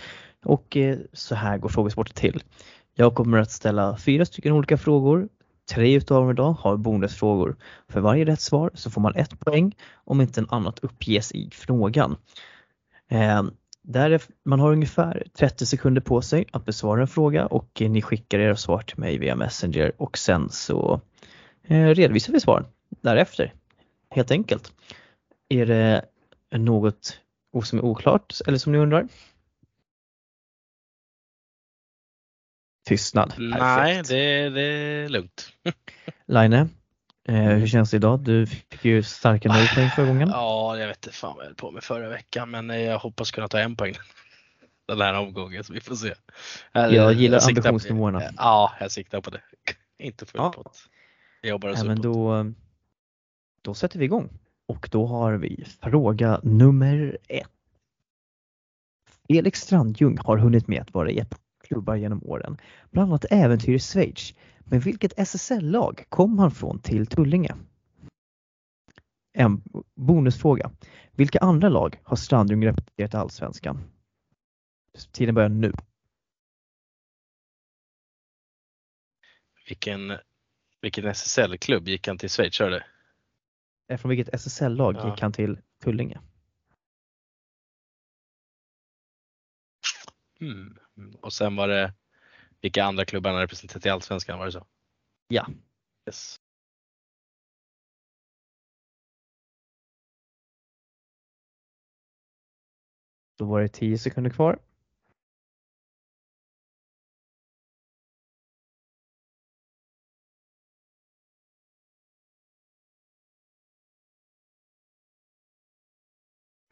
[0.45, 2.43] Och eh, så här går frågesporten till.
[2.95, 5.29] Jag kommer att ställa fyra stycken olika frågor.
[5.71, 7.55] Tre utav dem idag har bonusfrågor.
[7.89, 11.49] För varje rätt svar så får man ett poäng om inte en annat uppges i
[11.53, 12.15] frågan.
[13.11, 13.43] Eh,
[13.81, 18.01] där man har ungefär 30 sekunder på sig att besvara en fråga och eh, ni
[18.01, 21.01] skickar era svar till mig via Messenger och sen så
[21.67, 22.65] eh, redovisar vi svaren
[23.01, 23.53] därefter
[24.13, 24.73] helt enkelt.
[25.49, 26.05] Är det
[26.51, 27.19] något
[27.63, 29.07] som är oklart eller som ni undrar?
[32.87, 33.33] Tystnad.
[33.37, 35.53] Nej, det, det är lugnt.
[36.25, 38.19] Line, eh, hur känns det idag?
[38.19, 40.29] Du fick ju starka nollpoäng förra gången.
[40.29, 43.31] Ja, jag vet inte fan vad jag höll på med förra veckan men jag hoppas
[43.31, 43.93] kunna ta en poäng
[44.87, 46.13] den här omgången så vi får se.
[46.71, 48.19] Jag, jag gillar jag ambitionsnivåerna.
[48.19, 49.41] På, ja, jag siktar på det.
[49.97, 50.51] inte fullt ja.
[50.51, 50.71] på
[51.41, 52.53] Jag jobbar oss ja, men då,
[53.63, 54.29] då sätter vi igång
[54.67, 57.49] och då har vi fråga nummer ett.
[59.27, 62.57] Felix Strandjung har hunnit med att vara i ett klubbar genom åren,
[62.91, 64.33] bland annat Äventyr i Schweiz.
[64.59, 67.55] Men vilket SSL-lag kom han från till Tullinge?
[69.33, 69.61] En
[69.95, 70.71] bonusfråga.
[71.11, 73.83] Vilka andra lag har Strandjung representerat i Allsvenskan?
[75.11, 75.73] Tiden börjar nu.
[79.67, 80.13] Vilken,
[80.81, 82.59] vilken SSL-klubb gick han till Schweiz?
[82.59, 82.85] Hörde?
[83.97, 85.09] Från vilket SSL-lag ja.
[85.09, 86.21] gick han till Tullinge?
[90.41, 90.77] Mm.
[91.21, 91.93] Och sen var det
[92.61, 94.67] vilka andra klubbar han representerat i Allsvenskan, var det så?
[95.27, 95.47] Ja.
[96.07, 96.39] Yes.
[103.37, 104.59] Då var det 10 sekunder kvar.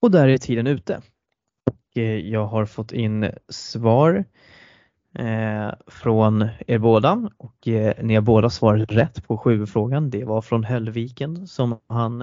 [0.01, 1.01] Och där är tiden ute.
[1.65, 4.25] Och eh, jag har fått in svar
[5.19, 10.09] eh, från er båda och eh, ni har båda svarat rätt på sju-frågan.
[10.09, 12.21] Det var från Höllviken som han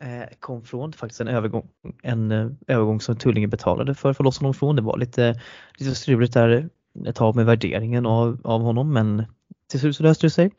[0.00, 0.92] eh, kom från.
[0.92, 1.68] Faktiskt en övergång,
[2.02, 4.76] en eh, övergång som Tullinge betalade för att få loss honom från.
[4.76, 5.40] Det var lite,
[5.78, 6.68] lite struligt där
[7.06, 9.24] ett tag med värderingen av, av honom men
[9.70, 10.50] till slut så löste det sig.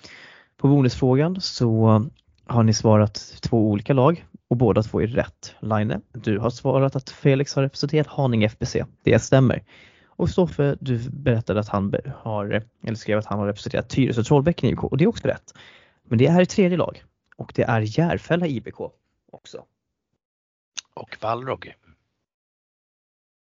[0.58, 2.06] På bonusfrågan så
[2.50, 5.56] har ni svarat två olika lag och båda två är rätt.
[5.60, 8.76] Line, du har svarat att Felix har representerat Haninge FBC.
[9.04, 9.64] Det stämmer.
[10.06, 14.70] Och Stoffe, du berättade att han har, eller skrev att han har representerat Tyresö Trollbäcken
[14.70, 15.54] IBK och det är också rätt.
[16.04, 17.04] Men det är ett tredje lag
[17.36, 18.80] och det är Järfälla IBK
[19.32, 19.64] också.
[20.94, 21.74] Och Balrog.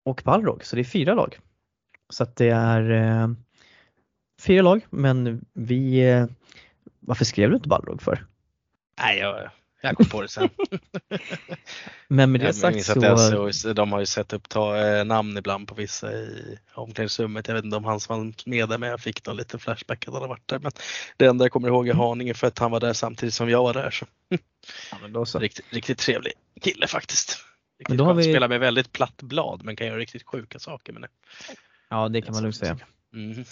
[0.04, 1.38] Och Balrog, så det är fyra lag.
[2.08, 3.28] Så att det är eh,
[4.40, 6.26] fyra lag, men vi, eh,
[7.00, 8.26] varför skrev du inte Balrog för?
[8.98, 9.51] Nej, jag,
[9.81, 10.48] jag kom på det sen.
[12.09, 13.16] Men med det jag sagt så,
[13.52, 17.48] SOS, de har ju sett upp ta, eh, namn ibland på vissa i omklädningsrummet.
[17.48, 20.09] Jag vet inte om han som var med där men jag fick någon liten flashback
[20.09, 20.59] att han har varit där.
[20.59, 20.73] Men
[21.16, 23.62] det enda jag kommer ihåg är Haninge för att han var där samtidigt som jag
[23.62, 23.90] var där.
[23.90, 24.06] Så.
[25.14, 25.39] ja, så.
[25.39, 27.31] Riktigt, riktigt trevlig kille faktiskt.
[27.78, 30.59] Riktigt Men då har vi- Spelar med väldigt platt blad men kan göra riktigt sjuka
[30.59, 31.09] saker med det.
[31.89, 32.78] Ja, det kan man lugnt säga.
[33.14, 33.44] Mm.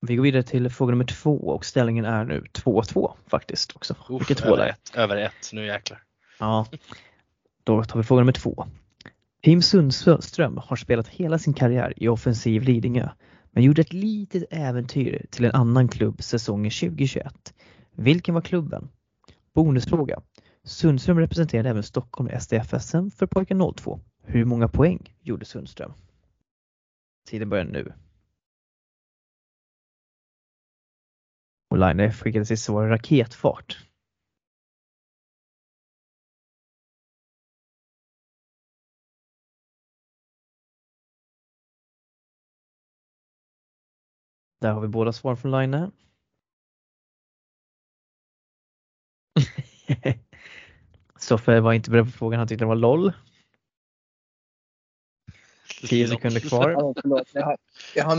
[0.00, 3.94] Vi går vidare till fråga nummer två och ställningen är nu 2-2 faktiskt också.
[4.08, 6.02] Uff, Vilket över, ett, över ett, nu jäklar.
[6.38, 6.66] Ja,
[7.64, 8.66] då tar vi fråga nummer två.
[9.42, 13.08] Tim Sundström har spelat hela sin karriär i offensiv Lidingö
[13.50, 17.54] men gjorde ett litet äventyr till en annan klubb säsongen 2021.
[17.96, 18.88] Vilken var klubben?
[19.54, 20.20] Bonusfråga.
[20.64, 24.00] Sundström representerade även Stockholm i SDFSM för pojken 02.
[24.22, 25.92] Hur många poäng gjorde Sundström?
[27.28, 27.92] Tiden börjar nu.
[31.70, 33.78] Och Line skickade sitt svar i raketfart.
[44.60, 45.90] Där har vi båda svar från Line.
[51.16, 53.12] Stoffe var inte beredd på frågan, han tyckte det var LOL.
[55.88, 56.70] 10 sekunder kvar.
[56.70, 57.28] Ja, förlåt.
[57.32, 57.56] Jag, har,
[57.94, 58.16] jag, har,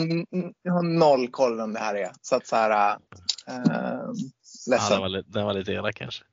[0.61, 2.11] jag har noll koll om det här är.
[2.21, 2.97] Så att så här,
[3.47, 4.13] äh, Ja,
[4.71, 4.89] ledsen.
[4.91, 6.23] den, var, li- den var lite elak kanske.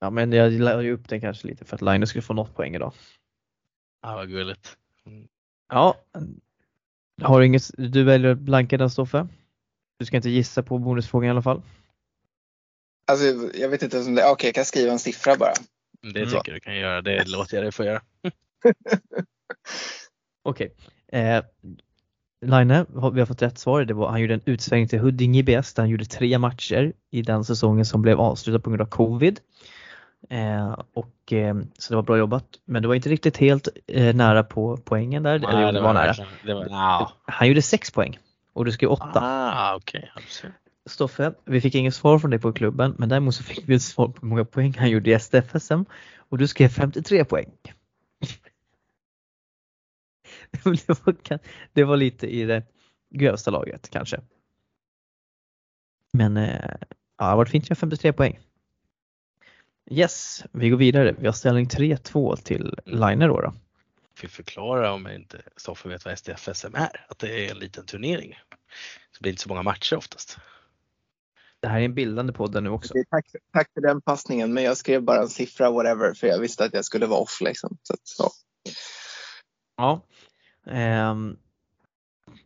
[0.00, 2.54] Ja men jag la ju upp den kanske lite för att Line skulle få något
[2.54, 2.92] poäng idag.
[4.02, 4.76] Ja, vad gulligt.
[5.68, 5.96] Ja.
[7.22, 9.28] Har du inget, du väljer att blanka den Stoffe?
[9.98, 11.62] Du ska inte gissa på bonusfrågan i alla fall.
[13.06, 13.24] Alltså,
[13.54, 15.52] jag vet inte om det Okej, jag kan skriva en siffra bara.
[16.12, 16.30] Det Mm.
[16.32, 18.02] tycker du kan göra, det låter jag dig få göra.
[20.42, 20.74] Okej.
[21.12, 21.42] Eh,
[22.42, 23.84] Line, vi har fått rätt svar.
[23.84, 27.22] Det var, han gjorde en utsvängning till Huddinge IBS där han gjorde tre matcher i
[27.22, 29.40] den säsongen som blev avslutad på grund av covid.
[30.30, 32.44] Eh, och, eh, så det var bra jobbat.
[32.64, 35.34] Men det var inte riktigt helt eh, nära på poängen där.
[35.34, 36.14] Eller, Nej, det var nära.
[36.46, 37.12] Det var, ja.
[37.24, 38.18] Han gjorde sex poäng
[38.52, 39.20] och du skrev åtta.
[39.22, 39.80] Ah,
[40.28, 40.52] ser.
[40.86, 43.82] Stoffe, vi fick inget svar från dig på klubben men däremot så fick vi ett
[43.82, 45.84] svar på hur många poäng han gjorde i SDFSM
[46.28, 47.50] och du skrev 53 poäng.
[50.64, 51.38] Det var,
[51.72, 52.62] det var lite i det
[53.10, 54.20] grövsta laget kanske.
[56.12, 56.74] Men eh,
[57.18, 58.40] ja, det har varit fint med 53 poäng.
[59.90, 61.14] Yes, vi går vidare.
[61.18, 63.40] Vi har ställning 3-2 till Liner då.
[63.40, 63.54] då.
[64.14, 67.06] Får förklara om jag inte Stoffe vet vad SDFSM är.
[67.08, 68.38] Att det är en liten turnering.
[69.10, 70.38] Så det blir inte så många matcher oftast.
[71.60, 72.94] Det här är en bildande podd nu också.
[73.10, 76.64] Tack, tack för den passningen, men jag skrev bara en siffra whatever för jag visste
[76.64, 77.40] att jag skulle vara off.
[77.40, 77.78] Liksom.
[77.82, 78.30] Så, så.
[79.76, 80.06] Ja.
[80.66, 81.36] Ehm,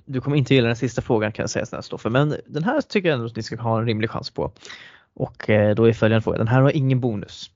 [0.04, 2.80] du kommer inte gilla den sista frågan kan jag säga snälla Stoffe, men den här
[2.80, 4.52] tycker jag ändå att ni ska ha en rimlig chans på.
[5.14, 7.50] Och eh, då är följande fråga, den här har ingen bonus.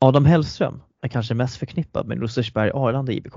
[0.00, 3.34] Adam Hellström är kanske mest förknippad med Rosersberg Arlanda IBK.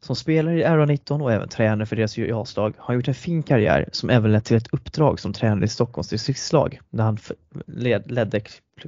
[0.00, 3.42] Som spelare i RA19 och även tränare för deras juniorslag har han gjort en fin
[3.42, 7.18] karriär som även lett till ett uppdrag som tränare i Stockholms distriktslag när han
[7.66, 8.42] led, ledde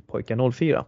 [0.07, 0.85] pojkar 04.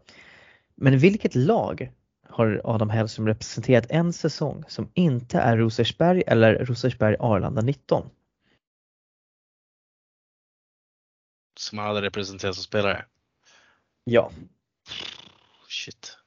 [0.74, 1.90] Men vilket lag
[2.34, 8.10] har Adam Hellström representerat en säsong som inte är Rosersberg eller Rosersberg Arlanda 19.
[11.58, 13.04] Som han hade representerat som spelare.
[14.04, 14.30] Ja.
[15.68, 16.18] Shit.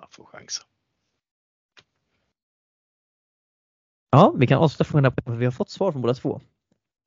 [0.00, 0.62] Jag får chansa.
[4.10, 6.40] Ja, vi kan avsluta frågan där på vi har fått svar från båda två.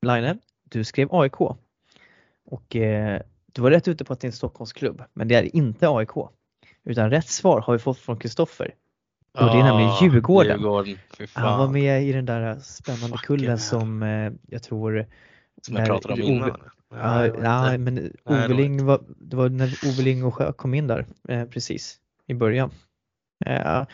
[0.02, 1.42] Line, du skrev AIK
[2.46, 5.56] och eh, du var rätt ute på att det är en Stockholmsklubb, men det är
[5.56, 6.41] inte AIK.
[6.86, 8.76] Utan rätt svar har vi fått från Kristoffer.
[9.34, 10.60] Och det är nämligen Djurgården.
[10.60, 10.98] Djurgården.
[11.28, 11.44] Fan.
[11.44, 13.60] Han var med i den där spännande Fucking kullen hell.
[13.60, 15.06] som eh, jag tror
[15.62, 16.58] Som jag pratade om innan.
[16.94, 21.06] Ja, ja, inte- men Oveling var, det var när Oveling och Sjö kom in där
[21.30, 22.72] eh, precis i början.
[23.46, 23.86] Eh,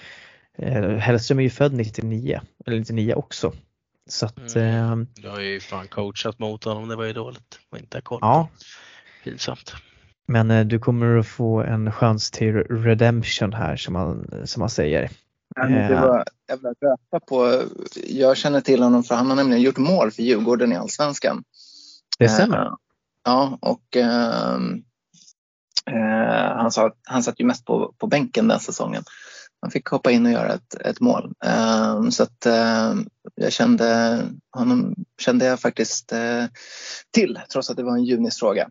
[0.57, 3.53] eh, Hellström är ju född 99, eller 99 också.
[4.09, 7.59] Så att eh, Du har ju fan coachat mot honom, det var ju dåligt.
[7.69, 8.19] Och inte koll.
[8.21, 8.49] ja,
[9.23, 9.73] Pinsamt.
[10.27, 14.69] Men eh, du kommer att få en chans till redemption här som man, som man
[14.69, 15.09] säger.
[15.55, 16.01] Men det Ja.
[16.01, 17.63] var jävla röta på.
[18.07, 21.43] Jag känner till honom för han har nämligen gjort mål för Djurgården i Allsvenskan.
[22.19, 22.71] Det Eh, stämmer.
[23.23, 24.83] Ja, och ehm,
[25.85, 29.03] eh, han, sa, han satt ju mest på, på bänken den säsongen.
[29.61, 31.33] Han fick hoppa in och göra ett, ett mål.
[31.45, 32.93] Ehm, så att eh,
[33.35, 34.19] jag kände
[34.51, 36.45] honom kände jag faktiskt eh,
[37.11, 38.69] till trots att det var en junisfråga.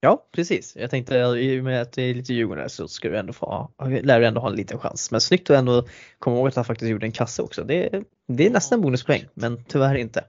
[0.00, 0.76] Ja, precis.
[0.76, 3.70] Jag tänkte i och med att det är lite Djurgården så ska du ändå få,
[4.02, 5.10] lär du ändå ha en liten chans.
[5.10, 5.86] Men snyggt att ändå
[6.18, 7.64] komma ihåg att han faktiskt gjorde en kasse också.
[7.64, 10.24] Det, det är nästan bonuspoäng, men tyvärr inte.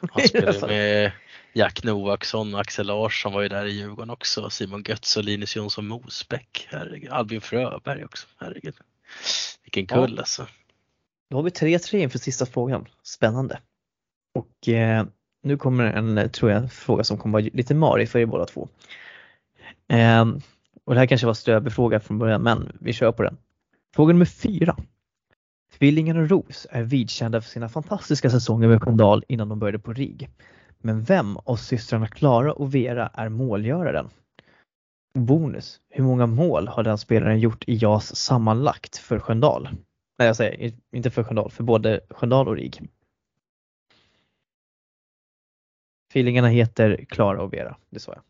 [0.00, 1.12] Han spelade med
[1.52, 4.50] Jack Noaksson Axel Larsson var ju där i Djurgården också.
[4.50, 6.68] Simon Götz och Linus Jonsson Mosbäck.
[6.70, 7.10] Herregud.
[7.10, 8.26] Albin Fröberg också.
[8.38, 8.74] Herregud.
[9.64, 10.20] Vilken kull Ja.
[10.20, 10.46] alltså.
[11.30, 12.88] Då har vi 3-3 inför sista frågan.
[13.02, 13.58] Spännande.
[14.34, 15.04] Och eh,
[15.42, 18.68] nu kommer en, tror jag, fråga som kommer vara lite marig för er båda två.
[19.88, 20.24] Eh,
[20.84, 23.36] och det här kanske var Ströby-fråga från början, men vi kör på den.
[23.94, 24.76] Fråga nummer fyra.
[25.78, 30.28] Tvillingarna Ros är vidkända för sina fantastiska säsonger med Sköndal innan de började på RIG.
[30.78, 34.08] Men vem av systrarna Klara och Vera är målgöraren?
[35.14, 35.80] Bonus.
[35.90, 39.68] Hur många mål har den spelaren gjort i JAS sammanlagt för Sköndal?
[40.18, 42.88] Nej jag säger inte för Sköndal, för både Sköndal och RIG.
[46.12, 48.22] Tvillingarna heter Klara och Vera, det sa jag.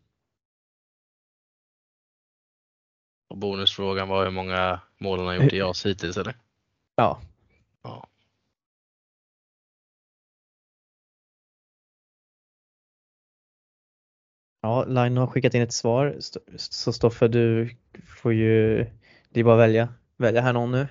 [3.29, 6.35] Och bonusfrågan var hur många mål han har gjort i JAS hittills eller?
[6.97, 7.21] Ja,
[7.83, 8.09] Ja.
[14.63, 16.17] ja Line har skickat in ett svar.
[16.57, 17.77] Så Stoffe du
[18.23, 18.87] får ju,
[19.31, 20.89] det är bara att välja, välja här någon nu.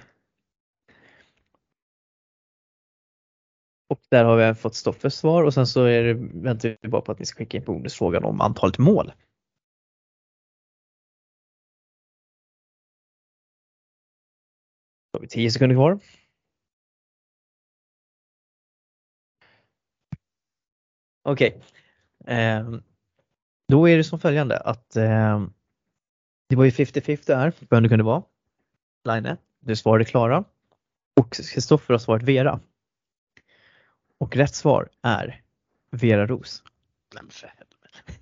[3.87, 7.01] Och där har vi fått Stoffes svar och sen så är det, väntar vi bara
[7.01, 9.11] på att ni ska skicka in bonusfrågan om antalet mål.
[15.15, 15.99] Då har vi 10 sekunder kvar.
[21.23, 21.63] Okej.
[22.27, 22.83] Ehm,
[23.67, 25.53] då är det som följande att ehm,
[26.49, 28.23] det var ju 50-50 här, vem det kunde vara.
[29.05, 30.43] Line, du svarade Klara
[31.15, 32.59] och Kristoffer har svarat Vera.
[34.17, 35.41] Och rätt svar är
[35.91, 36.63] Vera Ros.
[37.13, 38.21] Nej för helvete.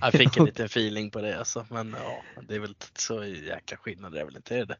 [0.00, 1.66] Jag fick en liten feeling på det alltså.
[1.70, 4.76] Men ja, det är väl så jäkla skillnad det är väl inte är det?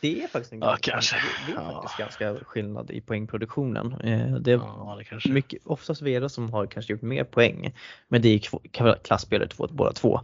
[0.00, 1.16] Det är faktiskt en Ja, ganska, kanske.
[1.46, 1.72] Det är Ja.
[1.82, 3.92] faktiskt ganska skillnad i poängproduktionen.
[3.92, 7.74] Eh, Det är Ja, det mycket, oftast Vera som har kanske gjort mer poäng.
[8.08, 10.20] Men det är klasspelare två, båda två.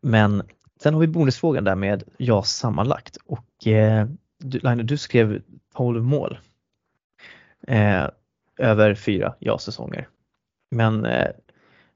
[0.00, 0.42] Men
[0.82, 4.06] sen har vi bonusfrågan där med ja sammanlagt och eh,
[4.38, 5.42] du, Line, du skrev
[5.74, 6.38] 12 mål.
[7.66, 8.06] Eh,
[8.58, 10.08] över fyra ja-säsonger.
[10.70, 11.28] Men eh,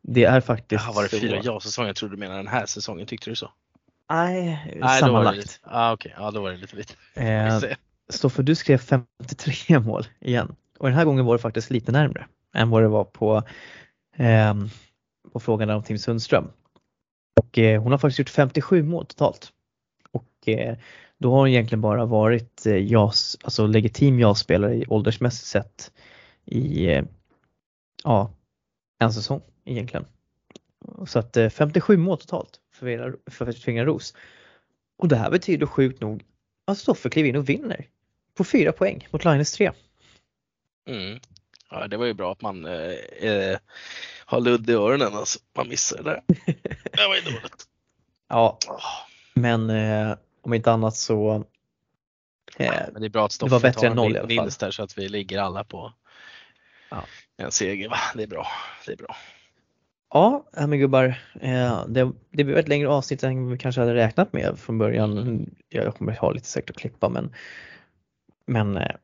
[0.09, 1.89] det är faktiskt Jaha, var det så- fyra ja-säsonger?
[1.89, 3.06] Jag trodde du menade den här säsongen.
[3.06, 3.51] Tyckte du så?
[4.10, 5.36] Nej, Nej, sammanlagt.
[5.36, 6.94] lite, ah, okej, ja då var det lite lite.
[7.14, 7.62] Eh.
[8.09, 10.56] Stoffe, du skrev 53 mål igen.
[10.78, 13.43] Och den här gången var det faktiskt lite närmre än vad det var på,
[14.16, 14.68] ehm,
[15.32, 16.48] på frågan om Tim Sundström.
[17.40, 19.52] Och eh, hon har faktiskt gjort 57 mål totalt.
[20.12, 20.76] Och eh,
[21.18, 25.93] då har hon egentligen bara varit eh, JAS, alltså legitim JAS-spelare i åldersmässigt sett
[26.44, 27.05] i eh,
[28.05, 28.31] ja,
[28.98, 30.07] en säsong egentligen.
[31.07, 34.15] Så att eh, 57 mål totalt för, Vera, för Tvinga Ros.
[34.97, 36.24] Och det här betyder sjukt nog
[36.65, 37.89] att Stoffe kliver in och vinner
[38.35, 39.73] på fyra poäng mot Linus 3.
[40.89, 41.20] Mm.
[41.70, 42.93] Ja, det var ju bra att man eh,
[43.31, 43.59] eh,
[44.24, 45.39] har ludd i öronen alltså.
[45.57, 46.23] Man missade det där.
[46.93, 47.65] Det var ju dåligt.
[48.28, 48.81] Ja, Åh,
[49.35, 51.35] men eh, om inte annat så
[52.57, 54.82] eh, Men det är bra att det var Stoffe bättre tar en vinst där så
[54.82, 55.93] att vi ligger alla på
[56.89, 57.05] Ja.
[57.36, 57.89] en seger.
[57.89, 57.99] Va?
[58.15, 58.47] Det är bra.
[58.86, 59.16] Det är bra.
[60.15, 61.05] Ja, äh, men gubbar,
[61.41, 65.47] eh, det, det blev ett längre avsnitt än vi kanske hade räknat med från början.
[65.69, 67.35] Jag kommer ha lite säkert att klippa men,
[68.47, 68.97] men eh,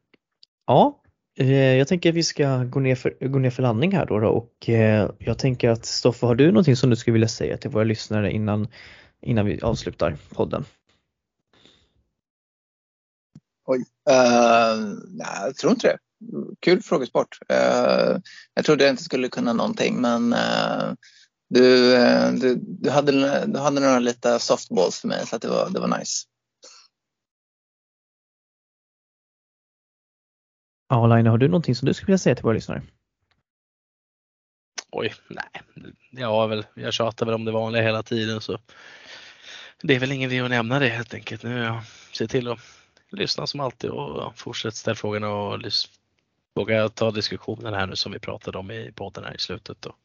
[0.66, 1.03] ja,
[1.39, 4.19] eh, jag tänker att vi ska gå ner för, gå ner för landning här då,
[4.19, 4.69] då och
[5.19, 8.32] jag tänker att Stoffe, har du någonting som du skulle vilja säga till våra lyssnare
[8.32, 8.69] innan,
[9.20, 10.65] innan vi avslutar podden?
[13.70, 15.99] Uh, nej, jag tror inte det.
[16.60, 17.38] Kul frågesport.
[17.52, 18.18] Uh,
[18.55, 20.94] jag trodde jag inte skulle kunna någonting men uh,
[21.51, 25.48] du, eh, du, du, hade, du hade några lite softballs för mig så att det,
[25.48, 26.26] var, det var nice.
[30.88, 32.82] Ja, Laina, har du någonting som du skulle vilja säga till våra lyssnare?
[34.92, 35.62] Oj, nej.
[36.10, 38.59] Jag, har väl, jag tjatar väl om det vanliga hela tiden så
[39.82, 41.42] det är väl ingen idé att nämna det helt enkelt.
[41.42, 41.82] Nu jag
[42.12, 42.59] ser till att
[43.10, 45.59] lyssna som alltid och fortsätta ställa frågorna och
[46.55, 49.86] våga ta diskussionen här nu som vi pratade om i podden här i slutet.
[49.86, 49.97] Och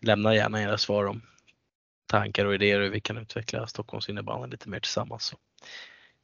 [0.00, 1.22] lämna gärna era svar om
[2.06, 5.24] tankar och idéer hur vi kan utveckla Stockholms innebandy lite mer tillsammans.
[5.24, 5.36] Så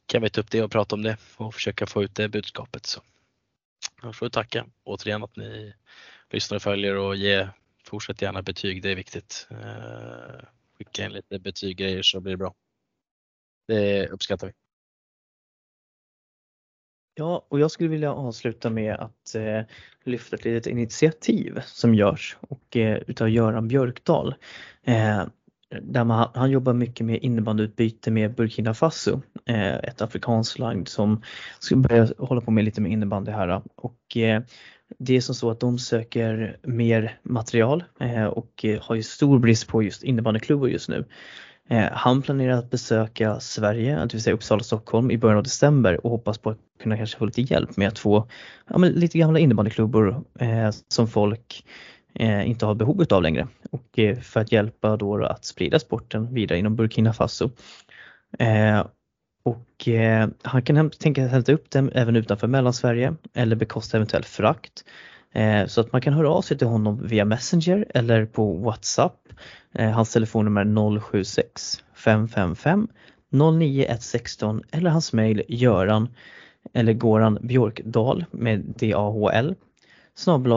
[0.07, 2.87] kan vi ta upp det och prata om det och försöka få ut det budskapet.
[2.87, 3.01] Så
[4.03, 5.75] jag får tacka återigen att ni
[6.31, 7.49] lyssnar och följer och ge,
[7.85, 9.49] fortsätt gärna betyg, det är viktigt.
[9.51, 10.45] Eh,
[10.79, 12.55] skicka in lite betyggrejer så blir det bra.
[13.69, 14.53] Det uppskattar vi.
[17.21, 19.61] Ja, och jag skulle vilja avsluta med att eh,
[20.05, 24.35] lyfta ett litet initiativ som görs och eh, utav Göran Björkdal.
[24.85, 25.23] Eh,
[25.83, 31.23] där man, han jobbar mycket med innebandyutbyte med Burkina Faso, eh, ett afrikanskt land som
[31.59, 33.63] ska börja hålla på med lite med innebandy här.
[33.75, 34.43] Och eh,
[34.99, 39.39] det är som så att de söker mer material eh, och eh, har ju stor
[39.39, 41.05] brist på just innebandyklubbor just nu.
[41.71, 46.07] Eh, han planerar att besöka Sverige, det vill säga Uppsala Stockholm i början av december
[46.07, 48.29] och hoppas på att kunna kanske få lite hjälp med att få
[48.69, 51.65] ja, lite gamla innebandyklubbor eh, som folk
[52.15, 56.35] eh, inte har behovet av längre och eh, för att hjälpa då att sprida sporten
[56.35, 57.51] vidare inom Burkina Faso.
[58.39, 58.87] Eh,
[59.43, 64.25] och eh, han kan tänka sig hämta upp dem även utanför Mellansverige eller bekosta eventuell
[64.25, 64.85] frakt.
[65.33, 69.29] Eh, så att man kan höra av sig till honom via Messenger eller på WhatsApp.
[69.75, 72.89] Eh, hans telefonnummer är 076 555
[73.31, 76.09] 09116 eller hans mejl göran
[76.73, 79.55] eller Goran Björkdal med DAHL
[80.15, 80.53] snabel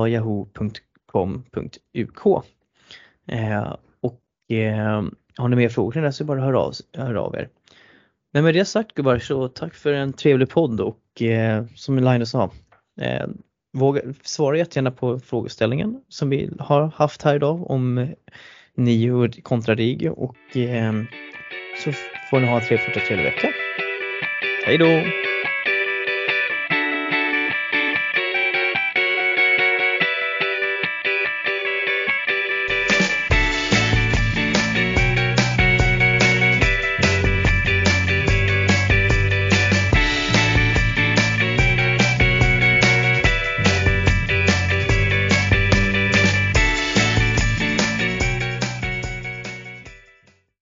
[3.28, 5.04] Eh, och eh,
[5.38, 7.50] har ni mer frågor där så bara hör av, hör av er.
[8.34, 12.30] Men med det sagt gubbar så tack för en trevlig podd och eh, som Linus
[12.30, 12.52] sa
[13.02, 13.28] eh,
[13.74, 18.10] våga, svara jättegärna på frågeställningen som vi har haft här idag om eh,
[18.76, 20.94] nio kontra RIG och eh,
[21.84, 21.91] så
[22.30, 23.50] får ni ha en trevlig, trevlig vecka.
[24.66, 25.32] Hej då!